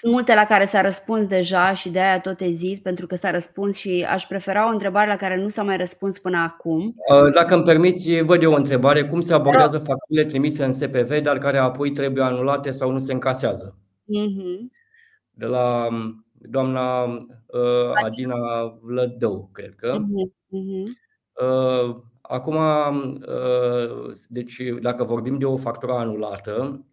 [0.00, 3.30] sunt multe la care s-a răspuns deja și de aia tot ezit, pentru că s-a
[3.30, 6.94] răspuns și aș prefera o întrebare la care nu s-a mai răspuns până acum.
[7.12, 9.08] Uh, dacă îmi permiți, văd eu o întrebare.
[9.08, 13.12] Cum se abordează facturile trimise în SPV, dar care apoi trebuie anulate sau nu se
[13.12, 13.78] încasează?
[14.02, 14.58] Uh-huh.
[15.30, 18.36] De la um, doamna uh, Adina
[18.82, 19.96] Vlădău, cred că.
[19.96, 20.84] Uh-huh.
[21.32, 26.89] Uh, acum, uh, deci dacă vorbim de o factură anulată, Uh,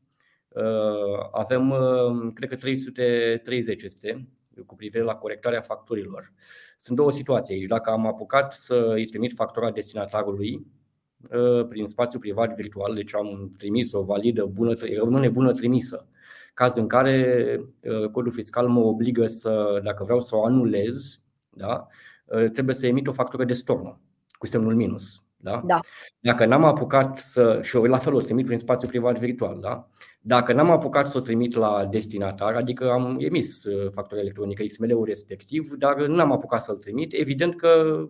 [1.32, 4.28] avem, uh, cred că 330 este
[4.66, 6.34] cu privire la corectarea facturilor.
[6.78, 7.68] Sunt două situații aici.
[7.68, 10.66] Dacă am apucat să îi trimit factura destinatarului,
[11.70, 16.08] prin spațiu privat virtual, deci am trimis o validă, bună, rămâne bună trimisă.
[16.54, 17.60] Caz în care
[18.12, 21.88] codul fiscal mă obligă să, dacă vreau să o anulez, da,
[22.54, 24.00] trebuie să emit o factură de stornă
[24.38, 25.28] cu semnul minus.
[25.38, 25.62] Da?
[25.66, 25.80] Da.
[26.20, 27.60] Dacă n-am apucat să.
[27.64, 29.88] și eu la fel o trimit prin spațiu privat virtual, da?
[30.28, 35.06] Dacă n-am apucat să o trimit la destinatar, adică am emis uh, factura electronică XML-ul
[35.06, 38.04] respectiv, dar n-am apucat să-l trimit, evident că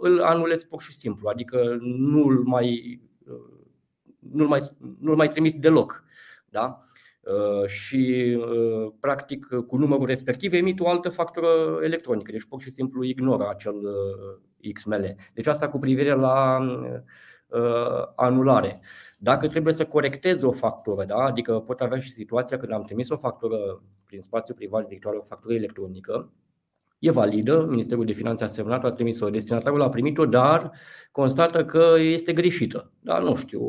[0.00, 3.64] îl anulez pur și simplu, adică nu-l mai, uh,
[4.18, 4.60] nu-l mai,
[5.00, 6.04] nu-l mai trimit deloc.
[6.48, 6.82] Da?
[7.20, 8.36] Uh, și
[9.00, 13.74] practic cu numărul respectiv emit o altă factură electronică, deci pur și simplu ignoră acel
[14.72, 15.14] XML.
[15.34, 16.58] Deci asta cu privire la
[18.16, 18.80] anulare.
[19.22, 21.16] Dacă trebuie să corectez o factură, da?
[21.16, 25.22] adică pot avea și situația când am trimis o factură prin spațiu privat virtual, o
[25.22, 26.32] factură electronică,
[26.98, 30.72] e validă, Ministerul de Finanțe a semnat, a trimis-o, destinatarul a primit-o, dar
[31.12, 32.92] constată că este greșită.
[33.00, 33.62] Da, nu știu,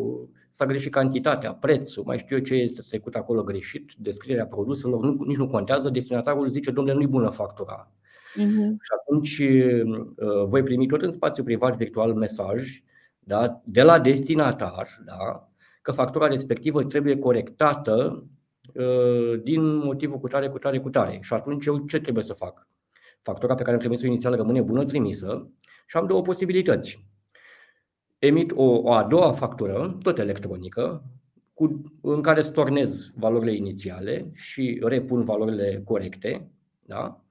[0.50, 5.24] s-a greșit cantitatea, prețul, mai știu eu ce este trecut acolo greșit, descrierea produselor, nu,
[5.24, 7.92] nici nu contează, destinatarul zice, domnule, nu-i bună factura.
[8.32, 8.70] Uh-huh.
[8.82, 12.84] Și atunci uh, voi primi tot în spațiu privat virtual mesaj
[13.32, 15.50] da, de la destinatar da,
[15.82, 18.26] că factura respectivă trebuie corectată
[18.74, 21.20] uh, din motivul cu tare, cu tare, cu tare.
[21.22, 22.68] Și atunci eu ce trebuie să fac?
[23.22, 25.50] Factura pe care am trimis-o inițial rămâne bună trimisă
[25.88, 27.06] și am două posibilități.
[28.20, 31.04] Emit o, o a doua factură, tot electronică,
[31.54, 36.52] cu, în care stornez valorile inițiale și repun valorile corecte.
[36.86, 37.22] Da?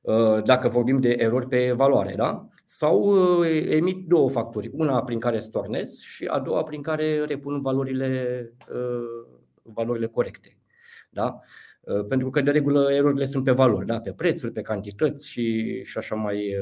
[0.00, 2.48] Uh, dacă vorbim de erori pe valoare, da?
[2.68, 3.00] Sau
[3.40, 8.40] uh, emit două facturi, una prin care stornez și a doua prin care repun valorile,
[8.72, 9.26] uh,
[9.62, 10.58] valorile corecte.
[11.10, 11.40] Da?
[12.08, 14.00] Pentru că de regulă erorile sunt pe valori, da?
[14.00, 16.54] pe prețuri, pe cantități și, și așa mai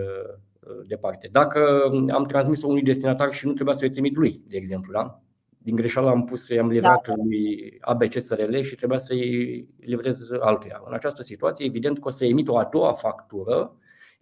[0.86, 1.28] departe.
[1.32, 5.22] Dacă am transmis-o unui destinatar și nu trebuia să o trimit lui, de exemplu, da?
[5.64, 7.14] din greșeală am pus, i-am livrat da.
[7.16, 10.82] lui ABC SRL și trebuia să-i livrez altuia.
[10.86, 13.76] În această situație, evident că o să emit o a doua factură,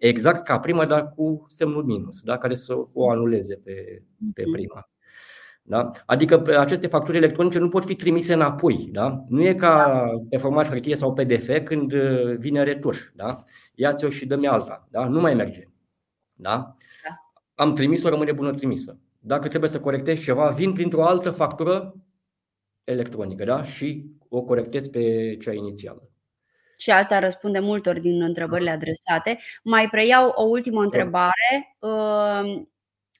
[0.06, 2.38] exact ca prima, dar cu semnul minus, da?
[2.38, 4.02] care să o anuleze pe,
[4.34, 4.52] pe mhm.
[4.52, 4.90] prima.
[5.62, 5.90] Da?
[6.06, 8.88] Adică aceste facturi electronice nu pot fi trimise înapoi.
[8.92, 9.24] Da?
[9.28, 10.26] Nu e ca da.
[10.28, 13.12] pe format hârtie sau PDF când uh, vine retur.
[13.14, 13.42] Da?
[13.74, 14.88] Ia-ți-o și dă-mi alta.
[14.90, 15.08] Da?
[15.08, 15.68] Nu mai merge.
[16.32, 16.56] Da?
[17.04, 17.34] da.
[17.54, 21.94] Am trimis-o, rămâne bună trimisă dacă trebuie să corectez ceva, vin printr-o altă factură
[22.84, 23.62] electronică da?
[23.62, 26.10] și o corectez pe cea inițială.
[26.82, 29.38] Și asta răspunde multor din întrebările adresate.
[29.62, 31.76] Mai preiau o ultimă întrebare.
[31.80, 32.72] Ehm,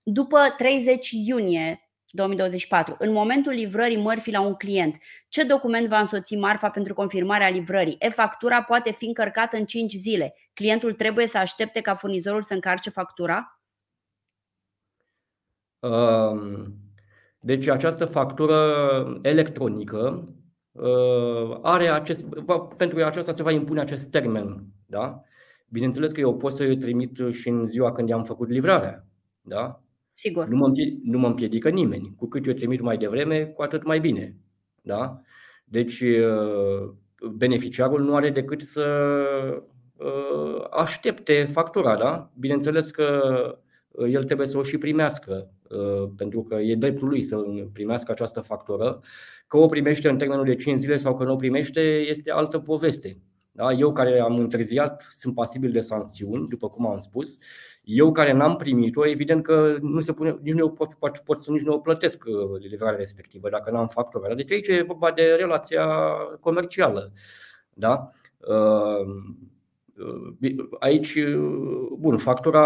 [0.02, 4.96] după 30 iunie 2024, în momentul livrării mărfii la un client,
[5.28, 7.96] ce document va însoți marfa pentru confirmarea livrării?
[7.98, 10.34] E-factura poate fi încărcată în 5 zile.
[10.54, 13.60] Clientul trebuie să aștepte ca furnizorul să încarce factura?
[17.40, 20.41] Deci această factură electronică uh,
[21.62, 22.26] are acest,
[22.76, 24.64] pentru aceasta se va impune acest termen.
[24.86, 25.22] Da?
[25.68, 29.06] Bineînțeles că eu pot să o trimit și în ziua când i-am făcut livrarea.
[29.40, 29.82] Da?
[30.12, 30.46] Sigur.
[30.46, 30.72] Nu mă,
[31.02, 32.14] nu mă împiedică nimeni.
[32.16, 34.36] Cu cât eu trimit mai devreme, cu atât mai bine.
[34.82, 35.20] Da?
[35.64, 36.90] Deci uh,
[37.32, 38.86] beneficiarul nu are decât să
[39.96, 41.96] uh, aștepte factura.
[41.96, 42.30] Da?
[42.38, 43.22] Bineînțeles că
[44.08, 47.36] el trebuie să o și primească Uh, pentru că e dreptul lui să
[47.72, 49.00] primească această factură.
[49.46, 52.58] Că o primește în termenul de 5 zile sau că nu o primește este altă
[52.58, 53.18] poveste.
[53.52, 53.72] Da?
[53.72, 57.38] Eu care am întârziat sunt pasibil de sancțiuni, după cum am spus.
[57.82, 61.50] Eu care n-am primit-o, evident că nu se pune, nici nu pot, pot, pot să
[61.50, 64.34] nici nu o plătesc uh, livrarea respectivă dacă n-am factura.
[64.34, 65.86] Deci aici e vorba de relația
[66.40, 67.12] comercială.
[67.74, 68.10] Da?
[69.98, 71.18] Uh, aici,
[71.98, 72.62] bun, factura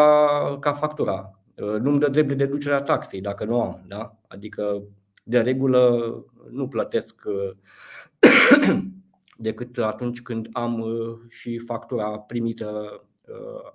[0.61, 1.37] ca factura.
[1.57, 3.85] Uh, nu-mi dă drept de deducere a taxei dacă nu am.
[3.89, 4.17] Da?
[4.29, 4.83] Adică,
[5.25, 6.15] de regulă,
[6.51, 7.51] nu plătesc uh,
[9.37, 13.01] decât atunci când am uh, și factura primită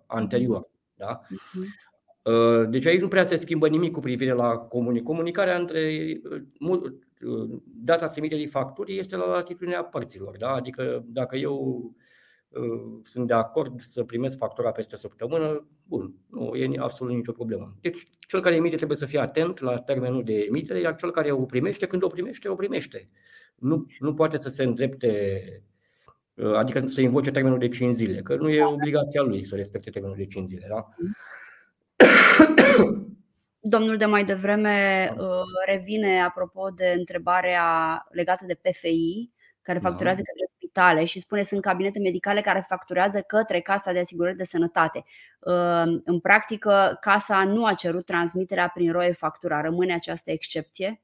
[0.06, 0.70] anterior.
[0.96, 1.22] Da?
[1.30, 2.70] Mhm.
[2.70, 5.06] Deci aici nu prea se schimbă nimic cu privire la comunicare.
[5.06, 6.22] Comunicarea între
[7.64, 10.38] data trimiterii facturii este la latitudinea părților.
[10.38, 10.52] Da?
[10.52, 11.92] Adică dacă eu
[13.04, 17.76] sunt de acord să primesc factura peste o săptămână, bun, nu e absolut nicio problemă.
[17.82, 21.32] Deci cel care emite trebuie să fie atent la termenul de emitere, iar cel care
[21.32, 23.10] o primește, când o primește, o primește.
[23.56, 25.44] Nu, nu poate să se îndrepte,
[26.56, 30.18] adică să invoce termenul de 5 zile, că nu e obligația lui să respecte termenul
[30.18, 30.68] de 5 zile.
[30.70, 30.90] Da?
[33.60, 35.44] Domnul de mai devreme da.
[35.66, 37.66] revine apropo de întrebarea
[38.10, 39.90] legată de PFI, care da.
[39.90, 40.24] facturează da.
[40.24, 45.04] către tale și spune sunt cabinete medicale care facturează către Casa de Asigurări de Sănătate.
[46.04, 49.62] În practică, casa nu a cerut transmiterea prin roe factura.
[49.62, 51.02] Rămâne această excepție?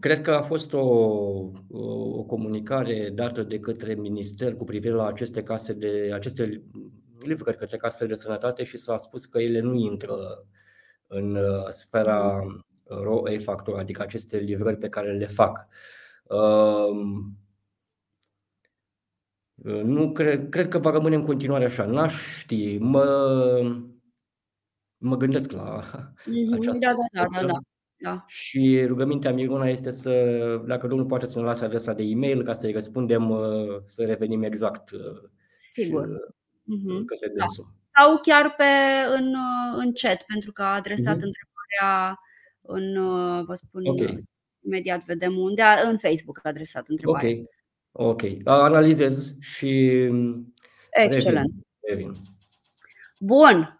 [0.00, 0.86] Cred că a fost o,
[1.70, 6.62] o comunicare dată de către minister cu privire la aceste case de aceste
[7.20, 10.16] livrări către casele de sănătate și s-a spus că ele nu intră
[11.06, 12.46] în uh, sfera
[12.84, 15.58] RO e-factura, adică aceste livrări pe care le fac.
[15.58, 15.68] Um,
[19.82, 21.84] nu cred, cred că va rămâne în continuare așa.
[21.84, 22.78] N-aș ști.
[22.78, 23.04] Mă,
[24.96, 26.58] mă gândesc la mm-hmm.
[26.58, 27.58] această da, da, da, da, da.
[28.02, 28.24] Da.
[28.26, 30.12] Și rugămintea Miruna este să,
[30.66, 34.42] dacă domnul poate să ne lase adresa de e-mail ca să-i răspundem, uh, să revenim
[34.42, 34.90] exact.
[34.90, 35.00] Uh,
[35.56, 36.04] Sigur.
[36.04, 37.04] Și, uh-huh.
[37.06, 37.44] către da.
[37.94, 38.64] Sau chiar pe,
[39.16, 39.34] în,
[39.76, 41.28] în chat, pentru că a adresat uh-huh.
[41.30, 42.18] întrebarea
[42.60, 42.94] în,
[43.44, 44.22] vă spun, okay.
[44.64, 47.30] Imediat vedem unde, în Facebook a adresat întrebarea.
[47.92, 48.22] Ok, ok.
[48.44, 49.90] Analizez și
[50.90, 51.52] Excelent.
[51.80, 52.06] Revin.
[52.06, 52.12] revin.
[53.18, 53.76] Bun.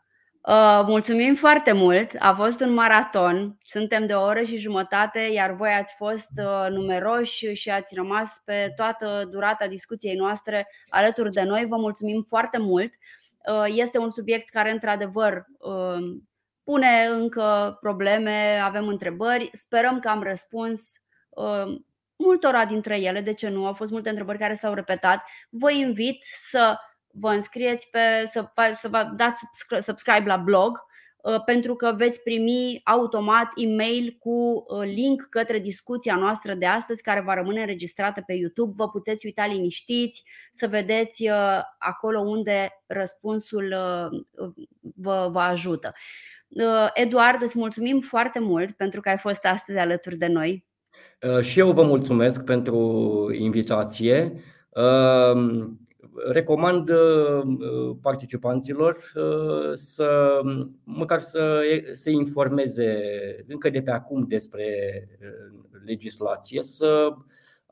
[0.49, 2.11] Uh, mulțumim foarte mult.
[2.19, 3.59] A fost un maraton.
[3.65, 8.43] Suntem de o oră și jumătate, iar voi ați fost uh, numeroși și ați rămas
[8.45, 11.67] pe toată durata discuției noastre alături de noi.
[11.69, 12.93] Vă mulțumim foarte mult.
[13.49, 15.47] Uh, este un subiect care, într-adevăr,
[16.65, 19.51] pune încă probleme, avem întrebări.
[19.53, 20.91] Sperăm că am răspuns
[22.17, 23.21] multora dintre ele.
[23.21, 23.67] De ce nu?
[23.67, 25.25] Au fost multe întrebări care s-au repetat.
[25.51, 26.77] Vă invit să
[27.13, 27.99] vă înscrieți pe,
[28.31, 29.45] să, să vă dați
[29.81, 30.79] subscribe la blog
[31.23, 37.03] uh, pentru că veți primi automat e-mail cu uh, link către discuția noastră de astăzi
[37.03, 38.73] care va rămâne înregistrată pe YouTube.
[38.77, 43.75] Vă puteți uita liniștiți să vedeți uh, acolo unde răspunsul
[44.97, 45.93] vă, vă ajută.
[46.95, 50.67] Eduard, îți mulțumim foarte mult pentru că ai fost astăzi alături de noi.
[51.41, 54.43] Și eu vă mulțumesc pentru invitație
[56.31, 60.41] recomand uh, participanților uh, să
[60.85, 61.61] măcar să
[61.93, 63.01] se informeze
[63.47, 64.65] încă de pe acum despre
[65.21, 67.15] uh, legislație, să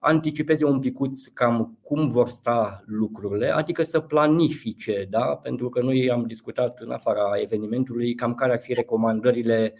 [0.02, 5.24] anticipeze un picuț cam cum vor sta lucrurile, adică să planifice, da?
[5.24, 9.74] pentru că noi am discutat în afara evenimentului cam care ar fi recomandările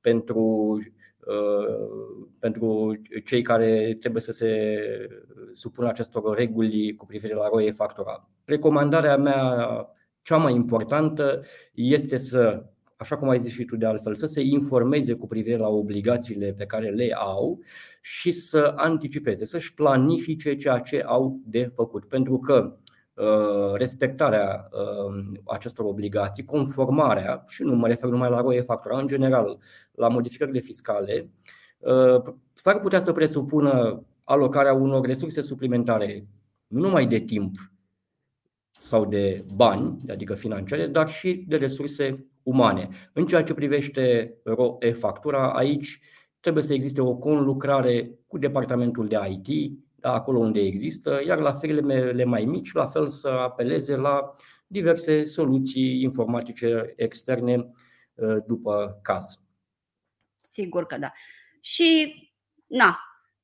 [0.00, 0.78] pentru
[1.26, 4.78] Uh, pentru cei care trebuie să se
[5.52, 8.28] supună acestor reguli cu privire la roie factura.
[8.44, 9.66] Recomandarea mea
[10.22, 11.44] cea mai importantă
[11.74, 15.56] este să, așa cum ai zis și tu de altfel, să se informeze cu privire
[15.56, 17.58] la obligațiile pe care le au
[18.00, 22.04] și să anticipeze, să-și planifice ceea ce au de făcut.
[22.04, 22.76] Pentru că
[23.16, 29.06] Uh, respectarea uh, acestor obligații, conformarea, și nu mă refer numai la roie factura, în
[29.06, 29.58] general,
[29.92, 31.30] la modificările fiscale,
[31.78, 36.26] uh, s-ar putea să presupună alocarea unor resurse suplimentare,
[36.66, 37.54] nu numai de timp
[38.78, 42.88] sau de bani, adică financiare, dar și de resurse umane.
[43.12, 46.00] În ceea ce privește ROE factura, aici
[46.40, 51.54] trebuie să existe o conlucrare cu departamentul de IT, da, acolo unde există, iar la
[51.54, 54.32] firmele mai mici, la fel să apeleze la
[54.66, 57.70] diverse soluții informatice externe
[58.14, 59.44] uh, după caz.
[60.36, 61.12] Sigur că da.
[61.60, 62.14] Și,
[62.66, 62.98] na,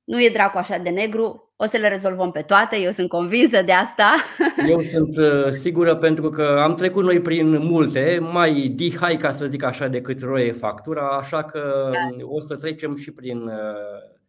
[0.05, 3.63] nu e dracu așa de negru, o să le rezolvăm pe toate, eu sunt convinsă
[3.63, 4.15] de asta.
[4.73, 9.47] Eu sunt uh, sigură pentru că am trecut noi prin multe, mai dihai ca să
[9.47, 12.25] zic așa decât roie factura, așa că da.
[12.25, 14.22] o să trecem și prin uh, Uh,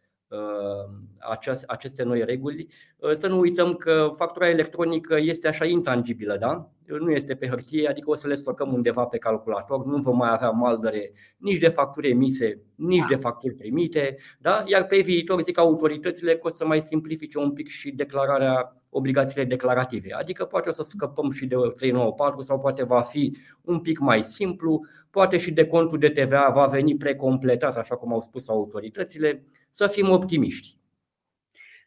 [1.68, 2.68] aceste noi reguli.
[2.97, 6.69] Uh, să nu uităm că factura electronică este așa intangibilă, da?
[6.85, 10.31] nu este pe hârtie, adică o să le stocăm undeva pe calculator, nu vom mai
[10.31, 13.07] avea maldere nici de facturi emise, nici da.
[13.07, 14.64] de facturi primite, da?
[14.65, 19.43] iar pe viitor zic autoritățile că o să mai simplifice un pic și declararea obligațiile
[19.45, 20.14] declarative.
[20.14, 24.23] Adică poate o să scăpăm și de 394 sau poate va fi un pic mai
[24.23, 24.80] simplu,
[25.10, 29.43] poate și de contul de TVA va veni precompletat, așa cum au spus autoritățile,
[29.73, 30.77] să fim optimiști.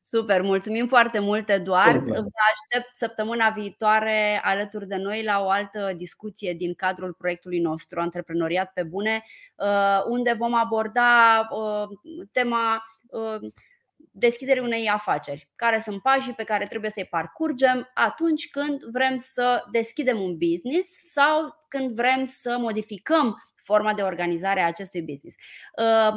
[0.03, 2.05] Super, mulțumim foarte mult, Eduard.
[2.05, 8.01] Vă aștept săptămâna viitoare alături de noi la o altă discuție din cadrul proiectului nostru,
[8.01, 9.25] Antreprenoriat pe Bune,
[9.57, 11.89] uh, unde vom aborda uh,
[12.33, 13.51] tema uh,
[13.97, 15.49] deschiderii unei afaceri.
[15.57, 20.89] Care sunt pașii pe care trebuie să-i parcurgem atunci când vrem să deschidem un business
[21.13, 25.37] sau când vrem să modificăm forma de organizare a acestui business.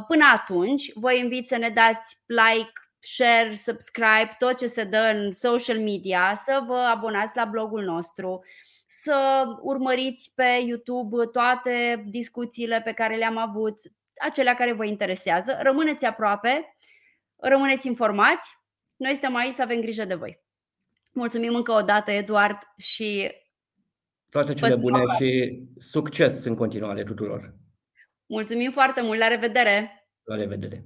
[0.07, 5.31] Până atunci, vă invit să ne dați like, share, subscribe, tot ce se dă în
[5.31, 8.45] social media, să vă abonați la blogul nostru,
[8.87, 13.75] să urmăriți pe YouTube toate discuțiile pe care le-am avut,
[14.21, 15.57] acelea care vă interesează.
[15.61, 16.77] Rămâneți aproape,
[17.35, 18.57] rămâneți informați
[18.99, 20.39] Noi suntem aici să avem grijă de voi.
[21.13, 23.31] Mulțumim încă o dată, Eduard, și
[24.29, 27.53] toate cele bune și succes în continuare tuturor.
[28.25, 30.07] Mulțumim foarte mult, la revedere!
[30.23, 30.85] La revedere!